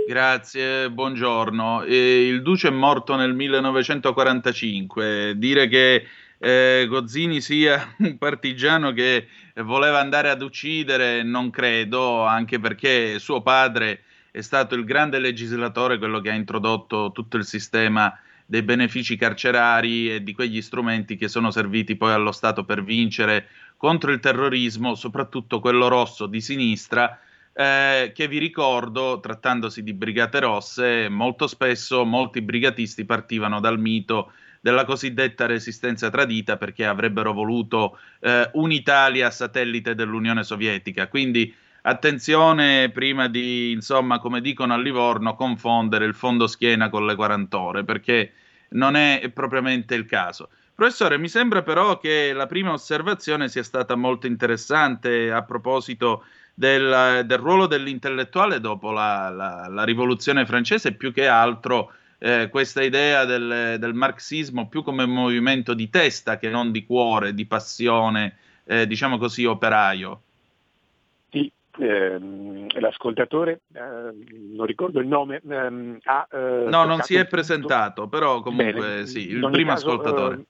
Grazie, 0.07 0.91
buongiorno. 0.91 1.83
Eh, 1.83 2.27
il 2.27 2.41
Duce 2.41 2.67
è 2.67 2.71
morto 2.71 3.15
nel 3.15 3.33
1945. 3.33 5.33
Dire 5.37 5.67
che 5.67 6.05
eh, 6.37 6.85
Gozzini 6.87 7.41
sia 7.41 7.95
un 7.99 8.17
partigiano 8.17 8.91
che 8.91 9.27
voleva 9.55 9.99
andare 9.99 10.29
ad 10.29 10.41
uccidere 10.41 11.23
non 11.23 11.49
credo, 11.49 12.23
anche 12.23 12.59
perché 12.59 13.19
suo 13.19 13.41
padre 13.41 14.03
è 14.35 14.41
stato 14.41 14.75
il 14.75 14.83
grande 14.83 15.17
legislatore, 15.19 15.97
quello 15.97 16.19
che 16.19 16.29
ha 16.29 16.33
introdotto 16.33 17.13
tutto 17.13 17.37
il 17.37 17.45
sistema 17.45 18.19
dei 18.45 18.63
benefici 18.63 19.15
carcerari 19.15 20.13
e 20.13 20.23
di 20.23 20.33
quegli 20.33 20.61
strumenti 20.61 21.15
che 21.15 21.29
sono 21.29 21.51
serviti 21.51 21.95
poi 21.95 22.11
allo 22.11 22.33
Stato 22.33 22.65
per 22.65 22.83
vincere 22.83 23.47
contro 23.77 24.11
il 24.11 24.19
terrorismo, 24.19 24.93
soprattutto 24.95 25.61
quello 25.61 25.87
rosso 25.87 26.25
di 26.25 26.41
sinistra, 26.41 27.17
eh, 27.53 28.11
che 28.13 28.27
vi 28.27 28.37
ricordo, 28.37 29.21
trattandosi 29.21 29.81
di 29.83 29.93
brigate 29.93 30.41
rosse, 30.41 31.07
molto 31.07 31.47
spesso 31.47 32.03
molti 32.03 32.41
brigatisti 32.41 33.05
partivano 33.05 33.61
dal 33.61 33.79
mito 33.79 34.33
della 34.59 34.83
cosiddetta 34.83 35.45
resistenza 35.45 36.09
tradita 36.09 36.57
perché 36.57 36.85
avrebbero 36.85 37.31
voluto 37.31 37.99
eh, 38.19 38.49
un'Italia 38.55 39.31
satellite 39.31 39.95
dell'Unione 39.95 40.43
Sovietica. 40.43 41.07
Quindi 41.07 41.55
attenzione 41.87 42.89
prima 42.89 43.27
di, 43.27 43.71
insomma, 43.71 44.19
come 44.19 44.41
dicono 44.41 44.73
a 44.73 44.77
Livorno, 44.77 45.35
confondere 45.35 46.05
il 46.05 46.15
fondo 46.15 46.47
schiena 46.47 46.89
con 46.89 47.05
le 47.05 47.15
40 47.15 47.59
ore, 47.59 47.83
perché 47.83 48.33
non 48.69 48.95
è 48.95 49.29
propriamente 49.33 49.95
il 49.95 50.05
caso. 50.05 50.49
Professore, 50.73 51.17
mi 51.17 51.29
sembra 51.29 51.61
però 51.61 51.99
che 51.99 52.33
la 52.33 52.47
prima 52.47 52.71
osservazione 52.71 53.47
sia 53.47 53.63
stata 53.63 53.95
molto 53.95 54.27
interessante 54.27 55.31
a 55.31 55.43
proposito 55.43 56.25
del, 56.53 57.23
del 57.25 57.37
ruolo 57.37 57.67
dell'intellettuale 57.67 58.59
dopo 58.59 58.91
la, 58.91 59.29
la, 59.29 59.67
la, 59.69 59.83
rivoluzione 59.83 60.45
francese, 60.45 60.93
più 60.93 61.13
che 61.13 61.27
altro 61.27 61.93
eh, 62.17 62.49
questa 62.49 62.81
idea 62.81 63.25
del, 63.25 63.77
del, 63.79 63.93
marxismo 63.93 64.67
più 64.67 64.81
come 64.83 65.05
movimento 65.05 65.73
di 65.73 65.89
testa 65.89 66.37
che 66.37 66.49
non 66.49 66.71
di 66.71 66.85
cuore, 66.85 67.33
di 67.33 67.45
passione, 67.45 68.37
eh, 68.65 68.87
diciamo 68.87 69.17
così, 69.17 69.45
operaio 69.45 70.23
ehm, 71.79 72.67
l'ascoltatore, 72.79 73.61
eh, 73.73 73.79
non 74.53 74.65
ricordo 74.65 74.99
il 74.99 75.07
nome, 75.07 75.41
ehm, 75.47 75.97
ha... 76.03 76.27
Eh, 76.31 76.65
no, 76.67 76.85
non 76.85 77.01
si 77.01 77.15
è 77.15 77.25
presentato, 77.25 78.07
però 78.07 78.41
comunque 78.41 78.81
Bene, 78.81 79.05
sì, 79.05 79.29
il 79.29 79.49
primo 79.51 79.73
caso, 79.73 79.87
ascoltatore. 79.89 80.35
Eh, 80.35 80.45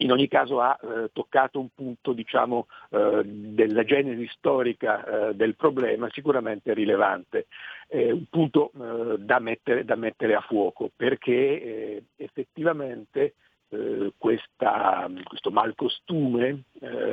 in 0.00 0.12
ogni 0.12 0.28
caso 0.28 0.60
ha 0.60 0.78
eh, 0.80 1.10
toccato 1.12 1.58
un 1.58 1.68
punto 1.74 2.12
diciamo, 2.12 2.68
eh, 2.90 3.22
della 3.24 3.84
genesi 3.84 4.28
storica 4.32 5.28
eh, 5.28 5.34
del 5.34 5.56
problema 5.56 6.08
sicuramente 6.10 6.72
rilevante, 6.72 7.46
un 7.90 8.26
punto 8.28 8.70
da 9.16 9.38
mettere, 9.38 9.82
da, 9.82 9.94
mettere, 9.94 10.34
a 10.34 10.42
fuoco 10.42 10.90
perché 10.94 12.02
effettivamente 12.16 13.32
questa, 14.18 15.10
questo 15.24 15.50
malcostume 15.50 16.64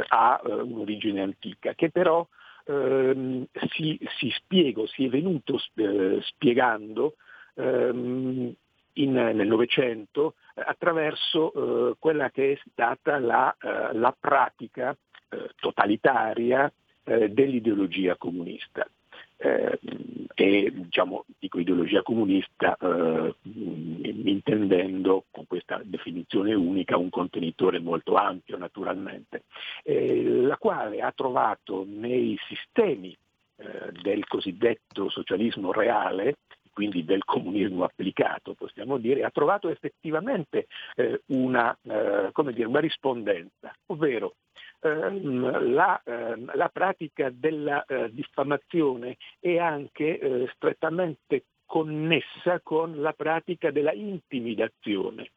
ha 0.09 0.41
un'origine 0.43 1.21
antica 1.21 1.73
che 1.75 1.91
però 1.91 2.27
ehm, 2.65 3.45
si, 3.71 3.99
si, 4.17 4.29
spiego, 4.31 4.87
si 4.87 5.05
è 5.05 5.09
venuto 5.09 5.59
eh, 5.75 6.19
spiegando 6.21 7.15
ehm, 7.55 8.53
in, 8.93 9.11
nel 9.11 9.47
Novecento 9.47 10.35
attraverso 10.55 11.53
eh, 11.91 11.95
quella 11.99 12.29
che 12.29 12.53
è 12.53 12.59
stata 12.71 13.17
la, 13.19 13.55
eh, 13.61 13.93
la 13.93 14.15
pratica 14.17 14.95
eh, 15.29 15.49
totalitaria 15.59 16.71
eh, 17.03 17.29
dell'ideologia 17.29 18.15
comunista. 18.15 18.87
Eh, 19.37 19.79
e 20.43 20.71
diciamo, 20.73 21.25
dico 21.39 21.59
ideologia 21.59 22.01
comunista 22.01 22.77
eh, 22.79 23.35
intendendo 23.43 25.25
con 25.31 25.47
questa 25.47 25.81
definizione 25.83 26.53
unica 26.53 26.97
un 26.97 27.09
contenitore 27.09 27.79
molto 27.79 28.15
ampio 28.15 28.57
naturalmente, 28.57 29.43
eh, 29.83 30.23
la 30.23 30.57
quale 30.57 31.01
ha 31.01 31.11
trovato 31.15 31.85
nei 31.87 32.37
sistemi 32.47 33.15
eh, 33.57 33.91
del 34.01 34.27
cosiddetto 34.27 35.09
socialismo 35.09 35.71
reale 35.71 36.35
quindi 36.75 37.05
del 37.05 37.23
comunismo 37.23 37.85
applicato, 37.85 38.53
possiamo 38.53 38.97
dire, 38.97 39.23
ha 39.23 39.29
trovato 39.29 39.69
effettivamente 39.69 40.67
eh, 40.97 41.21
una, 41.27 41.75
eh, 41.83 42.31
dire, 42.51 42.65
una 42.65 42.81
rispondenza, 42.81 43.73
ovvero 43.85 44.35
ehm, 44.81 45.71
la, 45.71 46.01
ehm, 46.03 46.51
la, 46.53 46.67
pratica 46.67 47.31
della 47.33 47.85
eh, 47.85 48.11
diffamazione 48.11 49.15
è 49.39 49.57
anche 49.57 50.19
eh, 50.19 50.51
strettamente 50.53 51.45
connessa 51.65 52.59
con 52.61 52.99
la 52.99 53.13
pratica 53.13 53.71
della 53.71 53.93
intimidazione. 53.93 55.31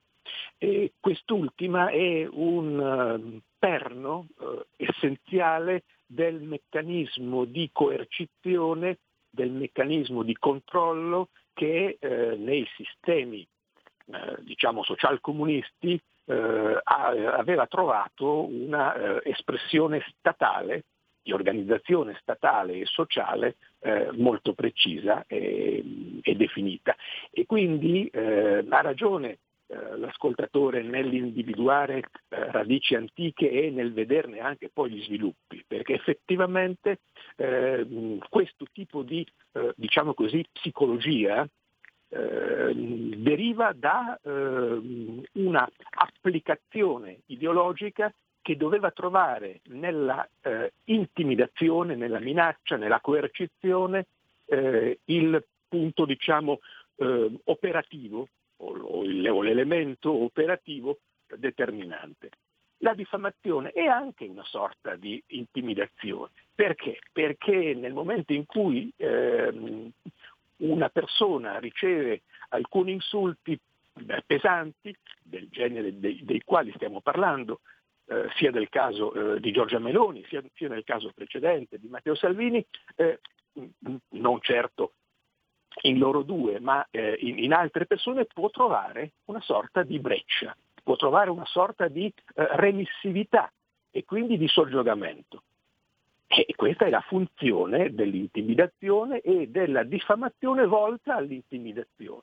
E 0.59 0.95
quest'ultima 0.99 1.89
è 1.89 2.27
un 2.29 2.79
uh, 2.79 3.41
perno 3.57 4.27
uh, 4.39 4.65
essenziale 4.77 5.85
del 6.05 6.43
meccanismo 6.43 7.45
di 7.45 7.71
coercizione, 7.73 8.99
del 9.31 9.51
meccanismo 9.51 10.23
di 10.23 10.37
controllo 10.37 11.29
che 11.53 11.99
uh, 12.01 12.07
nei 12.43 12.67
sistemi 12.77 13.47
diciamo 14.41 14.83
socialcomunisti 14.85 16.01
eh, 16.29 16.81
aveva 16.85 17.67
trovato 17.67 18.45
una 18.45 18.95
eh, 18.95 19.31
espressione 19.31 20.03
statale, 20.19 20.85
di 21.23 21.33
organizzazione 21.33 22.17
statale 22.21 22.79
e 22.79 22.85
sociale 22.87 23.57
eh, 23.81 24.11
molto 24.13 24.53
precisa 24.55 25.25
e, 25.27 25.83
e, 26.23 26.35
definita. 26.37 26.95
E 27.31 27.47
quindi 27.47 28.07
eh, 28.09 28.65
ha 28.69 28.81
ragione 28.81 29.39
eh, 29.71 29.97
l'ascoltatore 29.99 30.83
nell'individuare 30.83 31.99
eh, 31.99 32.51
radici 32.51 32.95
antiche 32.95 33.51
e 33.51 33.71
nel 33.71 33.93
vederne 33.93 34.41
anche 34.41 34.71
poi 34.73 34.91
gli 34.91 35.03
sviluppi, 35.03 35.63
perché 35.67 35.95
effettivamente 35.95 37.01
questo 38.29 38.67
tipo 38.73 39.03
di 39.03 39.25
diciamo 39.77 40.13
così, 40.13 40.45
psicologia 40.51 41.49
eh, 42.09 42.75
deriva 42.75 43.73
da 43.77 44.19
eh, 44.21 45.21
una 45.33 45.71
applicazione 45.91 47.19
ideologica 47.27 48.13
che 48.41 48.57
doveva 48.57 48.91
trovare 48.91 49.61
nella 49.69 50.27
eh, 50.41 50.73
intimidazione, 50.85 51.97
nella 51.97 52.19
minaccia, 52.19 52.77
nella 52.77 53.01
coercizione 53.01 54.07
eh, 54.47 55.01
il 55.05 55.45
punto 55.69 56.07
diciamo 56.07 56.61
eh, 56.97 57.31
operativo 57.45 58.29
o, 58.59 59.43
l'elemento 59.43 60.13
operativo 60.13 60.99
determinante. 61.37 62.31
La 62.79 62.95
diffamazione 62.95 63.71
è 63.73 63.87
anche 63.87 64.25
una 64.25 64.45
sorta 64.45 64.95
di 64.95 65.23
intimidazione. 65.29 66.31
Perché? 66.55 66.99
Perché 67.13 67.75
nel 67.75 67.93
momento 67.93 68.33
in 68.33 68.47
cui 68.47 68.93
eh, 68.97 69.93
una 70.59 70.89
persona 70.89 71.59
riceve 71.59 72.23
alcuni 72.51 72.93
insulti 72.93 73.59
beh, 73.93 74.23
pesanti, 74.27 74.97
del 75.23 75.49
genere 75.51 75.99
dei, 75.99 76.25
dei, 76.25 76.43
quali 76.45 76.73
stiamo 76.77 77.01
parlando, 77.01 77.61
eh, 78.07 78.29
sia 78.37 78.51
del 78.51 78.69
caso 78.69 79.35
eh, 79.35 79.41
di 79.41 79.51
Giorgia 79.51 79.81
Meloni, 79.81 80.25
sia, 80.29 80.43
sia, 80.55 80.69
nel 80.69 80.85
caso 80.85 81.11
precedente 81.13 81.79
di 81.79 81.89
Matteo 81.89 82.15
Salvini, 82.15 82.65
eh, 82.95 83.21
non 84.11 84.41
certo 84.41 84.93
in 85.83 85.99
loro 85.99 86.23
due, 86.23 86.61
ma 86.61 86.87
eh, 86.91 87.17
in, 87.21 87.39
in, 87.39 87.53
altre 87.53 87.87
persone, 87.87 88.25
può 88.25 88.51
trovare 88.51 89.13
una 89.27 89.41
sorta 89.41 89.83
di 89.83 89.99
breccia, 89.99 90.57
può 90.83 90.97
trovare 90.97 91.31
una 91.31 91.47
sorta 91.47 91.89
di 91.89 92.07
eh, 92.07 92.13
remissività 92.57 93.51
e 93.91 94.05
quindi 94.05 94.37
di 94.37 94.49
soggiogamento. 94.49 95.43
E 96.27 96.55
questa 96.55 96.85
è 96.85 96.91
la 96.91 97.01
funzione 97.01 97.95
dell'intimidazione 97.95 99.21
e 99.21 99.49
della 99.49 99.83
diffamazione 99.83 100.67
volta 100.67 101.15
all'intimidazione. 101.15 102.23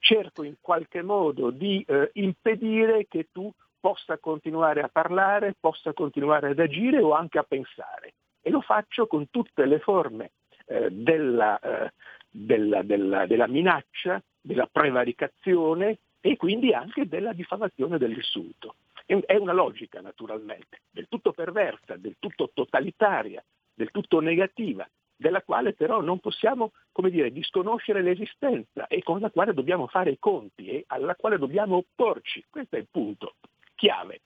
Cerco 0.00 0.44
in 0.44 0.54
qualche 0.60 1.02
modo 1.02 1.50
di 1.50 1.84
eh, 1.86 2.10
impedire 2.14 3.06
che 3.08 3.28
tu 3.32 3.50
possa 3.80 4.18
continuare 4.18 4.82
a 4.82 4.88
parlare, 4.88 5.54
possa 5.58 5.92
continuare 5.92 6.50
ad 6.50 6.58
agire 6.58 7.00
o 7.00 7.12
anche 7.12 7.38
a 7.38 7.42
pensare. 7.42 8.14
E 8.40 8.50
lo 8.50 8.60
faccio 8.60 9.06
con 9.06 9.30
tutte 9.30 9.64
le 9.66 9.78
forme 9.80 10.30
eh, 10.66 10.90
della, 10.90 11.58
eh, 11.58 11.92
della, 12.30 12.82
della, 12.82 13.26
della 13.26 13.46
minaccia, 13.46 14.22
della 14.40 14.68
prevaricazione 14.70 15.98
e 16.20 16.36
quindi 16.36 16.72
anche 16.72 17.06
della 17.08 17.32
diffamazione 17.32 17.98
dell'insulto. 17.98 18.76
È 19.04 19.36
una 19.36 19.54
logica 19.54 20.00
naturalmente, 20.00 20.82
del 20.90 21.08
tutto 21.08 21.32
perversa, 21.32 21.96
del 21.96 22.16
tutto 22.18 22.50
totalitaria, 22.52 23.42
del 23.72 23.90
tutto 23.90 24.20
negativa, 24.20 24.86
della 25.16 25.42
quale 25.42 25.72
però 25.72 26.00
non 26.00 26.20
possiamo 26.20 26.72
come 26.92 27.10
dire, 27.10 27.32
disconoscere 27.32 28.02
l'esistenza 28.02 28.86
e 28.86 29.02
con 29.02 29.20
la 29.20 29.30
quale 29.30 29.54
dobbiamo 29.54 29.86
fare 29.86 30.10
i 30.10 30.18
conti 30.18 30.66
e 30.66 30.84
alla 30.88 31.14
quale 31.14 31.38
dobbiamo 31.38 31.76
opporci. 31.76 32.44
Questo 32.50 32.76
è 32.76 32.78
il 32.80 32.88
punto 32.90 33.36
chiave, 33.74 34.20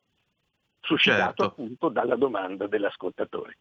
suscitato 0.80 1.24
certo. 1.26 1.44
appunto 1.44 1.88
dalla 1.88 2.16
domanda 2.16 2.66
dell'ascoltatore. 2.66 3.57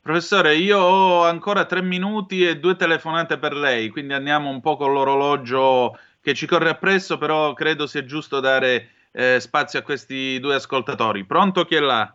Professore, 0.00 0.56
io 0.56 0.78
ho 0.78 1.22
ancora 1.22 1.64
tre 1.66 1.82
minuti 1.82 2.46
e 2.46 2.58
due 2.58 2.76
telefonate 2.76 3.38
per 3.38 3.54
lei, 3.54 3.88
quindi 3.88 4.14
andiamo 4.14 4.48
un 4.48 4.60
po' 4.60 4.76
con 4.76 4.92
l'orologio 4.92 5.98
che 6.20 6.34
ci 6.34 6.46
corre 6.46 6.70
appresso, 6.70 7.18
però 7.18 7.52
credo 7.52 7.86
sia 7.86 8.04
giusto 8.04 8.40
dare 8.40 8.88
eh, 9.12 9.40
spazio 9.40 9.78
a 9.78 9.82
questi 9.82 10.38
due 10.40 10.54
ascoltatori. 10.54 11.24
Pronto 11.24 11.64
chi 11.64 11.74
è 11.74 11.80
là? 11.80 12.12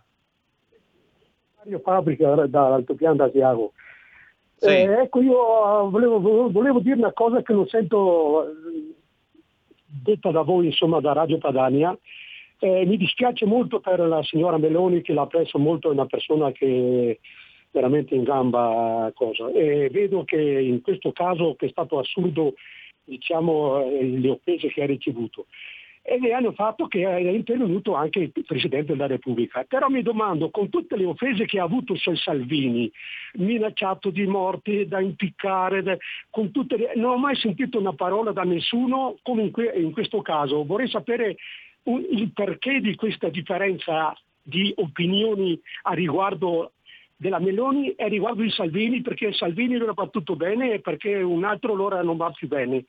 Mario 1.58 1.80
Fabbrica 1.80 2.34
dall'altopiano 2.48 3.16
d'Asiago. 3.16 3.74
Sì. 4.56 4.70
Eh, 4.70 5.02
ecco, 5.02 5.22
io 5.22 5.90
volevo, 5.90 6.50
volevo, 6.50 6.80
dire 6.80 6.96
una 6.96 7.14
cosa 7.14 7.42
che 7.42 7.54
non 7.54 7.68
sento 7.68 8.46
detta 9.86 10.32
da 10.32 10.42
voi, 10.42 10.68
insomma, 10.68 11.00
da 11.00 11.14
Radio 11.14 11.38
Padania. 11.38 11.98
Eh, 12.60 12.86
mi 12.86 12.98
dispiace 12.98 13.46
molto 13.46 13.80
per 13.80 14.00
la 14.00 14.24
signora 14.24 14.58
Meloni, 14.58 15.02
che 15.02 15.14
la 15.14 15.24
apprezzo 15.24 15.58
molto, 15.58 15.90
è 15.90 15.94
una 15.94 16.06
persona 16.06 16.52
che 16.52 17.20
veramente 17.74 18.16
in 18.16 18.24
gamba 18.24 19.12
cosa. 19.16 19.52
E 19.52 19.90
vedo 19.92 20.24
che 20.24 20.40
in 20.40 20.82
questo 20.82 21.12
caso 21.12 21.56
che 21.56 21.66
è 21.66 21.70
stato 21.70 22.00
assurdo 22.00 22.54
diciamo, 23.04 23.82
eh, 23.82 24.06
le 24.06 24.30
offese 24.30 24.70
che 24.70 24.84
ha 24.84 24.86
ricevuto 24.86 25.48
e 26.06 26.20
ne 26.20 26.32
hanno 26.32 26.52
fatto 26.52 26.88
che 26.88 27.08
è 27.08 27.30
intervenuto 27.30 27.96
anche 27.96 28.20
il 28.20 28.44
Presidente 28.46 28.92
della 28.92 29.08
Repubblica. 29.08 29.64
Però 29.64 29.88
mi 29.88 30.02
domando, 30.02 30.50
con 30.50 30.70
tutte 30.70 30.98
le 30.98 31.06
offese 31.06 31.46
che 31.46 31.60
ha 31.60 31.64
avuto 31.64 31.96
Salvini, 31.96 32.92
minacciato 33.36 34.10
di 34.10 34.26
morti, 34.26 34.86
da 34.86 35.00
impiccare, 35.00 35.82
da, 35.82 35.96
le, 35.96 36.92
non 36.96 37.12
ho 37.12 37.18
mai 37.18 37.38
sentito 37.38 37.80
una 37.80 37.94
parola 37.94 38.34
da 38.34 38.44
nessuno 38.44 39.16
come 39.22 39.44
in, 39.44 39.52
que, 39.52 39.72
in 39.78 39.94
questo 39.94 40.22
caso. 40.22 40.66
Vorrei 40.66 40.90
sapere 40.90 41.38
un, 41.84 42.06
il 42.12 42.34
perché 42.34 42.82
di 42.82 42.96
questa 42.96 43.30
differenza 43.30 44.14
di 44.42 44.74
opinioni 44.76 45.58
a 45.84 45.94
riguardo 45.94 46.74
della 47.16 47.40
Meloni 47.40 47.92
e 47.92 48.08
riguardo 48.08 48.42
di 48.42 48.52
Salvini, 48.52 49.02
perché 49.02 49.34
Salvini 49.34 49.78
non 49.78 49.90
ha 49.90 49.94
fatto 49.94 50.22
bene 50.36 50.74
e 50.74 50.80
perché 50.80 51.16
un 51.16 51.44
altro 51.44 51.74
allora 51.74 52.02
non 52.02 52.18
va 52.18 52.32
più 52.32 52.48
bene. 52.48 52.86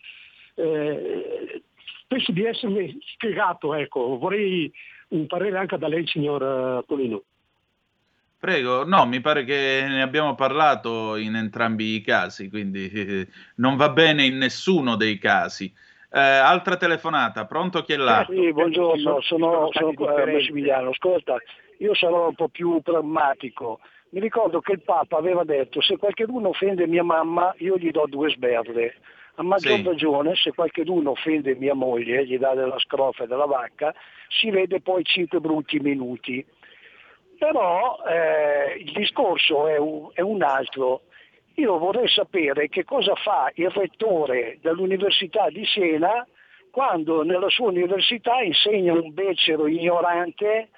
Eh, 0.55 1.62
penso 2.07 2.33
di 2.33 2.45
essermi 2.45 2.99
spiegato, 3.14 3.75
ecco. 3.75 4.18
vorrei 4.18 4.72
un 5.09 5.27
parere 5.27 5.59
anche 5.59 5.79
da 5.79 5.89
lei, 5.89 6.07
signor 6.07 6.43
eh, 6.43 6.85
Polino. 6.87 7.22
Prego, 8.39 8.85
no, 8.85 9.07
mi 9.07 9.20
pare 9.20 9.45
che 9.45 9.87
ne 9.89 10.03
abbiamo 10.03 10.35
parlato 10.35 11.16
in 11.16 11.35
entrambi 11.35 11.95
i 11.95 12.03
casi, 12.03 12.51
quindi 12.51 12.91
eh, 12.91 13.27
non 13.57 13.77
va 13.77 13.89
bene 13.89 14.25
in 14.25 14.37
nessuno 14.37 14.97
dei 14.97 15.18
casi. 15.18 15.72
Eh, 16.11 16.20
altra 16.20 16.77
telefonata, 16.77 17.47
pronto 17.47 17.83
chi 17.83 17.95
è 17.95 17.97
là? 17.97 18.25
Eh, 18.27 18.35
sì, 18.35 18.53
buongiorno, 18.53 19.20
sono, 19.22 19.70
sono 19.72 19.97
eh, 20.16 20.33
Massimiliano. 20.33 20.91
Ascolta, 20.91 21.39
io 21.79 21.95
sarò 21.95 22.29
un 22.29 22.35
po' 22.35 22.49
più 22.49 22.81
pragmatico. 22.83 23.81
Mi 24.15 24.21
ricordo 24.21 24.61
che 24.61 24.71
il 24.71 24.83
Papa 24.83 25.17
aveva 25.17 25.43
detto 25.43 25.81
se 25.81 25.97
qualcuno 25.97 26.51
offende 26.51 26.87
mia 26.87 27.03
mamma 27.03 27.53
io 27.59 27.77
gli 27.77 27.91
do 27.91 28.07
due 28.07 28.31
sberde. 28.31 28.95
A 29.35 29.43
maggior 29.43 29.79
sì. 29.79 29.83
ragione 29.83 30.37
se 30.37 30.53
qualcuno 30.53 31.11
offende 31.11 31.57
mia 31.57 31.75
moglie, 31.75 32.25
gli 32.25 32.39
dà 32.39 32.55
della 32.55 32.79
scrofa 32.79 33.25
e 33.25 33.27
della 33.27 33.47
vacca, 33.47 33.93
si 34.29 34.51
vede 34.51 34.81
poi 34.81 35.03
cinque 35.03 35.41
brutti 35.41 35.81
minuti. 35.81 36.47
Però 37.37 37.99
eh, 38.07 38.77
il 38.79 38.93
discorso 38.93 39.67
è 39.67 39.79
un, 39.79 40.11
è 40.12 40.21
un 40.21 40.43
altro. 40.43 41.01
Io 41.55 41.77
vorrei 41.79 42.07
sapere 42.07 42.69
che 42.69 42.85
cosa 42.85 43.17
fa 43.17 43.51
il 43.55 43.71
rettore 43.71 44.59
dell'Università 44.61 45.49
di 45.49 45.67
Siena 45.67 46.25
quando 46.71 47.25
nella 47.25 47.49
sua 47.49 47.67
università 47.67 48.43
insegna 48.43 48.93
un 48.93 49.12
becero 49.12 49.67
ignorante 49.67 50.69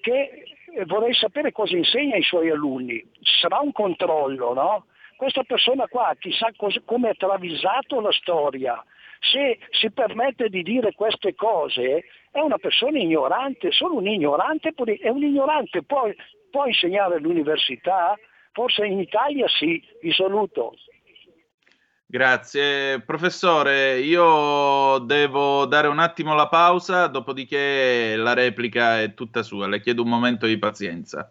che 0.00 0.56
vorrei 0.86 1.14
sapere 1.14 1.52
cosa 1.52 1.76
insegna 1.76 2.14
ai 2.14 2.22
suoi 2.22 2.50
alunni. 2.50 3.04
Sarà 3.40 3.58
un 3.60 3.72
controllo, 3.72 4.54
no? 4.54 4.84
questa 5.18 5.42
persona 5.42 5.88
qua 5.88 6.14
chissà 6.16 6.52
come 6.84 7.08
ha 7.08 7.14
travisato 7.14 8.00
la 8.00 8.12
storia, 8.12 8.82
se 9.18 9.58
si 9.70 9.90
permette 9.90 10.48
di 10.48 10.62
dire 10.62 10.92
queste 10.92 11.34
cose 11.34 12.04
è 12.30 12.38
una 12.38 12.58
persona 12.58 12.98
ignorante, 12.98 13.72
solo 13.72 13.96
un 13.96 14.06
ignorante, 14.06 14.72
è 15.00 15.08
un 15.08 15.22
ignorante, 15.24 15.82
può, 15.82 16.08
può 16.50 16.66
insegnare 16.66 17.16
all'università? 17.16 18.14
Forse 18.52 18.86
in 18.86 19.00
Italia 19.00 19.48
sì, 19.48 19.82
vi 20.00 20.12
saluto. 20.12 20.76
Grazie. 22.10 23.02
Professore, 23.02 24.00
io 24.00 24.98
devo 25.00 25.66
dare 25.66 25.88
un 25.88 25.98
attimo 25.98 26.34
la 26.34 26.48
pausa, 26.48 27.06
dopodiché 27.06 28.16
la 28.16 28.32
replica 28.32 29.02
è 29.02 29.12
tutta 29.12 29.42
sua. 29.42 29.66
Le 29.66 29.80
chiedo 29.82 30.02
un 30.02 30.08
momento 30.08 30.46
di 30.46 30.58
pazienza. 30.58 31.30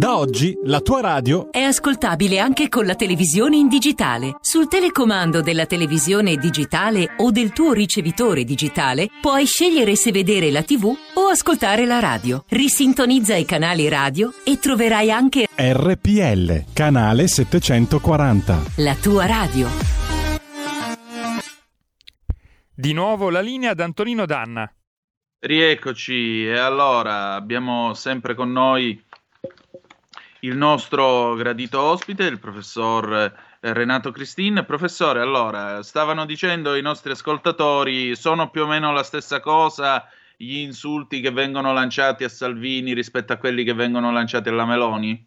Da 0.00 0.16
oggi 0.16 0.58
la 0.64 0.80
tua 0.80 1.02
radio 1.02 1.52
è 1.52 1.60
ascoltabile 1.60 2.38
anche 2.38 2.70
con 2.70 2.86
la 2.86 2.94
televisione 2.94 3.56
in 3.56 3.68
digitale. 3.68 4.36
Sul 4.40 4.66
telecomando 4.66 5.42
della 5.42 5.66
televisione 5.66 6.36
digitale 6.36 7.16
o 7.18 7.30
del 7.30 7.52
tuo 7.52 7.74
ricevitore 7.74 8.44
digitale 8.44 9.10
puoi 9.20 9.44
scegliere 9.44 9.96
se 9.96 10.10
vedere 10.10 10.50
la 10.50 10.62
TV 10.62 10.86
o 10.86 11.26
ascoltare 11.26 11.84
la 11.84 11.98
radio. 11.98 12.46
Risintonizza 12.48 13.34
i 13.34 13.44
canali 13.44 13.90
radio 13.90 14.32
e 14.42 14.58
troverai 14.58 15.10
anche 15.10 15.46
RPL, 15.54 16.72
canale 16.72 17.28
740. 17.28 18.58
La 18.76 18.94
tua 18.94 19.26
radio. 19.26 19.68
Di 22.74 22.94
nuovo 22.94 23.28
la 23.28 23.42
linea 23.42 23.72
ad 23.72 23.80
Antonino 23.80 24.24
Danna. 24.24 24.72
Rieccoci, 25.40 26.46
e 26.46 26.58
allora 26.58 27.34
abbiamo 27.34 27.92
sempre 27.92 28.34
con 28.34 28.50
noi 28.50 28.98
il 30.40 30.56
nostro 30.56 31.34
gradito 31.34 31.80
ospite, 31.80 32.24
il 32.24 32.38
professor 32.38 33.12
eh, 33.12 33.32
Renato 33.72 34.10
Cristin. 34.10 34.64
Professore, 34.66 35.20
allora, 35.20 35.82
stavano 35.82 36.24
dicendo 36.24 36.74
i 36.74 36.82
nostri 36.82 37.12
ascoltatori, 37.12 38.14
sono 38.16 38.50
più 38.50 38.62
o 38.62 38.66
meno 38.66 38.92
la 38.92 39.02
stessa 39.02 39.40
cosa 39.40 40.06
gli 40.36 40.56
insulti 40.56 41.20
che 41.20 41.30
vengono 41.30 41.74
lanciati 41.74 42.24
a 42.24 42.30
Salvini 42.30 42.94
rispetto 42.94 43.34
a 43.34 43.36
quelli 43.36 43.62
che 43.62 43.74
vengono 43.74 44.10
lanciati 44.10 44.48
alla 44.48 44.64
Meloni? 44.64 45.26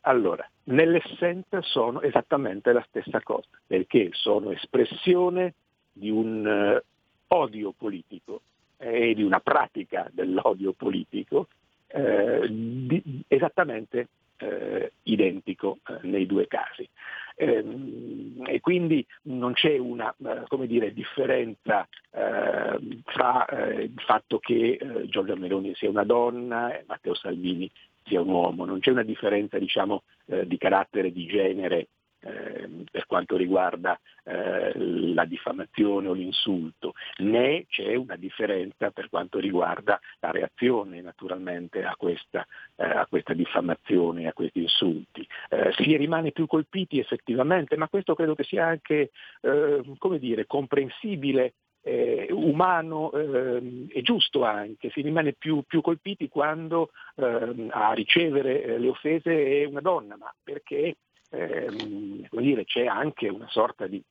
Allora, 0.00 0.48
nell'essenza 0.64 1.62
sono 1.62 2.00
esattamente 2.02 2.72
la 2.72 2.84
stessa 2.88 3.22
cosa, 3.22 3.46
perché 3.64 4.10
sono 4.12 4.50
espressione 4.50 5.54
di 5.92 6.10
un 6.10 6.44
uh, 6.44 7.34
odio 7.36 7.72
politico 7.76 8.42
e 8.76 9.14
di 9.14 9.22
una 9.22 9.38
pratica 9.38 10.08
dell'odio 10.10 10.72
politico 10.72 11.46
eh, 11.92 12.46
di, 12.48 13.22
esattamente 13.28 14.08
eh, 14.38 14.92
identico 15.04 15.78
eh, 15.86 16.06
nei 16.06 16.26
due 16.26 16.46
casi. 16.46 16.88
Ehm, 17.36 18.44
e 18.46 18.60
quindi 18.60 19.06
non 19.22 19.52
c'è 19.52 19.78
una 19.78 20.14
eh, 20.18 20.66
dire, 20.66 20.92
differenza 20.92 21.86
eh, 22.10 22.78
fra 23.04 23.46
eh, 23.46 23.84
il 23.84 24.02
fatto 24.04 24.38
che 24.38 24.78
Giorgia 25.06 25.36
Meloni 25.36 25.74
sia 25.74 25.88
una 25.88 26.04
donna 26.04 26.76
e 26.76 26.84
Matteo 26.86 27.14
Salvini 27.14 27.70
sia 28.04 28.20
un 28.20 28.28
uomo, 28.28 28.64
non 28.64 28.80
c'è 28.80 28.90
una 28.90 29.02
differenza 29.02 29.58
diciamo, 29.58 30.02
di 30.24 30.56
carattere, 30.58 31.12
di 31.12 31.26
genere 31.26 31.88
eh, 32.20 32.68
per 32.90 33.06
quanto 33.06 33.36
riguarda 33.36 33.98
eh, 34.24 34.72
la 34.76 35.24
diffamazione 35.24 36.08
o 36.08 36.12
l'insulto, 36.12 36.94
né 37.18 37.66
c'è 37.68 37.94
una 37.94 38.16
differenza 38.16 38.90
per 38.90 39.08
quanto 39.08 39.38
riguarda 39.38 40.00
la 40.20 40.30
reazione 40.30 41.00
naturalmente 41.00 41.84
a 41.84 41.94
questa, 41.96 42.46
eh, 42.76 42.84
a 42.84 43.06
questa 43.06 43.32
diffamazione, 43.32 44.28
a 44.28 44.32
questi 44.32 44.60
insulti. 44.60 45.26
Eh, 45.48 45.72
si 45.76 45.96
rimane 45.96 46.32
più 46.32 46.46
colpiti 46.46 46.98
effettivamente, 46.98 47.76
ma 47.76 47.88
questo 47.88 48.14
credo 48.14 48.34
che 48.34 48.44
sia 48.44 48.66
anche 48.66 49.10
eh, 49.40 49.82
come 49.98 50.18
dire, 50.18 50.46
comprensibile 50.46 51.54
eh, 51.82 52.28
umano 52.30 53.10
eh, 53.12 53.86
e 53.88 54.02
giusto 54.02 54.44
anche, 54.44 54.90
si 54.90 55.00
rimane 55.00 55.32
più, 55.32 55.62
più 55.66 55.80
colpiti 55.80 56.28
quando 56.28 56.90
eh, 57.16 57.68
a 57.70 57.92
ricevere 57.92 58.78
le 58.78 58.88
offese 58.88 59.62
è 59.62 59.64
una 59.64 59.80
donna, 59.80 60.16
ma 60.16 60.32
perché 60.42 60.96
ehm, 61.30 62.28
dire, 62.30 62.64
c'è 62.64 62.86
anche 62.86 63.28
una 63.28 63.48
sorta 63.48 63.86
di 63.86 64.02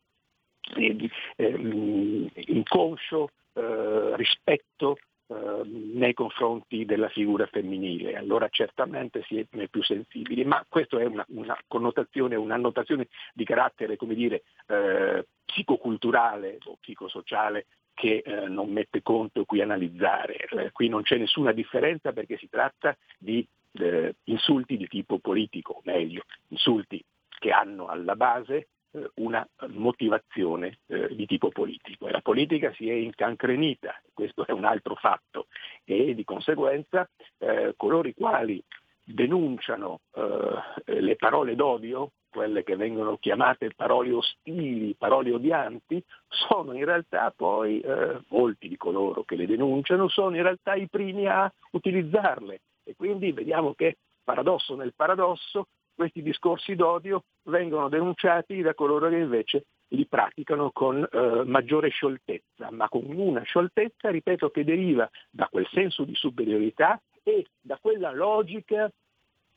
di 0.74 1.10
eh, 1.36 2.32
inconscio 2.48 3.30
eh, 3.54 4.16
rispetto 4.16 4.98
eh, 5.28 5.62
nei 5.66 6.14
confronti 6.14 6.86
della 6.86 7.10
figura 7.10 7.46
femminile, 7.48 8.16
allora 8.16 8.48
certamente 8.50 9.24
si 9.28 9.40
è 9.40 9.68
più 9.68 9.84
sensibili, 9.84 10.44
ma 10.44 10.64
questa 10.68 11.00
è 11.00 11.06
una, 11.06 11.26
una 11.30 11.58
connotazione, 11.68 12.36
un'annotazione 12.36 13.08
di 13.34 13.44
carattere, 13.44 13.96
come 13.96 14.16
dire, 14.16 14.44
eh, 14.68 15.26
psicoculturale 15.46 16.58
o 16.66 16.78
psicosociale 16.80 17.66
che 17.94 18.22
eh, 18.26 18.48
non 18.48 18.72
mette 18.72 19.02
conto 19.02 19.44
qui 19.44 19.62
analizzare. 19.62 20.48
Eh, 20.50 20.72
qui 20.72 20.88
non 20.88 21.02
c'è 21.02 21.18
nessuna 21.18 21.52
differenza 21.52 22.14
perché 22.14 22.38
si 22.38 22.48
tratta 22.48 22.96
di 23.18 23.46
eh, 23.74 24.16
insulti 24.26 24.78
di 24.78 24.88
tipo 24.88 25.20
politico, 25.20 25.74
o 25.74 25.82
meglio, 25.84 26.24
insulti 26.48 27.04
che 27.28 27.52
hanno 27.52 27.88
alla 27.88 28.16
base 28.16 28.68
eh, 28.92 29.12
una 29.16 29.48
motivazione 29.68 30.80
eh, 30.88 31.14
di 31.16 31.26
tipo 31.26 31.50
politico. 31.50 32.08
E 32.08 32.12
la 32.12 32.22
politica 32.22 32.74
si 32.74 32.90
è 32.90 32.94
incancrenita, 32.94 34.02
questo 34.14 34.46
è 34.46 34.52
un 34.52 34.66
altro 34.66 34.96
fatto 34.96 35.48
e 35.84 36.16
di 36.16 36.24
conseguenza 36.24 37.08
eh, 37.38 37.74
coloro 37.78 38.08
i 38.08 38.14
quali 38.14 38.64
denunciano 39.04 40.02
eh, 40.14 41.02
le 41.02 41.16
parole 41.16 41.56
d'odio, 41.56 42.12
quelle 42.30 42.64
che 42.64 42.76
vengono 42.76 43.18
chiamate 43.18 43.74
parole 43.76 44.12
ostili, 44.12 44.96
parole 44.96 45.32
odianti, 45.32 46.04
sono 46.28 46.74
in 46.74 46.86
realtà 46.86 47.34
poi, 47.36 47.80
eh, 47.80 48.22
molti 48.30 48.68
di 48.68 48.78
coloro 48.78 49.24
che 49.24 49.36
le 49.36 49.48
denunciano, 49.48 50.08
sono 50.08 50.36
in 50.36 50.44
realtà 50.44 50.76
i 50.76 50.88
primi 50.88 51.28
a 51.28 51.52
utilizzarle 51.72 52.60
e 52.90 52.96
quindi 52.96 53.32
vediamo 53.32 53.74
che 53.74 53.98
paradosso 54.24 54.76
nel 54.76 54.94
paradosso 54.96 55.68
questi 55.94 56.22
discorsi 56.22 56.76
d'odio 56.76 57.24
vengono 57.44 57.90
denunciati 57.90 58.62
da 58.62 58.74
coloro 58.74 59.10
che 59.10 59.18
invece 59.18 59.66
li 59.90 60.06
praticano 60.06 60.72
con 60.72 61.06
eh, 61.12 61.44
maggiore 61.46 61.90
scioltezza, 61.90 62.72
ma 62.72 62.88
con 62.88 63.04
una 63.06 63.42
scioltezza, 63.42 64.10
ripeto, 64.10 64.50
che 64.50 64.64
deriva 64.64 65.10
da 65.30 65.48
quel 65.48 65.68
senso 65.72 66.04
di 66.04 66.16
superiorità 66.16 67.02
e 67.22 67.48
da 67.60 67.78
quella 67.82 68.12
logica 68.12 68.90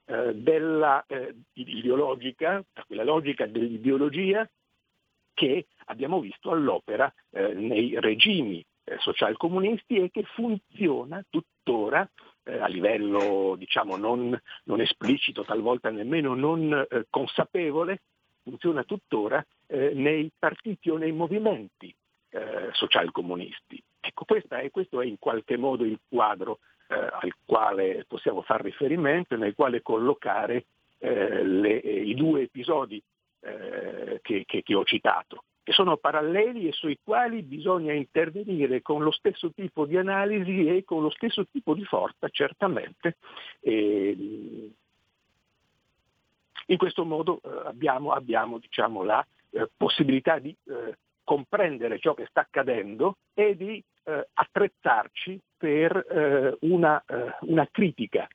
eh, 0.05 0.35
della, 0.35 1.05
eh, 1.07 1.35
ideologica, 1.53 2.62
da 2.72 2.85
quella 2.87 3.05
logica 3.05 3.47
dell'ideologia 3.47 4.49
che 5.33 5.66
abbiamo 5.87 6.20
visto 6.20 6.51
all'opera 6.51 7.12
eh, 7.30 7.55
nei 7.55 7.99
regimi 8.01 8.64
eh, 8.85 8.97
socialcomunisti 8.99 9.97
e 9.97 10.11
che 10.11 10.24
funziona 10.35 11.24
tuttora 11.30 12.09
eh, 12.45 12.59
a 12.59 12.66
livello 12.66 13.55
diciamo 13.57 13.97
non, 13.97 14.38
non, 14.64 14.80
esplicito, 14.80 15.45
talvolta 15.45 15.90
nemmeno 15.90 16.34
non 16.34 16.72
eh, 16.72 17.07
consapevole, 17.09 18.01
funziona 18.43 18.84
tuttora 18.84 19.45
eh, 19.66 19.93
nei 19.95 20.30
partiti 20.36 20.90
o 20.90 20.97
nei 20.97 21.12
movimenti 21.12 21.95
eh, 22.30 22.68
socialcomunisti. 22.72 23.82
Ecco, 24.01 24.24
è, 24.49 24.70
questo 24.70 25.01
è 25.01 25.07
in 25.07 25.18
qualche 25.18 25.57
modo 25.57 25.84
il 25.84 25.99
quadro 26.09 26.59
eh, 26.88 26.95
al 26.95 27.34
quale 27.45 28.05
possiamo 28.09 28.43
fare 28.43 28.64
riferimento 28.64 29.34
e 29.34 29.38
nel 29.38 29.55
quale 29.55 29.82
collocare 29.82 30.66
eh, 30.99 31.45
le, 31.45 31.76
i 31.76 32.14
due 32.14 32.43
episodi 32.43 33.03
che, 33.43 34.45
che, 34.47 34.62
che 34.62 34.74
ho 34.76 34.84
citato 34.84 35.43
che 35.62 35.72
sono 35.72 35.96
paralleli 35.96 36.68
e 36.68 36.72
sui 36.72 36.98
quali 37.02 37.42
bisogna 37.42 37.92
intervenire 37.92 38.82
con 38.82 39.02
lo 39.02 39.12
stesso 39.12 39.52
tipo 39.52 39.86
di 39.86 39.96
analisi 39.96 40.66
e 40.66 40.84
con 40.84 41.02
lo 41.02 41.10
stesso 41.10 41.46
tipo 41.46 41.74
di 41.74 41.84
forza, 41.84 42.28
certamente. 42.28 43.16
E 43.60 44.70
in 46.66 46.76
questo 46.76 47.04
modo 47.04 47.40
eh, 47.44 47.68
abbiamo, 47.68 48.12
abbiamo 48.12 48.58
diciamo, 48.58 49.02
la 49.04 49.24
eh, 49.50 49.68
possibilità 49.76 50.38
di 50.38 50.54
eh, 50.64 50.96
comprendere 51.22 51.98
ciò 51.98 52.14
che 52.14 52.26
sta 52.26 52.40
accadendo 52.40 53.18
e 53.34 53.56
di 53.56 53.82
eh, 54.04 54.28
attrezzarci 54.32 55.40
per 55.56 55.96
eh, 55.96 56.56
una, 56.66 57.02
eh, 57.06 57.36
una 57.42 57.68
critica 57.70 58.26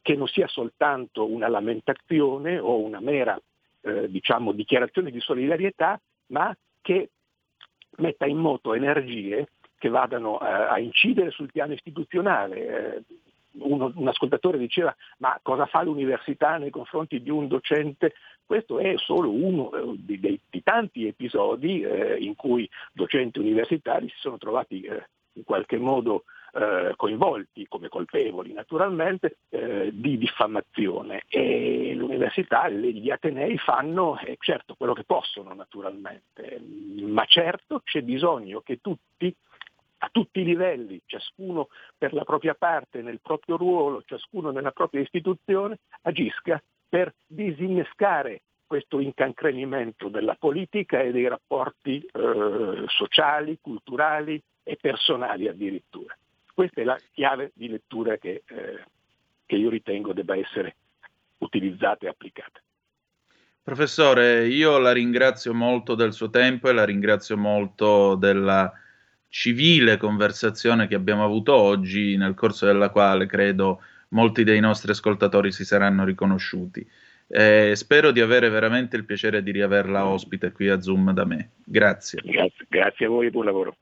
che 0.00 0.16
non 0.16 0.26
sia 0.26 0.48
soltanto 0.48 1.30
una 1.30 1.48
lamentazione 1.48 2.58
o 2.58 2.80
una 2.80 3.00
mera 3.00 3.40
diciamo, 3.82 4.52
dichiarazione 4.52 5.10
di 5.10 5.18
solidarietà, 5.18 6.00
ma 6.28 6.54
che 6.80 7.10
metta 7.98 8.26
in 8.26 8.38
moto 8.38 8.74
energie 8.74 9.48
che 9.78 9.88
vadano 9.88 10.40
eh, 10.40 10.46
a 10.46 10.78
incidere 10.78 11.30
sul 11.30 11.50
piano 11.50 11.72
istituzionale. 11.72 12.56
Eh, 12.96 13.02
uno, 13.54 13.92
un 13.94 14.08
ascoltatore 14.08 14.56
diceva 14.56 14.94
ma 15.18 15.38
cosa 15.42 15.66
fa 15.66 15.82
l'università 15.82 16.56
nei 16.56 16.70
confronti 16.70 17.20
di 17.20 17.30
un 17.30 17.48
docente? 17.48 18.14
Questo 18.46 18.78
è 18.78 18.94
solo 18.96 19.30
uno 19.30 19.72
eh, 19.72 19.94
di, 19.98 20.20
di, 20.20 20.40
di, 20.48 20.62
tanti 20.62 21.06
episodi 21.06 21.82
eh, 21.82 22.16
in 22.18 22.36
cui 22.36 22.68
docenti 22.92 23.40
universitari 23.40 24.08
si 24.08 24.16
sono 24.18 24.38
trovati 24.38 24.82
eh, 24.82 25.08
in 25.34 25.44
qualche 25.44 25.78
modo 25.78 26.24
eh, 26.54 26.92
coinvolti 26.96 27.66
come 27.66 27.88
colpevoli 27.88 28.52
naturalmente 28.52 29.38
eh, 29.48 29.90
di 29.92 30.18
diffamazione 30.18 31.22
e 31.28 31.94
l'università 31.94 32.68
gli 32.68 33.10
atenei 33.10 33.56
fanno 33.58 34.18
eh, 34.18 34.36
certo 34.38 34.74
quello 34.74 34.92
che 34.92 35.04
possono 35.04 35.54
naturalmente, 35.54 36.60
ma 37.00 37.24
certo 37.24 37.80
c'è 37.84 38.02
bisogno 38.02 38.60
che 38.60 38.80
tutti 38.80 39.34
a 40.04 40.08
tutti 40.10 40.40
i 40.40 40.44
livelli, 40.44 41.00
ciascuno 41.06 41.68
per 41.96 42.12
la 42.12 42.24
propria 42.24 42.54
parte, 42.54 43.02
nel 43.02 43.20
proprio 43.22 43.56
ruolo, 43.56 44.02
ciascuno 44.04 44.50
nella 44.50 44.72
propria 44.72 45.00
istituzione, 45.00 45.78
agisca 46.02 46.60
per 46.88 47.14
disinnescare 47.24 48.42
questo 48.66 48.98
incancrenimento 48.98 50.08
della 50.08 50.34
politica 50.34 51.00
e 51.00 51.12
dei 51.12 51.28
rapporti 51.28 52.04
eh, 52.04 52.84
sociali, 52.88 53.58
culturali 53.60 54.42
e 54.64 54.76
personali 54.80 55.46
addirittura. 55.46 56.16
Questa 56.54 56.80
è 56.80 56.84
la 56.84 56.98
chiave 57.12 57.52
di 57.54 57.68
lettura 57.68 58.16
che, 58.18 58.42
eh, 58.46 58.84
che 59.46 59.56
io 59.56 59.70
ritengo 59.70 60.12
debba 60.12 60.36
essere 60.36 60.76
utilizzata 61.38 62.06
e 62.06 62.08
applicata. 62.08 62.60
Professore, 63.62 64.46
io 64.48 64.78
la 64.78 64.92
ringrazio 64.92 65.54
molto 65.54 65.94
del 65.94 66.12
suo 66.12 66.30
tempo 66.30 66.68
e 66.68 66.72
la 66.72 66.84
ringrazio 66.84 67.36
molto 67.36 68.16
della 68.16 68.72
civile 69.28 69.96
conversazione 69.96 70.88
che 70.88 70.94
abbiamo 70.94 71.24
avuto 71.24 71.54
oggi, 71.54 72.16
nel 72.16 72.34
corso 72.34 72.66
della 72.66 72.90
quale 72.90 73.26
credo 73.26 73.80
molti 74.08 74.44
dei 74.44 74.60
nostri 74.60 74.90
ascoltatori 74.90 75.52
si 75.52 75.64
saranno 75.64 76.04
riconosciuti. 76.04 76.86
Eh, 77.28 77.72
spero 77.76 78.10
di 78.10 78.20
avere 78.20 78.50
veramente 78.50 78.96
il 78.96 79.04
piacere 79.04 79.42
di 79.42 79.52
riaverla 79.52 80.06
ospite 80.06 80.52
qui 80.52 80.68
a 80.68 80.80
Zoom 80.80 81.12
da 81.12 81.24
me. 81.24 81.52
Grazie. 81.64 82.20
Grazie, 82.22 82.66
grazie 82.68 83.06
a 83.06 83.08
voi 83.08 83.28
e 83.28 83.30
buon 83.30 83.46
lavoro. 83.46 83.76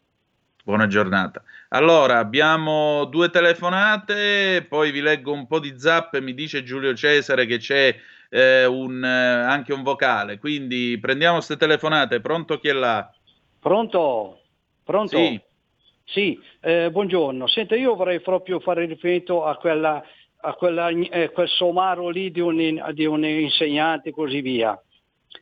Buona 0.71 0.87
giornata. 0.87 1.43
Allora, 1.71 2.19
abbiamo 2.19 3.05
due 3.07 3.29
telefonate, 3.29 4.65
poi 4.69 4.93
vi 4.93 5.01
leggo 5.01 5.33
un 5.33 5.49
po' 5.49 5.59
di 5.59 5.77
zap 5.77 6.17
mi 6.21 6.33
dice 6.33 6.63
Giulio 6.63 6.95
Cesare 6.95 7.45
che 7.45 7.59
c'è 7.59 7.93
eh, 8.29 8.67
un, 8.67 9.03
eh, 9.03 9.09
anche 9.09 9.73
un 9.73 9.83
vocale, 9.83 10.39
quindi 10.39 10.97
prendiamo 11.01 11.35
queste 11.35 11.57
telefonate. 11.57 12.21
Pronto 12.21 12.61
chi 12.61 12.69
è 12.69 12.73
là? 12.73 13.13
Pronto? 13.59 14.43
Pronto? 14.85 15.17
Sì. 15.17 15.41
Sì, 16.05 16.41
eh, 16.61 16.89
buongiorno. 16.89 17.49
Senta, 17.49 17.75
io 17.75 17.97
vorrei 17.97 18.21
proprio 18.21 18.61
fare 18.61 18.87
riferimento 18.87 19.45
a, 19.45 19.57
quella, 19.57 20.01
a 20.37 20.53
quella, 20.53 20.89
eh, 20.91 21.33
quel 21.33 21.49
somaro 21.49 22.11
lì 22.11 22.31
di 22.31 22.39
un, 22.39 22.91
di 22.93 23.07
un 23.07 23.25
insegnante 23.25 24.11
e 24.11 24.13
così 24.13 24.41
via. 24.41 24.81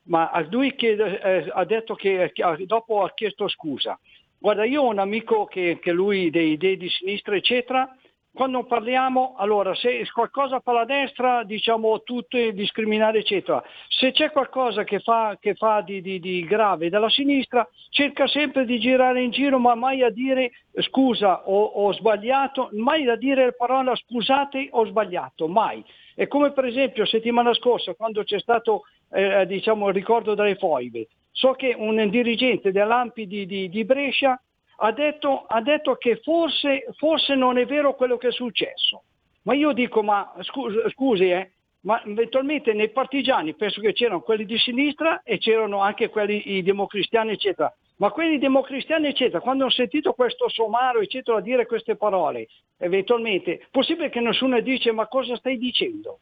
Ma 0.05 0.31
a 0.31 0.41
lui 0.49 0.75
chiede, 0.75 1.21
eh, 1.21 1.51
ha 1.53 1.67
detto 1.67 1.95
che 1.95 2.33
dopo 2.65 3.05
ha 3.05 3.13
chiesto 3.13 3.47
scusa. 3.47 3.99
Guarda, 4.39 4.65
io 4.65 4.83
ho 4.83 4.89
un 4.89 4.99
amico 4.99 5.47
che, 5.47 5.79
che 5.81 5.93
lui 5.93 6.31
dei 6.31 6.53
idee 6.53 6.77
di 6.77 6.89
sinistra, 6.89 7.35
eccetera, 7.35 7.93
quando 8.39 8.63
parliamo, 8.67 9.35
allora, 9.37 9.75
se 9.75 10.07
qualcosa 10.13 10.61
fa 10.61 10.71
la 10.71 10.85
destra, 10.85 11.43
diciamo 11.43 12.03
tutto 12.03 12.37
discriminare, 12.53 13.19
eccetera. 13.19 13.61
Se 13.89 14.13
c'è 14.13 14.31
qualcosa 14.31 14.85
che 14.85 15.01
fa, 15.01 15.37
che 15.41 15.55
fa 15.55 15.81
di, 15.81 16.01
di, 16.01 16.21
di, 16.21 16.45
grave 16.45 16.89
dalla 16.89 17.11
sinistra, 17.11 17.69
cerca 17.91 18.29
sempre 18.29 18.65
di 18.65 18.79
girare 18.79 19.23
in 19.23 19.33
giro, 19.33 19.59
ma 19.59 19.75
mai 19.75 20.03
a 20.03 20.11
dire 20.11 20.53
scusa 20.83 21.49
o, 21.49 21.65
ho 21.65 21.93
sbagliato, 21.95 22.69
mai 22.75 23.09
a 23.09 23.17
dire 23.17 23.47
la 23.47 23.55
parola 23.59 23.97
scusate 23.97 24.69
ho 24.71 24.87
sbagliato, 24.87 25.49
mai. 25.49 25.85
È 26.15 26.29
come 26.29 26.53
per 26.53 26.67
esempio 26.67 27.07
settimana 27.07 27.53
scorsa, 27.55 27.95
quando 27.95 28.23
c'è 28.23 28.39
stato 28.39 28.83
eh, 29.11 29.47
diciamo, 29.47 29.89
il 29.89 29.95
ricordo 29.95 30.37
delle 30.37 30.55
foibe. 30.55 31.09
So 31.31 31.53
che 31.53 31.75
un 31.77 32.09
dirigente 32.11 32.73
dell'Ampi 32.73 33.27
di, 33.27 33.47
di, 33.47 33.69
di 33.69 33.85
Brescia 33.85 34.41
ha 34.81 34.93
detto, 34.93 35.45
ha 35.47 35.61
detto 35.61 35.97
che 35.97 36.21
forse, 36.23 36.87
forse, 36.97 37.35
non 37.35 37.59
è 37.59 37.67
vero 37.67 37.95
quello 37.95 38.17
che 38.17 38.29
è 38.29 38.33
successo. 38.33 39.03
Ma 39.43 39.55
io 39.55 39.73
dico, 39.73 40.03
ma 40.03 40.35
scusi, 40.41 40.77
scusi 40.91 41.31
eh, 41.31 41.53
ma 41.81 42.03
eventualmente 42.05 42.73
nei 42.73 42.91
partigiani 42.91 43.55
penso 43.55 43.81
che 43.81 43.93
c'erano 43.93 44.21
quelli 44.21 44.45
di 44.45 44.59
sinistra 44.59 45.23
e 45.23 45.39
c'erano 45.39 45.81
anche 45.81 46.09
quelli 46.09 46.57
i 46.57 46.63
democristiani, 46.63 47.33
eccetera. 47.33 47.73
Ma 47.97 48.11
quelli 48.11 48.39
democristiani, 48.39 49.09
eccetera, 49.09 49.41
quando 49.41 49.65
hanno 49.65 49.73
sentito 49.73 50.13
questo 50.13 50.49
somaro, 50.49 51.01
eccetera, 51.01 51.41
dire 51.41 51.67
queste 51.67 51.97
parole, 51.97 52.47
eventualmente, 52.79 53.67
possibile 53.71 54.09
che 54.09 54.21
nessuno 54.21 54.61
dice 54.61 54.93
ma 54.93 55.09
cosa 55.09 55.37
stai 55.37 55.59
dicendo? 55.59 56.21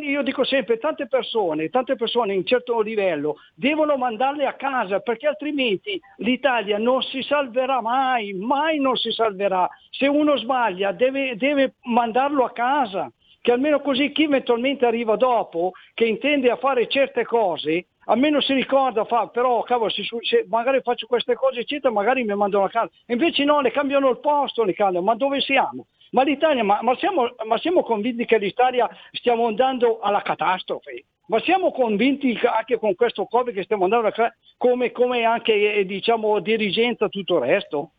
Io 0.00 0.22
dico 0.22 0.44
sempre, 0.44 0.78
tante 0.78 1.06
persone, 1.06 1.68
tante 1.68 1.96
persone 1.96 2.32
in 2.32 2.46
certo 2.46 2.80
livello 2.80 3.36
devono 3.54 3.96
mandarle 3.96 4.46
a 4.46 4.54
casa 4.54 5.00
perché 5.00 5.26
altrimenti 5.26 6.00
l'Italia 6.18 6.78
non 6.78 7.02
si 7.02 7.22
salverà 7.22 7.82
mai, 7.82 8.32
mai 8.32 8.78
non 8.78 8.96
si 8.96 9.10
salverà. 9.10 9.68
Se 9.90 10.06
uno 10.06 10.36
sbaglia 10.36 10.92
deve, 10.92 11.36
deve 11.36 11.74
mandarlo 11.82 12.44
a 12.44 12.52
casa, 12.52 13.10
che 13.44 13.52
almeno 13.52 13.80
così 13.80 14.10
chi 14.10 14.22
eventualmente 14.22 14.86
arriva 14.86 15.16
dopo, 15.16 15.72
che 15.92 16.06
intende 16.06 16.50
a 16.50 16.56
fare 16.56 16.88
certe 16.88 17.26
cose, 17.26 17.88
almeno 18.06 18.40
si 18.40 18.54
ricorda, 18.54 19.04
fa, 19.04 19.26
però 19.28 19.62
cavolo, 19.64 19.90
se, 19.90 20.02
se 20.02 20.46
magari 20.48 20.80
faccio 20.80 21.06
queste 21.06 21.34
cose 21.34 21.60
eccetera, 21.60 21.92
magari 21.92 22.24
mi 22.24 22.34
mandano 22.34 22.64
a 22.64 22.70
casa. 22.70 22.90
Invece 23.08 23.44
no, 23.44 23.60
le 23.60 23.70
cambiano 23.70 24.08
il 24.08 24.20
posto, 24.20 24.64
le 24.64 24.72
cambiano, 24.72 25.04
ma 25.04 25.14
dove 25.14 25.40
siamo? 25.42 25.86
Ma 26.14 26.22
l'Italia, 26.22 26.62
ma, 26.62 26.80
ma, 26.80 26.96
siamo, 26.96 27.34
ma 27.44 27.58
siamo 27.58 27.82
convinti 27.82 28.24
che 28.24 28.38
l'Italia 28.38 28.88
stiamo 29.10 29.48
andando 29.48 29.98
alla 29.98 30.22
catastrofe? 30.22 31.06
Ma 31.26 31.40
siamo 31.40 31.72
convinti 31.72 32.38
anche 32.44 32.78
con 32.78 32.94
questo 32.94 33.24
Covid 33.26 33.52
che 33.52 33.64
stiamo 33.64 33.84
andando 33.84 34.12
alla 34.14 34.32
come, 34.56 34.92
come 34.92 35.24
anche 35.24 35.74
eh, 35.74 35.84
diciamo 35.84 36.38
dirigenza 36.38 37.08
tutto 37.08 37.38
il 37.38 37.44
resto? 37.50 37.90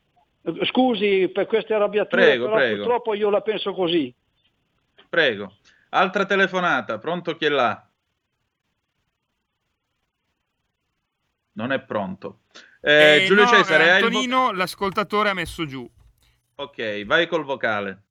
Scusi 0.63 1.29
per 1.33 1.45
queste 1.47 1.73
arrabbiature, 1.73 2.21
prego, 2.21 2.45
però 2.45 2.55
prego. 2.57 2.75
purtroppo 2.77 3.13
io 3.15 3.29
la 3.29 3.41
penso 3.41 3.73
così. 3.73 4.13
Prego. 5.09 5.53
Altra 5.89 6.25
telefonata, 6.25 6.97
pronto 6.99 7.35
chi 7.35 7.45
è 7.45 7.49
là? 7.49 7.85
Non 11.53 11.71
è 11.71 11.81
pronto. 11.81 12.41
Eh, 12.81 13.23
Eh, 13.23 13.25
Giulio 13.25 13.43
no, 13.43 13.49
Cesare, 13.49 13.85
eh, 13.85 13.89
hai 13.89 13.95
il 13.95 14.01
vo- 14.01 14.07
Antonino, 14.07 14.51
l'ascoltatore 14.51 15.29
ha 15.29 15.33
messo 15.33 15.65
giù. 15.65 15.89
Ok, 16.57 17.05
vai 17.05 17.27
col 17.27 17.43
vocale. 17.43 18.03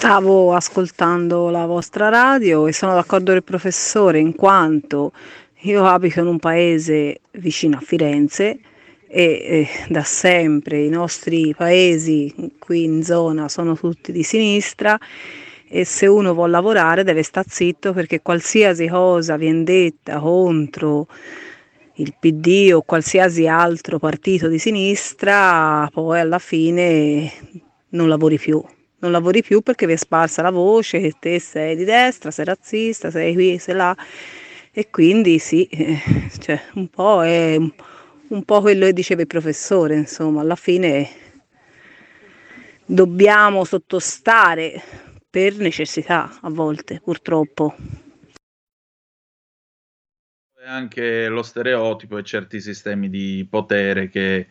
Stavo 0.00 0.54
ascoltando 0.54 1.50
la 1.50 1.66
vostra 1.66 2.08
radio 2.08 2.66
e 2.66 2.72
sono 2.72 2.94
d'accordo 2.94 3.26
con 3.26 3.34
il 3.34 3.44
professore 3.44 4.18
in 4.18 4.34
quanto 4.34 5.12
io 5.58 5.84
abito 5.84 6.20
in 6.20 6.26
un 6.26 6.38
paese 6.38 7.20
vicino 7.32 7.76
a 7.76 7.80
Firenze 7.80 8.60
e 9.06 9.22
eh, 9.22 9.68
da 9.90 10.02
sempre 10.02 10.82
i 10.82 10.88
nostri 10.88 11.54
paesi 11.54 12.34
qui 12.58 12.84
in 12.84 13.02
zona 13.02 13.50
sono 13.50 13.76
tutti 13.76 14.10
di 14.10 14.22
sinistra 14.22 14.98
e 15.68 15.84
se 15.84 16.06
uno 16.06 16.32
vuole 16.32 16.52
lavorare 16.52 17.04
deve 17.04 17.22
stare 17.22 17.48
zitto 17.50 17.92
perché 17.92 18.22
qualsiasi 18.22 18.88
cosa 18.88 19.36
viene 19.36 19.64
detta 19.64 20.18
contro 20.18 21.08
il 21.96 22.14
PD 22.18 22.70
o 22.72 22.80
qualsiasi 22.80 23.46
altro 23.46 23.98
partito 23.98 24.48
di 24.48 24.58
sinistra 24.58 25.86
poi 25.92 26.20
alla 26.20 26.38
fine 26.38 27.30
non 27.90 28.08
lavori 28.08 28.38
più. 28.38 28.64
Non 29.00 29.12
lavori 29.12 29.42
più 29.42 29.62
perché 29.62 29.86
vi 29.86 29.94
è 29.94 29.96
sparsa 29.96 30.42
la 30.42 30.50
voce 30.50 31.00
che 31.00 31.14
te 31.18 31.40
sei 31.40 31.74
di 31.74 31.84
destra, 31.84 32.30
sei 32.30 32.44
razzista, 32.44 33.10
sei 33.10 33.32
qui, 33.32 33.58
sei 33.58 33.74
là. 33.74 33.96
E 34.72 34.90
quindi 34.90 35.38
sì, 35.38 35.64
eh, 35.64 35.98
cioè, 36.38 36.60
un 36.74 36.88
po' 36.88 37.24
è 37.24 37.56
un, 37.56 38.44
po' 38.44 38.60
quello 38.60 38.84
che 38.84 38.92
diceva 38.92 39.22
il 39.22 39.26
professore, 39.26 39.96
insomma, 39.96 40.42
alla 40.42 40.54
fine 40.54 41.08
dobbiamo 42.84 43.64
sottostare 43.64 44.82
per 45.30 45.56
necessità 45.56 46.38
a 46.42 46.50
volte, 46.50 47.00
purtroppo. 47.02 47.74
È 50.54 50.66
anche 50.66 51.26
lo 51.28 51.42
stereotipo 51.42 52.18
e 52.18 52.22
certi 52.22 52.60
sistemi 52.60 53.08
di 53.08 53.46
potere 53.48 54.08
che 54.08 54.46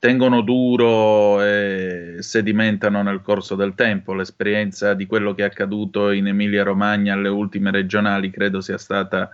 tengono 0.00 0.40
duro 0.40 1.42
e 1.42 2.16
sedimentano 2.20 3.02
nel 3.02 3.20
corso 3.20 3.54
del 3.54 3.74
tempo. 3.74 4.14
L'esperienza 4.14 4.94
di 4.94 5.06
quello 5.06 5.34
che 5.34 5.42
è 5.42 5.46
accaduto 5.46 6.10
in 6.10 6.26
Emilia-Romagna 6.26 7.12
alle 7.12 7.28
ultime 7.28 7.70
regionali 7.70 8.30
credo 8.30 8.62
sia 8.62 8.78
stata 8.78 9.30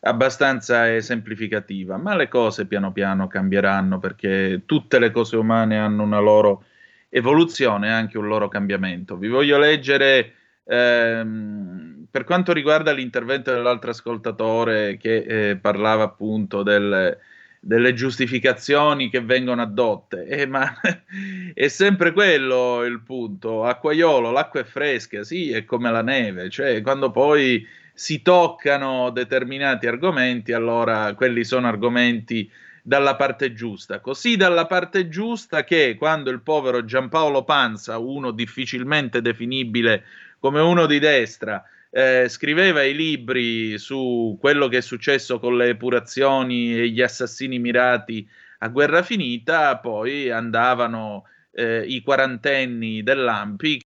abbastanza 0.00 0.94
esemplificativa, 0.94 1.96
ma 1.96 2.14
le 2.14 2.28
cose 2.28 2.66
piano 2.66 2.92
piano 2.92 3.28
cambieranno 3.28 3.98
perché 3.98 4.64
tutte 4.66 4.98
le 4.98 5.10
cose 5.10 5.36
umane 5.36 5.78
hanno 5.78 6.02
una 6.02 6.20
loro 6.20 6.64
evoluzione 7.08 7.88
e 7.88 7.92
anche 7.92 8.18
un 8.18 8.26
loro 8.26 8.48
cambiamento. 8.48 9.16
Vi 9.16 9.28
voglio 9.28 9.56
leggere 9.56 10.34
ehm, 10.64 12.08
per 12.10 12.24
quanto 12.24 12.52
riguarda 12.52 12.92
l'intervento 12.92 13.52
dell'altro 13.52 13.90
ascoltatore 13.90 14.98
che 14.98 15.50
eh, 15.50 15.56
parlava 15.56 16.02
appunto 16.02 16.62
del, 16.62 17.18
delle 17.66 17.94
giustificazioni 17.94 19.08
che 19.08 19.22
vengono 19.22 19.62
addotte, 19.62 20.26
eh, 20.26 20.46
ma 20.46 20.80
è 21.54 21.68
sempre 21.68 22.12
quello 22.12 22.82
il 22.84 23.00
punto. 23.00 23.64
Acquaiolo, 23.64 24.30
l'acqua 24.30 24.60
è 24.60 24.64
fresca, 24.64 25.24
sì, 25.24 25.50
è 25.50 25.64
come 25.64 25.90
la 25.90 26.02
neve, 26.02 26.50
cioè 26.50 26.82
quando 26.82 27.10
poi 27.10 27.66
si 27.94 28.20
toccano 28.20 29.08
determinati 29.10 29.86
argomenti, 29.86 30.52
allora 30.52 31.14
quelli 31.14 31.42
sono 31.42 31.66
argomenti 31.66 32.50
dalla 32.82 33.16
parte 33.16 33.54
giusta, 33.54 34.00
così 34.00 34.36
dalla 34.36 34.66
parte 34.66 35.08
giusta 35.08 35.64
che 35.64 35.96
quando 35.98 36.28
il 36.30 36.42
povero 36.42 36.84
Giampaolo 36.84 37.44
Panza, 37.44 37.96
uno 37.96 38.30
difficilmente 38.30 39.22
definibile 39.22 40.04
come 40.38 40.60
uno 40.60 40.84
di 40.84 40.98
destra, 40.98 41.64
eh, 41.96 42.28
scriveva 42.28 42.82
i 42.82 42.92
libri 42.92 43.78
su 43.78 44.36
quello 44.40 44.66
che 44.66 44.78
è 44.78 44.80
successo 44.80 45.38
con 45.38 45.56
le 45.56 45.68
epurazioni 45.68 46.76
e 46.76 46.88
gli 46.88 47.00
assassini 47.00 47.60
mirati 47.60 48.28
a 48.58 48.68
guerra 48.68 49.04
finita, 49.04 49.78
poi 49.78 50.28
andavano 50.28 51.24
eh, 51.52 51.84
i 51.86 52.02
quarantenni 52.02 53.04
dell'Ampi 53.04 53.80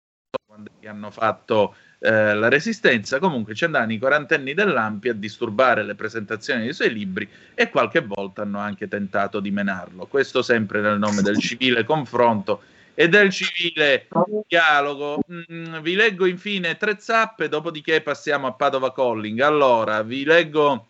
quando 0.46 0.70
hanno 0.86 1.10
fatto 1.10 1.74
eh, 1.98 2.32
la 2.32 2.48
resistenza, 2.48 3.18
comunque 3.18 3.54
ci 3.54 3.64
andavano 3.64 3.92
i 3.92 3.98
quarantenni 3.98 4.54
dell'Ampi 4.54 5.10
a 5.10 5.14
disturbare 5.14 5.82
le 5.82 5.94
presentazioni 5.94 6.62
dei 6.62 6.72
suoi 6.72 6.90
libri 6.90 7.28
e 7.54 7.68
qualche 7.68 8.00
volta 8.00 8.40
hanno 8.40 8.58
anche 8.58 8.88
tentato 8.88 9.38
di 9.38 9.50
menarlo. 9.50 10.06
Questo 10.06 10.40
sempre 10.40 10.80
nel 10.80 10.98
nome 10.98 11.20
del 11.20 11.36
civile 11.36 11.84
confronto 11.84 12.62
e 13.00 13.08
del 13.08 13.30
civile 13.30 14.08
dialogo. 14.48 15.20
Mm, 15.32 15.78
vi 15.82 15.94
leggo 15.94 16.26
infine 16.26 16.76
tre 16.76 16.96
zappe, 16.98 17.48
dopodiché 17.48 18.00
passiamo 18.00 18.48
a 18.48 18.54
Padova 18.54 18.92
Calling. 18.92 19.38
Allora, 19.38 20.02
vi 20.02 20.24
leggo 20.24 20.88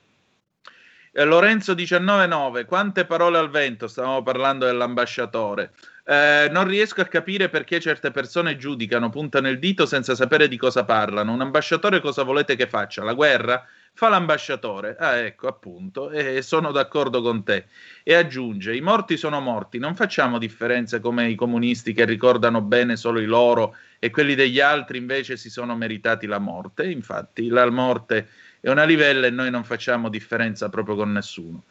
eh, 1.12 1.24
Lorenzo 1.24 1.74
199, 1.74 2.64
quante 2.64 3.04
parole 3.04 3.36
al 3.36 3.50
vento, 3.50 3.88
stavamo 3.88 4.22
parlando 4.22 4.64
dell'ambasciatore. 4.64 5.74
Eh, 6.10 6.48
non 6.50 6.66
riesco 6.66 7.02
a 7.02 7.04
capire 7.04 7.50
perché 7.50 7.78
certe 7.80 8.10
persone 8.10 8.56
giudicano, 8.56 9.10
puntano 9.10 9.50
il 9.50 9.58
dito 9.58 9.84
senza 9.84 10.14
sapere 10.14 10.48
di 10.48 10.56
cosa 10.56 10.82
parlano. 10.86 11.34
Un 11.34 11.42
ambasciatore 11.42 12.00
cosa 12.00 12.22
volete 12.22 12.56
che 12.56 12.66
faccia? 12.66 13.04
La 13.04 13.12
guerra? 13.12 13.62
Fa 13.92 14.08
l'ambasciatore. 14.08 14.96
Ah, 14.98 15.16
ecco, 15.16 15.48
appunto, 15.48 16.10
e 16.10 16.40
sono 16.40 16.72
d'accordo 16.72 17.20
con 17.20 17.44
te. 17.44 17.66
E 18.02 18.14
aggiunge: 18.14 18.74
i 18.74 18.80
morti 18.80 19.18
sono 19.18 19.38
morti, 19.40 19.78
non 19.78 19.94
facciamo 19.94 20.38
differenze 20.38 20.98
come 21.00 21.28
i 21.28 21.34
comunisti 21.34 21.92
che 21.92 22.06
ricordano 22.06 22.62
bene 22.62 22.96
solo 22.96 23.20
i 23.20 23.26
loro 23.26 23.76
e 23.98 24.08
quelli 24.08 24.34
degli 24.34 24.60
altri 24.60 24.96
invece 24.96 25.36
si 25.36 25.50
sono 25.50 25.76
meritati 25.76 26.26
la 26.26 26.38
morte. 26.38 26.90
Infatti, 26.90 27.48
la 27.48 27.68
morte 27.70 28.28
è 28.60 28.70
una 28.70 28.84
livella 28.84 29.26
e 29.26 29.30
noi 29.30 29.50
non 29.50 29.62
facciamo 29.62 30.08
differenza 30.08 30.70
proprio 30.70 30.94
con 30.96 31.12
nessuno. 31.12 31.64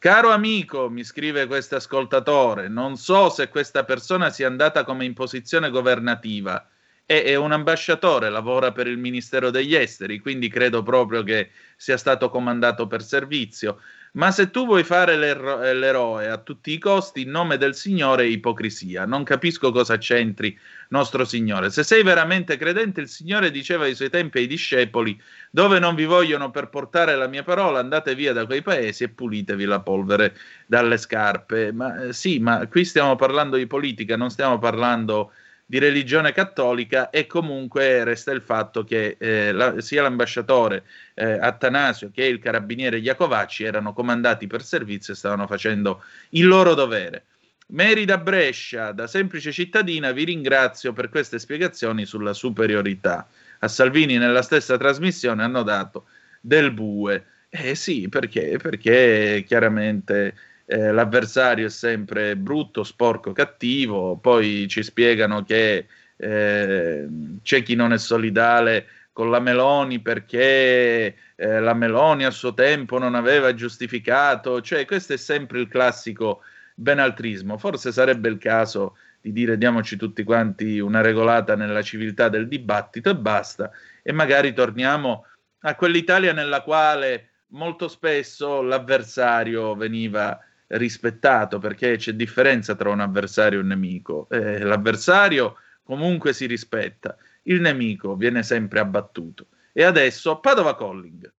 Caro 0.00 0.30
amico, 0.30 0.88
mi 0.88 1.04
scrive 1.04 1.46
questo 1.46 1.76
ascoltatore, 1.76 2.68
non 2.68 2.96
so 2.96 3.28
se 3.28 3.50
questa 3.50 3.84
persona 3.84 4.30
sia 4.30 4.46
andata 4.46 4.82
come 4.82 5.04
in 5.04 5.12
posizione 5.12 5.68
governativa. 5.68 6.66
È, 7.04 7.22
è 7.22 7.34
un 7.34 7.52
ambasciatore, 7.52 8.30
lavora 8.30 8.72
per 8.72 8.86
il 8.86 8.96
Ministero 8.96 9.50
degli 9.50 9.74
Esteri, 9.74 10.18
quindi 10.18 10.48
credo 10.48 10.82
proprio 10.82 11.22
che 11.22 11.50
sia 11.76 11.98
stato 11.98 12.30
comandato 12.30 12.86
per 12.86 13.02
servizio. 13.02 13.82
Ma 14.12 14.30
se 14.32 14.50
tu 14.50 14.66
vuoi 14.66 14.82
fare 14.84 15.16
l'ero- 15.16 15.60
l'eroe 15.72 16.28
a 16.28 16.38
tutti 16.38 16.72
i 16.72 16.78
costi, 16.78 17.22
in 17.22 17.30
nome 17.30 17.56
del 17.56 17.74
Signore 17.74 18.24
è 18.24 18.26
ipocrisia. 18.26 19.04
Non 19.06 19.22
capisco 19.24 19.70
cosa 19.70 19.98
c'entri 19.98 20.56
nostro 20.88 21.24
Signore. 21.24 21.70
Se 21.70 21.82
sei 21.84 22.02
veramente 22.02 22.56
credente, 22.56 23.00
il 23.00 23.08
Signore 23.08 23.50
diceva 23.50 23.84
ai 23.84 23.94
suoi 23.94 24.10
tempi 24.10 24.38
ai 24.38 24.46
discepoli: 24.48 25.20
Dove 25.50 25.78
non 25.78 25.94
vi 25.94 26.04
vogliono 26.06 26.50
per 26.50 26.68
portare 26.68 27.14
la 27.16 27.28
mia 27.28 27.42
parola, 27.44 27.78
andate 27.78 28.14
via 28.16 28.32
da 28.32 28.46
quei 28.46 28.62
paesi 28.62 29.04
e 29.04 29.08
pulitevi 29.10 29.64
la 29.64 29.80
polvere 29.80 30.36
dalle 30.66 30.96
scarpe. 30.96 31.72
Ma 31.72 32.04
eh, 32.04 32.12
sì, 32.12 32.38
ma 32.40 32.66
qui 32.66 32.84
stiamo 32.84 33.14
parlando 33.16 33.56
di 33.56 33.66
politica, 33.66 34.16
non 34.16 34.30
stiamo 34.30 34.58
parlando 34.58 35.32
di 35.32 35.49
religione 35.78 36.32
cattolica 36.32 37.10
e 37.10 37.26
comunque 37.26 38.02
resta 38.02 38.32
il 38.32 38.42
fatto 38.42 38.82
che 38.82 39.16
eh, 39.18 39.52
la, 39.52 39.80
sia 39.80 40.02
l'ambasciatore 40.02 40.84
eh, 41.14 41.38
Attanasio 41.38 42.10
che 42.12 42.24
il 42.24 42.40
carabiniere 42.40 42.98
Iacovacci 42.98 43.62
erano 43.64 43.92
comandati 43.92 44.46
per 44.46 44.62
servizio 44.62 45.12
e 45.12 45.16
stavano 45.16 45.46
facendo 45.46 46.02
il 46.30 46.46
loro 46.46 46.74
dovere. 46.74 47.24
Mary 47.68 48.04
da 48.04 48.18
Brescia, 48.18 48.90
da 48.92 49.06
semplice 49.06 49.52
cittadina, 49.52 50.10
vi 50.10 50.24
ringrazio 50.24 50.92
per 50.92 51.08
queste 51.08 51.38
spiegazioni 51.38 52.04
sulla 52.04 52.32
superiorità. 52.32 53.28
A 53.60 53.68
Salvini 53.68 54.18
nella 54.18 54.42
stessa 54.42 54.76
trasmissione 54.76 55.42
hanno 55.42 55.62
dato 55.62 56.06
del 56.40 56.72
bue. 56.72 57.26
Eh 57.48 57.74
sì, 57.74 58.08
perché? 58.08 58.58
Perché 58.60 59.44
chiaramente 59.46 60.34
eh, 60.72 60.92
l'avversario 60.92 61.66
è 61.66 61.68
sempre 61.68 62.36
brutto, 62.36 62.84
sporco, 62.84 63.32
cattivo, 63.32 64.16
poi 64.18 64.68
ci 64.68 64.84
spiegano 64.84 65.42
che 65.42 65.88
eh, 66.16 67.08
c'è 67.42 67.62
chi 67.64 67.74
non 67.74 67.92
è 67.92 67.98
solidale 67.98 68.86
con 69.12 69.30
la 69.30 69.40
Meloni 69.40 69.98
perché 69.98 71.16
eh, 71.34 71.60
la 71.60 71.74
Meloni 71.74 72.24
a 72.24 72.30
suo 72.30 72.54
tempo 72.54 72.98
non 72.98 73.16
aveva 73.16 73.52
giustificato, 73.52 74.60
cioè 74.60 74.84
questo 74.84 75.14
è 75.14 75.16
sempre 75.16 75.58
il 75.58 75.66
classico 75.66 76.42
benaltrismo, 76.72 77.58
forse 77.58 77.90
sarebbe 77.90 78.28
il 78.28 78.38
caso 78.38 78.96
di 79.20 79.32
dire 79.32 79.58
diamoci 79.58 79.96
tutti 79.96 80.22
quanti 80.22 80.78
una 80.78 81.00
regolata 81.00 81.56
nella 81.56 81.82
civiltà 81.82 82.28
del 82.28 82.46
dibattito 82.46 83.10
e 83.10 83.16
basta, 83.16 83.72
e 84.04 84.12
magari 84.12 84.52
torniamo 84.52 85.26
a 85.62 85.74
quell'Italia 85.74 86.32
nella 86.32 86.62
quale 86.62 87.30
molto 87.48 87.88
spesso 87.88 88.62
l'avversario 88.62 89.74
veniva 89.74 90.40
rispettato 90.70 91.58
perché 91.58 91.96
c'è 91.96 92.12
differenza 92.12 92.74
tra 92.74 92.90
un 92.90 93.00
avversario 93.00 93.58
e 93.58 93.62
un 93.62 93.68
nemico. 93.68 94.28
Eh, 94.30 94.60
l'avversario 94.60 95.56
comunque 95.82 96.32
si 96.32 96.46
rispetta, 96.46 97.16
il 97.44 97.60
nemico 97.60 98.14
viene 98.14 98.42
sempre 98.42 98.80
abbattuto. 98.80 99.46
E 99.72 99.82
adesso 99.82 100.38
Padova 100.38 100.76
Calling. 100.76 101.32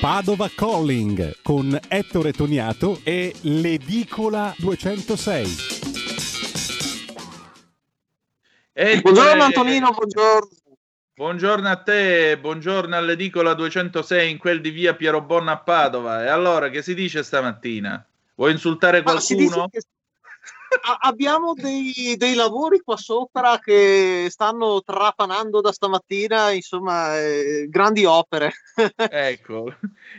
Padova 0.00 0.48
Calling 0.54 1.42
con 1.42 1.78
Ettore 1.88 2.32
Toniato 2.32 3.00
e 3.04 3.34
l'Edicola 3.42 4.54
206. 4.58 5.78
Ettore... 8.72 9.00
Buongiorno 9.00 9.42
Antonino, 9.42 9.90
buongiorno. 9.92 10.48
Buongiorno 11.20 11.68
a 11.68 11.76
te, 11.76 12.38
buongiorno 12.38 12.96
all'edicola 12.96 13.52
206 13.52 14.30
in 14.30 14.38
quel 14.38 14.62
di 14.62 14.70
via 14.70 14.94
Piero 14.94 15.20
Bonna 15.20 15.52
a 15.52 15.58
Padova. 15.58 16.24
E 16.24 16.28
allora 16.28 16.70
che 16.70 16.80
si 16.80 16.94
dice 16.94 17.22
stamattina? 17.22 18.02
Vuoi 18.40 18.52
insultare 18.52 19.02
qualcuno? 19.02 19.68
Abbiamo 21.00 21.52
dei, 21.52 22.14
dei, 22.16 22.34
lavori 22.34 22.80
qua 22.80 22.96
sopra 22.96 23.58
che 23.58 24.28
stanno 24.30 24.80
trapanando 24.82 25.60
da 25.60 25.70
stamattina, 25.70 26.50
insomma, 26.50 27.18
eh, 27.18 27.66
grandi 27.68 28.06
opere. 28.06 28.52
ecco, 28.96 29.74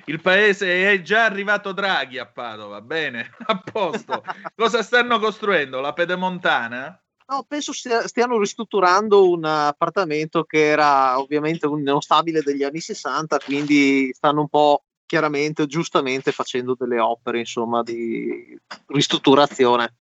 il 0.05 0.21
paese 0.21 0.91
è 0.91 1.01
già 1.01 1.25
arrivato 1.25 1.71
Draghi 1.71 2.19
a 2.19 2.27
Padova, 2.27 2.79
bene, 2.81 3.31
a 3.47 3.59
posto. 3.59 4.21
Cosa 4.55 4.83
stanno 4.83 5.17
costruendo? 5.17 5.79
La 5.79 5.93
pedemontana? 5.93 7.01
No, 7.25 7.43
penso 7.47 7.73
stia, 7.73 8.07
stiano 8.07 8.37
ristrutturando 8.37 9.31
un 9.31 9.45
appartamento 9.45 10.43
che 10.43 10.67
era 10.67 11.19
ovviamente 11.19 11.65
uno 11.65 11.99
stabile 12.01 12.43
degli 12.43 12.61
anni 12.61 12.81
60, 12.81 13.39
quindi 13.39 14.11
stanno 14.13 14.41
un 14.41 14.49
po' 14.49 14.83
chiaramente, 15.11 15.67
giustamente 15.67 16.31
facendo 16.31 16.73
delle 16.79 16.97
opere, 16.97 17.39
insomma, 17.39 17.83
di 17.83 18.57
ristrutturazione. 18.85 19.95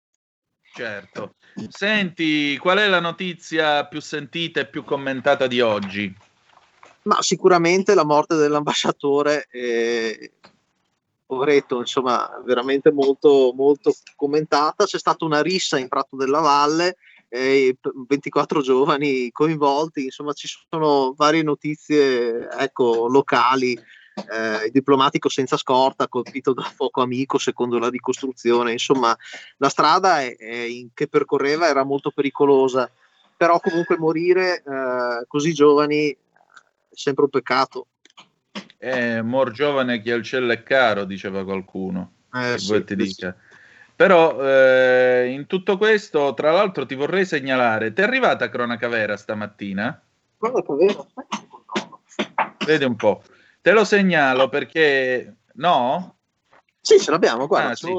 Certo. 0.75 1.37
Senti, 1.71 2.59
qual 2.59 2.77
è 2.77 2.89
la 2.89 3.01
notizia 3.01 3.87
più 3.87 4.03
sentita 4.03 4.61
e 4.61 4.67
più 4.67 4.85
commentata 4.85 5.47
di 5.47 5.63
oggi? 5.63 6.15
Ma 7.05 7.23
sicuramente 7.23 7.95
la 7.95 8.05
morte 8.05 8.37
dell'ambasciatore, 8.37 9.47
eh, 9.51 10.33
poveretto, 11.25 11.79
insomma, 11.79 12.43
veramente 12.45 12.93
molto, 12.93 13.55
molto 13.57 13.95
commentata. 14.15 14.85
C'è 14.85 14.99
stata 14.99 15.25
una 15.25 15.41
rissa 15.41 15.79
in 15.79 15.89
Prato 15.89 16.17
della 16.17 16.41
Valle 16.41 16.97
eh, 17.29 17.77
24 18.07 18.63
giovani 18.63 19.31
coinvolti, 19.31 20.05
insomma 20.05 20.33
ci 20.33 20.49
sono 20.69 21.15
varie 21.17 21.43
notizie 21.43 22.49
ecco, 22.51 23.07
locali. 23.09 23.79
Eh, 24.19 24.67
il 24.67 24.71
diplomatico 24.73 25.29
senza 25.29 25.57
scorta 25.57 26.09
colpito 26.09 26.53
da 26.53 26.63
fuoco 26.63 27.03
amico 27.03 27.39
secondo 27.39 27.79
la 27.79 27.89
ricostruzione 27.89 28.73
insomma 28.73 29.17
la 29.59 29.69
strada 29.69 30.21
è, 30.23 30.37
è 30.37 30.55
in, 30.55 30.89
che 30.93 31.07
percorreva 31.07 31.69
era 31.69 31.85
molto 31.85 32.11
pericolosa 32.11 32.91
però 33.37 33.61
comunque 33.61 33.97
morire 33.97 34.57
eh, 34.57 35.25
così 35.27 35.53
giovani 35.53 36.11
è 36.11 36.17
sempre 36.91 37.25
un 37.25 37.31
peccato 37.31 37.87
eh, 38.79 39.23
mor 39.23 39.53
giovane 39.53 40.01
chi 40.01 40.11
al 40.11 40.23
cielo 40.23 40.53
è 40.53 40.63
caro 40.63 41.05
diceva 41.05 41.45
qualcuno 41.45 42.13
eh, 42.35 42.59
sì, 42.59 42.85
ti 42.85 42.97
dica 42.97 43.37
però 43.95 44.41
eh, 44.41 45.27
in 45.27 45.47
tutto 45.49 45.77
questo, 45.77 46.33
tra 46.33 46.53
l'altro, 46.53 46.87
ti 46.87 46.95
vorrei 46.95 47.27
segnalare: 47.27 47.93
ti 47.93 48.01
è 48.01 48.05
arrivata 48.05 48.49
cronaca 48.49 48.87
vera 48.87 49.17
stamattina? 49.17 50.01
Cronaca 50.39 50.75
vera? 50.77 51.05
Vedi 52.65 52.85
un 52.85 52.95
po'. 52.95 53.25
Te 53.61 53.73
lo 53.73 53.85
segnalo 53.85 54.49
perché 54.49 55.37
no? 55.55 56.17
Sì, 56.81 56.99
ce 56.99 57.11
l'abbiamo, 57.11 57.47
guarda, 57.47 57.71
ah, 57.71 57.77
sì. 57.77 57.93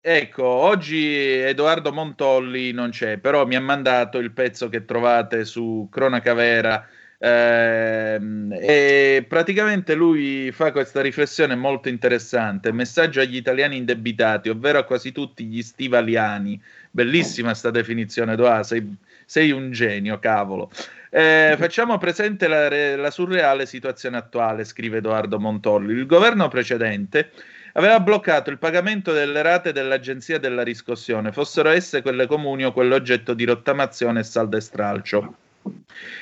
Ecco, 0.00 0.44
oggi 0.44 1.14
Edoardo 1.14 1.92
Montolli 1.92 2.72
non 2.72 2.90
c'è, 2.90 3.18
però 3.18 3.46
mi 3.46 3.56
ha 3.56 3.60
mandato 3.60 4.18
il 4.18 4.32
pezzo 4.32 4.68
che 4.68 4.84
trovate 4.84 5.44
su 5.44 5.88
Cronaca 5.90 6.34
Vera 6.34 6.88
eh, 7.20 8.20
e 8.60 9.26
praticamente 9.28 9.94
lui 9.94 10.52
fa 10.52 10.70
questa 10.70 11.00
riflessione 11.00 11.56
molto 11.56 11.88
interessante. 11.88 12.72
Messaggio 12.72 13.20
agli 13.20 13.36
italiani 13.36 13.76
indebitati, 13.76 14.48
ovvero 14.48 14.78
a 14.78 14.84
quasi 14.84 15.10
tutti 15.10 15.44
gli 15.44 15.62
stivaliani. 15.62 16.60
Bellissima 16.90 17.54
sta 17.54 17.70
definizione, 17.70 18.36
Doa, 18.36 18.62
sei, 18.62 18.96
sei 19.26 19.50
un 19.50 19.72
genio, 19.72 20.18
cavolo. 20.20 20.70
Eh, 21.10 21.54
facciamo 21.58 21.96
presente 21.96 22.48
la, 22.48 22.96
la, 22.96 23.10
surreale 23.10 23.64
situazione 23.66 24.18
attuale, 24.18 24.64
scrive 24.64 24.98
Edoardo 24.98 25.38
Montolli. 25.38 25.92
Il 25.92 26.06
governo 26.06 26.48
precedente 26.48 27.30
aveva 27.72 28.00
bloccato 28.00 28.50
il 28.50 28.58
pagamento 28.58 29.12
delle 29.12 29.40
rate 29.42 29.72
dell'agenzia 29.72 30.38
della 30.38 30.62
riscossione, 30.62 31.32
fossero 31.32 31.70
esse 31.70 32.02
quelle 32.02 32.26
comuni 32.26 32.64
o 32.64 32.72
quelle 32.72 32.94
oggetto 32.94 33.32
di 33.34 33.44
rottamazione 33.44 34.20
e 34.20 34.24
saldo 34.24 34.56
e 34.56 34.60
stralcio. 34.60 35.34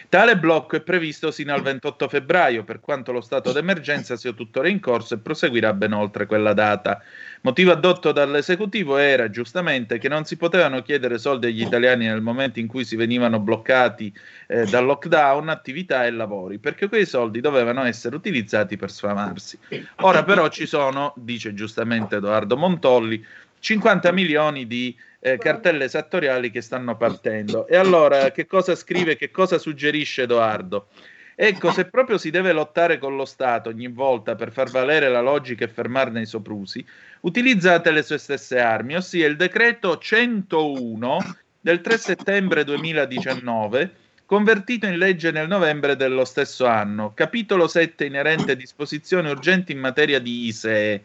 Tale 0.09 0.37
blocco 0.39 0.77
è 0.77 0.81
previsto 0.81 1.31
sino 1.31 1.53
al 1.53 1.63
28 1.63 2.09
febbraio, 2.09 2.65
per 2.65 2.81
quanto 2.81 3.13
lo 3.13 3.21
stato 3.21 3.53
d'emergenza 3.53 4.17
sia 4.17 4.33
tuttora 4.33 4.69
in 4.69 4.81
corso 4.81 5.15
e 5.15 5.19
proseguirà 5.19 5.73
ben 5.73 5.93
oltre 5.93 6.27
quella 6.27 6.53
data. 6.53 7.03
Motivo 7.43 7.73
addotto 7.73 8.13
dall'esecutivo 8.13 8.97
era 8.97 9.31
giustamente 9.31 9.99
che 9.99 10.09
non 10.09 10.25
si 10.25 10.37
potevano 10.37 10.83
chiedere 10.83 11.19
soldi 11.19 11.47
agli 11.47 11.63
italiani 11.63 12.07
nel 12.07 12.21
momento 12.21 12.59
in 12.59 12.67
cui 12.67 12.85
si 12.85 12.97
venivano 12.97 13.39
bloccati 13.39 14.13
eh, 14.47 14.65
dal 14.65 14.85
lockdown 14.85 15.49
attività 15.49 16.07
e 16.07 16.11
lavori, 16.11 16.59
perché 16.59 16.89
quei 16.89 17.07
soldi 17.07 17.41
dovevano 17.41 17.85
essere 17.85 18.17
utilizzati 18.17 18.77
per 18.77 18.91
sfamarsi. 18.91 19.59
Ora 19.97 20.25
però 20.25 20.49
ci 20.49 20.67
sono, 20.67 21.13
dice 21.17 21.55
giustamente 21.55 22.17
Edoardo 22.17 22.57
Montolli, 22.57 23.25
50 23.59 24.13
milioni 24.13 24.67
di 24.67 24.97
eh, 25.27 25.39
cartelle 25.39 25.85
esattoriali 25.85 26.53
che 26.53 26.61
stanno 26.61 26.97
partendo. 26.97 27.67
E 27.67 27.75
allora 27.75 28.31
che 28.31 28.47
cosa 28.47 28.77
scrive, 28.77 29.17
che 29.17 29.33
cosa 29.33 29.59
suggerisce 29.59 30.23
Edoardo? 30.23 30.87
Ecco, 31.35 31.73
se 31.73 31.87
proprio 31.87 32.17
si 32.17 32.31
deve 32.31 32.53
lottare 32.53 32.99
con 32.99 33.17
lo 33.17 33.25
Stato 33.25 33.69
ogni 33.69 33.89
volta 33.89 34.37
per 34.37 34.53
far 34.53 34.71
valere 34.71 35.09
la 35.09 35.21
logica 35.21 35.65
e 35.65 35.69
fermarne 35.69 36.21
i 36.21 36.27
soprusi, 36.27 36.87
utilizzate 37.23 37.91
le 37.91 38.05
sue 38.05 38.19
stesse 38.19 38.61
armi, 38.61 38.95
ossia 38.95 39.27
il 39.27 39.35
decreto 39.35 39.99
101 39.99 41.19
del 41.61 41.81
3 41.81 41.99
settembre 41.99 42.63
2019, 42.63 43.91
convertito 44.25 44.87
in 44.87 44.97
legge 44.97 45.33
nel 45.33 45.49
novembre 45.49 45.97
dello 45.97 46.25
stesso 46.25 46.67
anno, 46.67 47.13
capitolo 47.15 47.67
7 47.67 48.05
inerente 48.05 48.53
a 48.53 48.55
disposizioni 48.57 49.29
urgenti 49.29 49.73
in 49.73 49.81
materia 49.81 50.21
di 50.21 50.47
ISEE 50.47 51.05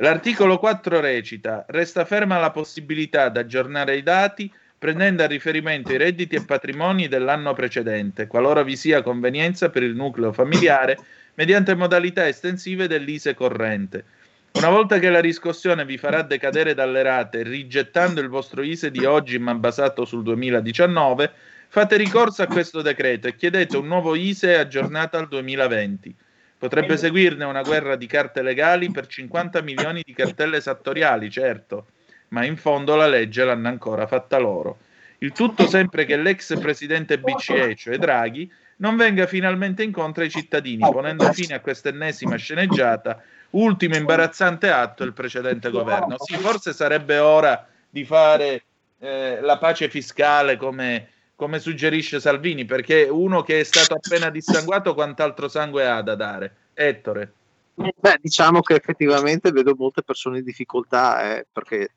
L'articolo 0.00 0.58
4 0.58 1.00
recita: 1.00 1.64
resta 1.68 2.04
ferma 2.04 2.38
la 2.38 2.52
possibilità 2.52 3.30
di 3.30 3.38
aggiornare 3.40 3.96
i 3.96 4.04
dati 4.04 4.52
prendendo 4.78 5.24
a 5.24 5.26
riferimento 5.26 5.92
i 5.92 5.96
redditi 5.96 6.36
e 6.36 6.44
patrimoni 6.44 7.08
dell'anno 7.08 7.52
precedente, 7.52 8.28
qualora 8.28 8.62
vi 8.62 8.76
sia 8.76 9.02
convenienza 9.02 9.70
per 9.70 9.82
il 9.82 9.96
nucleo 9.96 10.32
familiare, 10.32 10.96
mediante 11.34 11.74
modalità 11.74 12.28
estensive 12.28 12.86
dell'ISE 12.86 13.34
corrente. 13.34 14.04
Una 14.52 14.68
volta 14.68 15.00
che 15.00 15.10
la 15.10 15.20
riscossione 15.20 15.84
vi 15.84 15.98
farà 15.98 16.22
decadere 16.22 16.74
dalle 16.74 17.02
rate, 17.02 17.42
rigettando 17.42 18.20
il 18.20 18.28
vostro 18.28 18.62
ISE 18.62 18.92
di 18.92 19.04
oggi 19.04 19.36
ma 19.40 19.54
basato 19.54 20.04
sul 20.04 20.22
2019, 20.22 21.32
fate 21.66 21.96
ricorso 21.96 22.42
a 22.42 22.46
questo 22.46 22.82
decreto 22.82 23.26
e 23.26 23.34
chiedete 23.34 23.76
un 23.76 23.88
nuovo 23.88 24.14
ISE 24.14 24.58
aggiornato 24.58 25.16
al 25.16 25.26
2020. 25.26 26.14
Potrebbe 26.58 26.96
seguirne 26.96 27.44
una 27.44 27.62
guerra 27.62 27.94
di 27.94 28.06
carte 28.06 28.42
legali 28.42 28.90
per 28.90 29.06
50 29.06 29.62
milioni 29.62 30.02
di 30.04 30.12
cartelle 30.12 30.56
esattoriali, 30.56 31.30
certo, 31.30 31.86
ma 32.28 32.44
in 32.44 32.56
fondo 32.56 32.96
la 32.96 33.06
legge 33.06 33.44
l'hanno 33.44 33.68
ancora 33.68 34.08
fatta 34.08 34.38
loro. 34.38 34.78
Il 35.18 35.32
tutto 35.32 35.68
sempre 35.68 36.04
che 36.04 36.16
l'ex 36.16 36.58
presidente 36.58 37.18
BCE, 37.18 37.76
cioè 37.76 37.96
Draghi, 37.96 38.50
non 38.78 38.96
venga 38.96 39.26
finalmente 39.26 39.82
incontro 39.82 40.22
ai 40.22 40.30
cittadini, 40.30 40.88
ponendo 40.90 41.32
fine 41.32 41.54
a 41.54 41.60
questa 41.60 41.88
ennesima 41.90 42.36
sceneggiata, 42.36 43.22
ultimo 43.50 43.96
imbarazzante 43.96 44.68
atto 44.68 45.04
del 45.04 45.12
precedente 45.12 45.70
governo. 45.70 46.16
Sì, 46.18 46.36
forse 46.36 46.72
sarebbe 46.72 47.18
ora 47.18 47.66
di 47.88 48.04
fare 48.04 48.64
eh, 48.98 49.38
la 49.40 49.58
pace 49.58 49.88
fiscale 49.88 50.56
come 50.56 51.08
come 51.38 51.60
suggerisce 51.60 52.18
Salvini, 52.18 52.64
perché 52.64 53.04
uno 53.08 53.42
che 53.42 53.60
è 53.60 53.62
stato 53.62 53.94
appena 53.94 54.28
dissanguato, 54.28 54.92
quant'altro 54.92 55.46
sangue 55.46 55.88
ha 55.88 56.02
da 56.02 56.16
dare? 56.16 56.56
Ettore. 56.74 57.32
Beh, 57.74 58.18
diciamo 58.20 58.60
che 58.60 58.74
effettivamente 58.74 59.52
vedo 59.52 59.76
molte 59.78 60.02
persone 60.02 60.38
in 60.38 60.44
difficoltà 60.44 61.36
eh, 61.36 61.46
perché 61.52 61.92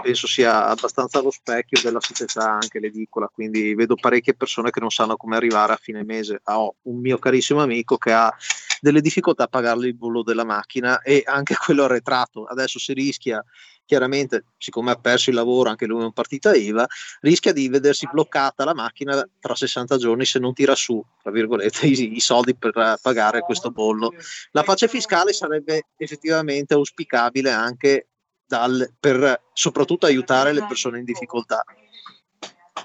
penso 0.00 0.28
sia 0.28 0.66
abbastanza 0.68 1.18
allo 1.18 1.32
specchio 1.32 1.80
della 1.82 1.98
società 1.98 2.52
anche 2.52 2.78
l'edicola, 2.78 3.26
quindi 3.26 3.74
vedo 3.74 3.96
parecchie 3.96 4.34
persone 4.34 4.70
che 4.70 4.78
non 4.78 4.90
sanno 4.90 5.16
come 5.16 5.34
arrivare 5.34 5.72
a 5.72 5.80
fine 5.82 6.04
mese. 6.04 6.40
Ho 6.44 6.76
un 6.82 7.00
mio 7.00 7.18
carissimo 7.18 7.62
amico 7.62 7.96
che 7.98 8.12
ha 8.12 8.32
delle 8.80 9.00
difficoltà 9.00 9.42
a 9.42 9.48
pagargli 9.48 9.86
il 9.86 9.96
bollo 9.96 10.22
della 10.22 10.44
macchina 10.44 11.02
e 11.02 11.24
anche 11.26 11.56
quello 11.58 11.82
arretrato. 11.82 12.44
Adesso 12.44 12.78
si 12.78 12.92
rischia 12.92 13.44
chiaramente, 13.92 14.44
siccome 14.56 14.90
ha 14.90 14.96
perso 14.96 15.28
il 15.28 15.36
lavoro, 15.36 15.68
anche 15.68 15.84
lui 15.84 16.00
è 16.00 16.04
un 16.04 16.14
partita 16.14 16.54
IVA, 16.54 16.86
rischia 17.20 17.52
di 17.52 17.68
vedersi 17.68 18.08
bloccata 18.10 18.64
la 18.64 18.72
macchina 18.72 19.22
tra 19.38 19.54
60 19.54 19.98
giorni 19.98 20.24
se 20.24 20.38
non 20.38 20.54
tira 20.54 20.74
su, 20.74 21.04
tra 21.20 21.30
virgolette, 21.30 21.84
i, 21.86 22.16
i 22.16 22.20
soldi 22.20 22.56
per 22.56 22.98
pagare 23.02 23.40
questo 23.40 23.70
bollo. 23.70 24.14
La 24.52 24.62
pace 24.62 24.88
fiscale 24.88 25.34
sarebbe 25.34 25.88
effettivamente 25.98 26.72
auspicabile 26.72 27.50
anche 27.50 28.08
dal, 28.46 28.94
per 28.98 29.42
soprattutto 29.52 30.06
aiutare 30.06 30.54
le 30.54 30.64
persone 30.66 31.00
in 31.00 31.04
difficoltà. 31.04 31.62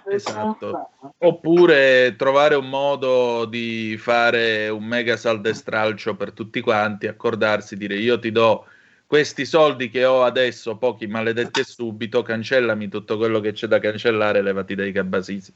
Esatto. 0.10 0.90
Oppure 1.20 2.16
trovare 2.18 2.56
un 2.56 2.68
modo 2.68 3.46
di 3.46 3.96
fare 3.98 4.68
un 4.68 4.84
mega 4.84 5.16
saldo 5.16 5.48
e 5.48 5.54
stralcio 5.54 6.18
per 6.18 6.34
tutti 6.34 6.60
quanti, 6.60 7.08
accordarsi, 7.08 7.78
dire 7.78 7.96
io 7.96 8.20
ti 8.20 8.30
do 8.34 8.66
questi 9.08 9.46
soldi 9.46 9.90
che 9.90 10.04
ho 10.04 10.24
adesso, 10.24 10.76
pochi 10.76 11.08
maledetti 11.08 11.62
e 11.62 11.64
subito, 11.64 12.22
cancellami 12.22 12.90
tutto 12.90 13.18
quello 13.18 13.40
che 13.40 13.54
c'è 13.54 13.66
da 13.66 13.80
cancellare, 13.80 14.42
levati 14.42 14.76
dai 14.76 14.92
cabasisi. 14.92 15.54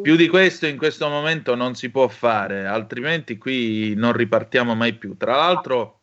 Più 0.00 0.14
di 0.14 0.28
questo 0.28 0.66
in 0.66 0.76
questo 0.76 1.08
momento 1.08 1.56
non 1.56 1.74
si 1.74 1.90
può 1.90 2.06
fare, 2.06 2.66
altrimenti 2.66 3.36
qui 3.36 3.94
non 3.96 4.12
ripartiamo 4.12 4.76
mai 4.76 4.92
più. 4.94 5.16
Tra 5.16 5.34
l'altro, 5.34 6.02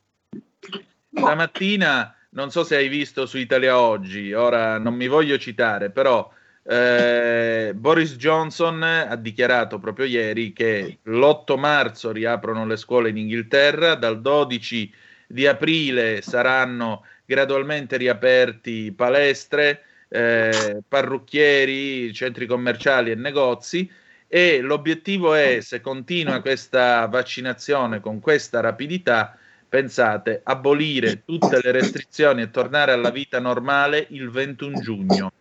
stamattina 1.14 2.14
non 2.32 2.52
so 2.52 2.66
se 2.66 2.76
hai 2.76 2.90
visto 2.90 3.26
su 3.26 3.38
Italia 3.38 3.80
Oggi, 3.80 4.34
ora 4.34 4.78
non 4.78 4.96
mi 4.96 5.08
voglio 5.08 5.38
citare, 5.38 5.92
però 5.92 6.30
eh, 6.62 7.72
Boris 7.74 8.18
Johnson 8.18 8.84
ha 8.84 9.16
dichiarato 9.16 9.80
proprio 9.80 10.06
ieri 10.06 10.52
che 10.52 10.98
l'8 11.04 11.58
marzo 11.58 12.12
riaprono 12.12 12.66
le 12.66 12.76
scuole 12.76 13.10
in 13.10 13.18
Inghilterra, 13.18 13.96
dal 13.96 14.20
12 14.20 14.94
di 15.28 15.48
aprile 15.48 16.22
saranno 16.22 17.06
gradualmente 17.26 17.98
riaperti 17.98 18.92
palestre, 18.92 19.84
eh, 20.08 20.82
parrucchieri, 20.88 22.14
centri 22.14 22.46
commerciali 22.46 23.12
e 23.12 23.16
negozi 23.16 23.90
e 24.28 24.60
l'obiettivo 24.62 25.34
è, 25.34 25.60
se 25.62 25.82
continua 25.82 26.42
questa 26.42 27.06
vaccinazione 27.08 28.00
con 28.00 28.20
questa 28.20 28.60
rapidità, 28.60 29.38
pensate, 29.68 30.42
abolire 30.44 31.24
tutte 31.24 31.60
le 31.62 31.72
restrizioni 31.72 32.42
e 32.42 32.52
tornare 32.52 32.92
alla 32.92 33.12
vita 33.12 33.40
normale 33.40 34.06
il 34.10 34.30
21 34.30 34.80
giugno. 34.80 35.32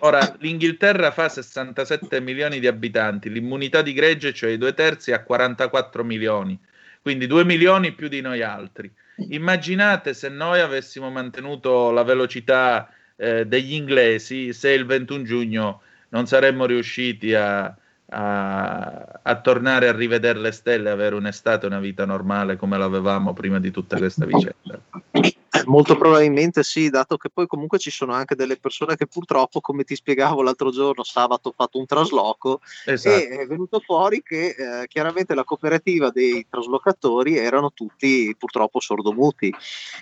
Ora, 0.00 0.36
l'Inghilterra 0.38 1.10
fa 1.10 1.28
67 1.28 2.20
milioni 2.20 2.60
di 2.60 2.68
abitanti, 2.68 3.30
l'immunità 3.30 3.82
di 3.82 3.92
gregge, 3.92 4.32
cioè 4.32 4.50
i 4.50 4.58
due 4.58 4.72
terzi, 4.72 5.10
ha 5.12 5.22
44 5.22 6.04
milioni, 6.04 6.56
quindi 7.02 7.26
2 7.26 7.44
milioni 7.44 7.92
più 7.92 8.08
di 8.08 8.20
noi 8.20 8.42
altri. 8.42 8.92
Immaginate 9.30 10.14
se 10.14 10.28
noi 10.28 10.60
avessimo 10.60 11.10
mantenuto 11.10 11.90
la 11.90 12.04
velocità 12.04 12.88
eh, 13.16 13.46
degli 13.46 13.74
inglesi, 13.74 14.52
se 14.52 14.70
il 14.70 14.86
21 14.86 15.24
giugno 15.24 15.80
non 16.10 16.26
saremmo 16.26 16.66
riusciti 16.66 17.34
a, 17.34 17.74
a, 18.06 19.20
a, 19.22 19.40
tornare 19.40 19.88
a 19.88 19.92
rivedere 19.92 20.38
le 20.38 20.52
stelle, 20.52 20.90
avere 20.90 21.16
un'estate, 21.16 21.66
una 21.66 21.80
vita 21.80 22.04
normale 22.04 22.56
come 22.56 22.78
l'avevamo 22.78 23.32
prima 23.32 23.58
di 23.58 23.70
tutta 23.70 23.96
questa 23.96 24.24
vicenda? 24.24 24.80
Molto 25.66 25.96
probabilmente 25.96 26.62
sì, 26.62 26.90
dato 26.90 27.16
che 27.16 27.30
poi 27.30 27.46
comunque 27.46 27.78
ci 27.78 27.90
sono 27.90 28.12
anche 28.12 28.34
delle 28.34 28.56
persone 28.56 28.96
che 28.96 29.06
purtroppo, 29.06 29.60
come 29.60 29.84
ti 29.84 29.94
spiegavo 29.94 30.42
l'altro 30.42 30.70
giorno, 30.70 31.02
sabato 31.02 31.50
ho 31.50 31.54
fatto 31.56 31.78
un 31.78 31.86
trasloco 31.86 32.60
esatto. 32.84 33.16
e 33.16 33.28
è 33.28 33.46
venuto 33.46 33.80
fuori 33.80 34.22
che 34.22 34.54
eh, 34.56 34.86
chiaramente 34.86 35.34
la 35.34 35.44
cooperativa 35.44 36.10
dei 36.10 36.46
traslocatori 36.48 37.36
erano 37.36 37.72
tutti 37.72 38.34
purtroppo 38.38 38.80
sordomuti. 38.80 39.52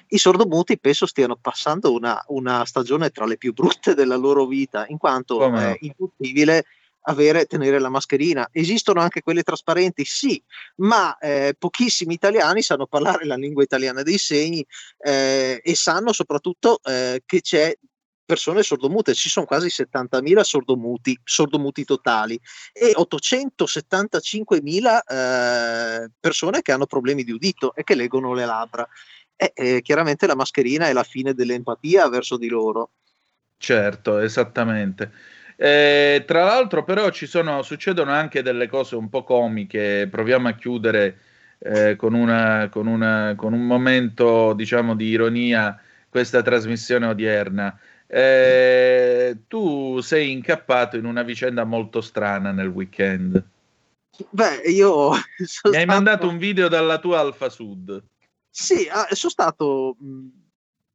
I 0.08 0.18
sordomuti 0.18 0.78
penso 0.78 1.06
stiano 1.06 1.36
passando 1.36 1.92
una, 1.92 2.22
una 2.28 2.64
stagione 2.64 3.10
tra 3.10 3.26
le 3.26 3.36
più 3.36 3.52
brutte 3.52 3.94
della 3.94 4.16
loro 4.16 4.46
vita, 4.46 4.86
in 4.88 4.98
quanto 4.98 5.52
è 5.54 5.76
impossibile 5.80 6.64
avere, 7.08 7.46
tenere 7.46 7.78
la 7.78 7.88
mascherina. 7.88 8.48
Esistono 8.52 9.00
anche 9.00 9.22
quelle 9.22 9.42
trasparenti? 9.42 10.04
Sì, 10.04 10.42
ma 10.76 11.16
eh, 11.18 11.54
pochissimi 11.58 12.14
italiani 12.14 12.62
sanno 12.62 12.86
parlare 12.86 13.24
la 13.24 13.36
lingua 13.36 13.62
italiana 13.62 14.02
dei 14.02 14.18
segni 14.18 14.64
eh, 14.98 15.60
e 15.62 15.74
sanno 15.74 16.12
soprattutto 16.12 16.80
eh, 16.84 17.22
che 17.24 17.40
c'è 17.40 17.74
persone 18.26 18.62
sordomute, 18.64 19.14
ci 19.14 19.28
sono 19.28 19.46
quasi 19.46 19.68
70.000 19.68 20.40
sordomuti, 20.40 21.16
sordomuti 21.22 21.84
totali 21.84 22.36
e 22.72 22.92
875.000 22.96 24.98
eh, 25.06 26.10
persone 26.18 26.60
che 26.60 26.72
hanno 26.72 26.86
problemi 26.86 27.22
di 27.22 27.30
udito 27.30 27.72
e 27.74 27.84
che 27.84 27.94
leggono 27.94 28.34
le 28.34 28.44
labbra. 28.44 28.84
E, 29.36 29.52
eh, 29.54 29.80
chiaramente 29.80 30.26
la 30.26 30.34
mascherina 30.34 30.88
è 30.88 30.92
la 30.92 31.04
fine 31.04 31.34
dell'empatia 31.34 32.08
verso 32.08 32.36
di 32.36 32.48
loro. 32.48 32.90
Certo, 33.58 34.18
esattamente. 34.18 35.12
Eh, 35.56 36.24
tra 36.26 36.44
l'altro, 36.44 36.84
però, 36.84 37.10
ci 37.10 37.26
sono, 37.26 37.62
succedono 37.62 38.12
anche 38.12 38.42
delle 38.42 38.68
cose 38.68 38.94
un 38.96 39.08
po' 39.08 39.24
comiche. 39.24 40.06
Proviamo 40.10 40.48
a 40.48 40.52
chiudere 40.52 41.18
eh, 41.58 41.96
con, 41.96 42.14
una, 42.14 42.68
con, 42.70 42.86
una, 42.86 43.34
con, 43.36 43.52
un 43.52 43.66
momento, 43.66 44.52
diciamo, 44.52 44.94
di 44.94 45.06
ironia 45.06 45.80
questa 46.08 46.42
trasmissione 46.42 47.06
odierna. 47.06 47.78
Eh, 48.06 49.36
tu 49.48 50.00
sei 50.00 50.30
incappato 50.30 50.96
in 50.96 51.06
una 51.06 51.22
vicenda 51.22 51.64
molto 51.64 52.00
strana 52.00 52.52
nel 52.52 52.68
weekend. 52.68 53.42
Beh, 54.30 54.62
io. 54.66 55.10
Mi 55.70 55.76
hai 55.76 55.86
mandato 55.86 56.28
un 56.28 56.38
video 56.38 56.68
dalla 56.68 56.98
tua 56.98 57.20
Alfa 57.20 57.48
Sud. 57.48 58.02
Sì, 58.50 58.88
ah, 58.90 59.06
sono 59.10 59.32
stato. 59.32 59.96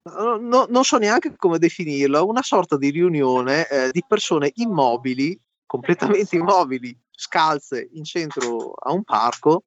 No, 0.04 0.66
non 0.68 0.84
so 0.84 0.98
neanche 0.98 1.36
come 1.36 1.60
definirlo, 1.60 2.26
una 2.26 2.42
sorta 2.42 2.76
di 2.76 2.90
riunione 2.90 3.68
eh, 3.68 3.92
di 3.92 4.04
persone 4.08 4.52
immobili, 4.56 5.40
completamente 5.68 6.36
immobili, 6.38 6.98
scalze 7.12 7.88
in 7.94 8.04
centro 8.04 8.74
a 8.74 8.92
un 8.92 9.04
parco 9.04 9.66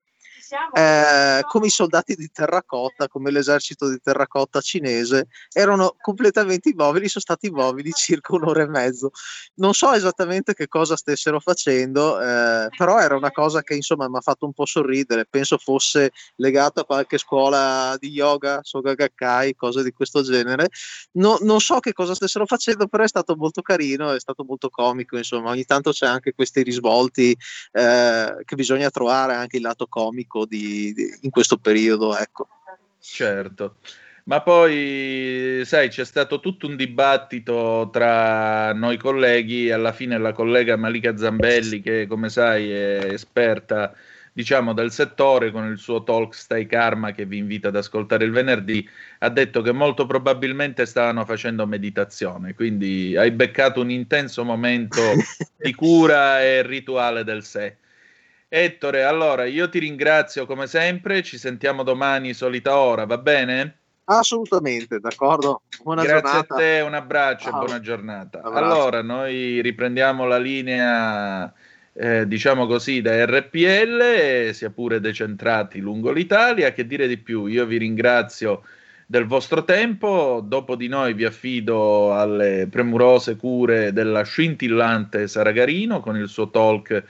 eh, 0.73 1.43
come 1.47 1.66
i 1.66 1.70
soldati 1.70 2.15
di 2.15 2.31
terracotta, 2.31 3.09
come 3.09 3.31
l'esercito 3.31 3.89
di 3.89 3.98
terracotta 4.02 4.61
cinese, 4.61 5.28
erano 5.52 5.97
completamente 6.01 6.70
immobili, 6.70 7.09
sono 7.09 7.24
stati 7.24 7.47
immobili 7.47 7.90
circa 7.93 8.35
un'ora 8.35 8.62
e 8.62 8.69
mezzo. 8.69 9.11
Non 9.55 9.74
so 9.74 9.93
esattamente 9.93 10.55
che 10.55 10.69
cosa 10.69 10.97
stessero 10.97 11.40
facendo, 11.40 12.20
eh, 12.20 12.69
però 12.77 12.98
era 12.98 13.16
una 13.16 13.31
cosa 13.31 13.62
che 13.62 13.74
insomma 13.74 14.09
mi 14.09 14.16
ha 14.16 14.20
fatto 14.20 14.47
un 14.47 14.52
po' 14.52 14.66
sorridere, 14.66 15.27
penso 15.27 15.59
fosse 15.59 16.12
legato 16.36 16.81
a 16.81 16.85
qualche 16.85 17.19
scuola 17.19 17.97
di 17.98 18.11
yoga, 18.11 18.61
Soga 18.62 18.94
Gakkai, 18.94 19.55
cose 19.55 19.82
di 19.82 19.93
questo 19.93 20.23
genere. 20.23 20.69
No, 21.12 21.39
non 21.40 21.61
so 21.61 21.81
che 21.81 21.93
cosa 21.93 22.15
stessero 22.15 22.47
facendo, 22.47 22.86
però 22.86 23.05
è 23.05 23.09
stato 23.09 23.36
molto 23.36 23.62
carino, 23.62 24.12
è 24.12 24.20
stato 24.20 24.44
molto 24.44 24.69
comico, 24.69 25.16
insomma, 25.16 25.51
ogni 25.51 25.65
tanto 25.65 25.90
c'è 25.93 26.06
anche 26.06 26.35
questi 26.35 26.62
risvolti 26.62 27.36
eh, 27.73 28.36
che 28.44 28.55
bisogna 28.55 28.90
trovare 28.90 29.35
anche 29.35 29.56
il 29.56 29.62
lato 29.62 29.86
comico 29.86 30.34
di, 30.44 30.93
di, 30.93 31.19
in 31.23 31.31
questo 31.31 31.56
periodo. 31.56 32.16
Ecco. 32.16 32.48
Certo. 32.98 33.77
Ma 34.27 34.40
poi, 34.40 35.62
sai, 35.66 35.90
c'è 35.90 36.05
stato 36.05 36.40
tutto 36.40 36.66
un 36.66 36.77
dibattito 36.77 37.90
tra 37.93 38.73
noi 38.73 38.97
colleghi, 38.97 39.70
alla 39.70 39.93
fine 39.93 40.16
la 40.16 40.32
collega 40.32 40.77
Malika 40.77 41.15
Zambelli, 41.15 41.82
che 41.82 42.06
come 42.06 42.31
sai 42.31 42.70
è 42.70 43.05
esperta, 43.12 43.94
diciamo, 44.32 44.73
del 44.73 44.90
settore, 44.93 45.51
con 45.51 45.70
il 45.70 45.77
suo 45.77 46.05
talk 46.05 46.35
Stai 46.35 46.65
Karma 46.65 47.12
che 47.12 47.27
vi 47.27 47.36
invita 47.36 47.69
ad 47.69 47.77
ascoltare 47.77 48.24
il 48.24 48.31
venerdì, 48.31 48.89
ha 49.19 49.28
detto 49.28 49.61
che 49.61 49.73
molto 49.73 50.06
probabilmente 50.06 50.86
stavano 50.86 51.27
facendo 51.27 51.66
meditazione, 51.66 52.55
quindi 52.55 53.15
hai 53.19 53.31
beccato 53.31 53.82
un 53.82 53.90
intenso 53.90 54.43
momento 54.43 55.02
di 55.59 55.74
cura 55.74 56.43
e 56.43 56.62
rituale 56.62 57.24
del 57.24 57.44
sé. 57.44 57.77
Ettore, 58.57 59.03
allora 59.03 59.47
io 59.47 59.69
ti 59.69 59.81
ringrazio 59.81 60.47
come 60.47 60.69
sempre, 60.69 61.25
ci 61.25 61.39
sentiamo 61.39 61.83
domani 61.83 62.33
solita 62.35 62.79
ora, 62.79 63.05
va 63.05 63.19
bene? 63.19 63.79
Assolutamente, 64.05 65.01
d'accordo. 65.01 65.63
Buona 65.83 66.05
Grazie 66.05 66.31
giornata. 66.31 66.55
a 66.55 66.57
te, 66.59 66.81
un 66.87 66.95
abbraccio 66.95 67.51
Ciao. 67.51 67.61
e 67.61 67.65
buona 67.65 67.81
giornata. 67.81 68.39
Abbraccio. 68.43 68.65
Allora, 68.65 69.03
noi 69.03 69.61
riprendiamo 69.61 70.25
la 70.25 70.39
linea, 70.39 71.53
eh, 71.95 72.29
diciamo 72.29 72.69
così, 72.69 73.03
da 73.03 73.25
RPL, 73.27 74.53
sia 74.53 74.71
pure 74.71 75.01
decentrati 75.01 75.81
lungo 75.81 76.13
l'Italia. 76.13 76.71
Che 76.71 76.87
dire 76.87 77.09
di 77.09 77.19
più? 77.19 77.47
Io 77.47 77.67
vi 77.67 77.79
ringrazio 77.79 78.63
del 79.05 79.27
vostro 79.27 79.65
tempo, 79.65 80.41
dopo 80.41 80.77
di 80.77 80.87
noi 80.87 81.13
vi 81.15 81.25
affido 81.25 82.15
alle 82.15 82.69
premurose 82.71 83.35
cure 83.35 83.93
della 83.93 84.23
scintillante 84.23 85.27
Saragarino 85.27 85.99
con 85.99 86.17
il 86.17 86.29
suo 86.29 86.51
talk 86.51 87.05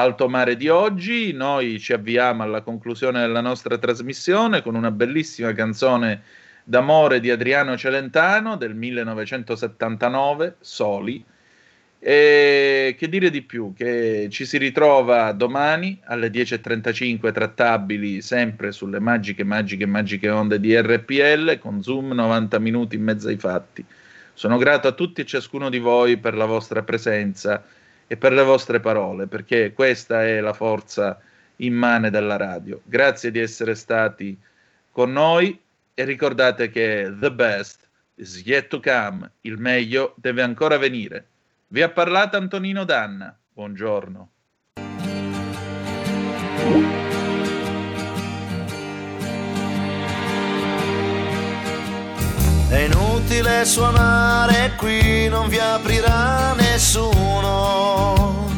Alto 0.00 0.30
Mare 0.30 0.56
di 0.56 0.70
oggi. 0.70 1.32
Noi 1.34 1.78
ci 1.78 1.92
avviamo 1.92 2.42
alla 2.42 2.62
conclusione 2.62 3.20
della 3.20 3.42
nostra 3.42 3.76
trasmissione 3.76 4.62
con 4.62 4.74
una 4.74 4.90
bellissima 4.90 5.52
canzone 5.52 6.22
d'amore 6.64 7.20
di 7.20 7.30
Adriano 7.30 7.76
Celentano 7.76 8.56
del 8.56 8.74
1979, 8.74 10.56
Soli. 10.58 11.22
E 11.98 12.96
che 12.98 13.08
dire 13.10 13.28
di 13.28 13.42
più? 13.42 13.74
Che 13.76 14.28
ci 14.30 14.46
si 14.46 14.56
ritrova 14.56 15.32
domani 15.32 16.00
alle 16.04 16.30
10.35 16.30 17.30
trattabili 17.30 18.22
sempre 18.22 18.72
sulle 18.72 19.00
magiche, 19.00 19.44
magiche, 19.44 19.84
magiche 19.84 20.30
onde 20.30 20.58
di 20.60 20.74
RPL 20.80 21.58
con 21.58 21.82
Zoom 21.82 22.12
90 22.12 22.58
minuti 22.58 22.96
in 22.96 23.02
mezzo 23.02 23.28
ai 23.28 23.36
fatti. 23.36 23.84
Sono 24.32 24.56
grato 24.56 24.88
a 24.88 24.92
tutti 24.92 25.20
e 25.20 25.26
ciascuno 25.26 25.68
di 25.68 25.78
voi 25.78 26.16
per 26.16 26.34
la 26.34 26.46
vostra 26.46 26.82
presenza 26.82 27.62
e 28.12 28.16
per 28.16 28.32
le 28.32 28.42
vostre 28.42 28.80
parole, 28.80 29.28
perché 29.28 29.72
questa 29.72 30.24
è 30.24 30.40
la 30.40 30.52
forza 30.52 31.20
immane 31.58 32.10
della 32.10 32.36
radio. 32.36 32.80
Grazie 32.82 33.30
di 33.30 33.38
essere 33.38 33.76
stati 33.76 34.36
con 34.90 35.12
noi 35.12 35.56
e 35.94 36.04
ricordate 36.04 36.70
che 36.70 37.14
the 37.20 37.30
best 37.30 37.88
is 38.16 38.42
yet 38.44 38.66
to 38.66 38.80
come, 38.80 39.30
il 39.42 39.58
meglio 39.58 40.14
deve 40.16 40.42
ancora 40.42 40.76
venire. 40.76 41.24
Vi 41.68 41.82
ha 41.82 41.90
parlato 41.90 42.36
Antonino 42.36 42.82
Danna. 42.82 43.32
Buongiorno. 43.52 44.30
Inutile 53.40 53.64
suonare 53.64 54.74
qui, 54.76 55.28
non 55.28 55.48
vi 55.48 55.58
aprirà 55.58 56.52
nessuno. 56.54 58.48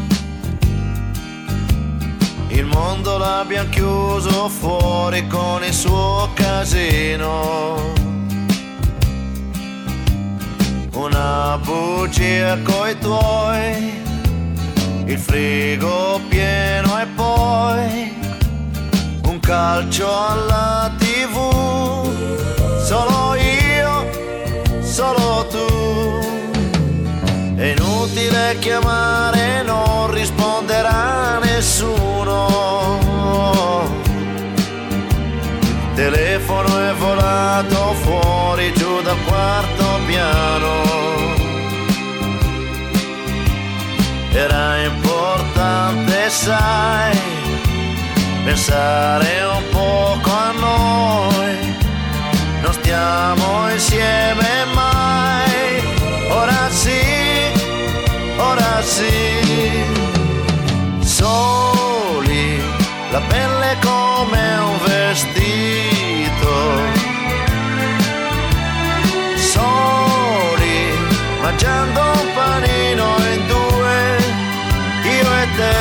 Il 2.48 2.64
mondo 2.66 3.16
l'abbiamo 3.16 3.68
chiuso 3.70 4.48
fuori 4.48 5.26
con 5.28 5.64
il 5.64 5.72
suo 5.72 6.28
casino 6.34 7.90
una 10.94 11.58
bugia 11.62 12.58
coi 12.62 12.98
tuoi, 12.98 14.02
il 15.06 15.18
frigo 15.18 16.20
pieno 16.28 17.00
e 17.00 17.06
poi 17.16 18.14
un 19.24 19.40
calcio 19.40 20.06
alla 20.06 20.92
tv, 20.98 21.34
solo 22.84 23.34
io, 23.36 23.41
solo 24.92 25.46
tu. 25.46 26.20
È 27.56 27.64
inutile 27.64 28.58
chiamare, 28.58 29.62
non 29.62 30.10
risponderà 30.10 31.38
nessuno. 31.38 32.40
Telefono 35.94 36.78
è 36.88 36.92
volato 36.92 37.94
fuori 38.02 38.70
giù 38.74 39.00
dal 39.00 39.16
quarto 39.24 39.84
piano. 40.06 40.70
Era 44.32 44.76
importante, 44.84 46.28
sai, 46.28 47.18
pensare 48.44 49.42
un 49.56 49.62
poco 49.70 50.30
a 50.30 50.52
noi. 50.52 51.76
Non 52.62 52.72
stiamo 52.74 53.70
insieme. 53.70 54.71
Ora 56.42 56.68
sì, 56.70 57.00
ora 58.36 58.82
sì. 58.82 59.84
Soli, 60.98 62.60
la 63.12 63.20
pelle 63.28 63.76
come 63.80 64.56
un 64.56 64.76
vestito. 64.84 66.54
Soli, 69.36 70.90
mangiando 71.40 72.00
un 72.00 72.32
panino 72.34 73.06
in 73.34 73.46
due, 73.46 73.96
io 75.14 75.28
e 75.42 75.46
te. 75.58 75.76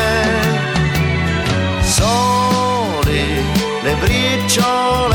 Soli, 1.81 3.25
le 3.81 3.93
briciole 3.95 5.10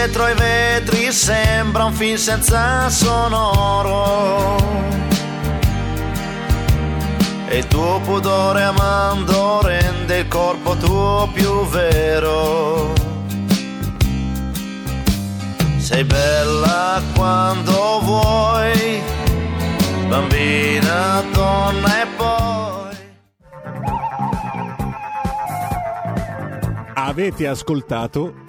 dietro 0.00 0.24
ai 0.24 0.34
vetri 0.34 1.12
sembra 1.12 1.84
un 1.84 1.92
film 1.92 2.16
senza 2.16 2.88
sonoro. 2.88 4.56
E 7.46 7.58
il 7.58 7.66
tuo 7.66 8.00
pudore 8.00 8.62
amando 8.62 9.60
rende 9.60 10.20
il 10.20 10.28
corpo 10.28 10.74
tuo 10.76 11.28
più 11.34 11.66
vero. 11.66 12.94
Sei 15.76 16.04
bella 16.04 17.02
quando 17.14 18.00
vuoi, 18.00 19.02
bambina, 20.08 21.22
donna 21.30 22.00
e 22.00 22.06
poi. 22.16 22.96
Avete 26.94 27.46
ascoltato 27.46 28.48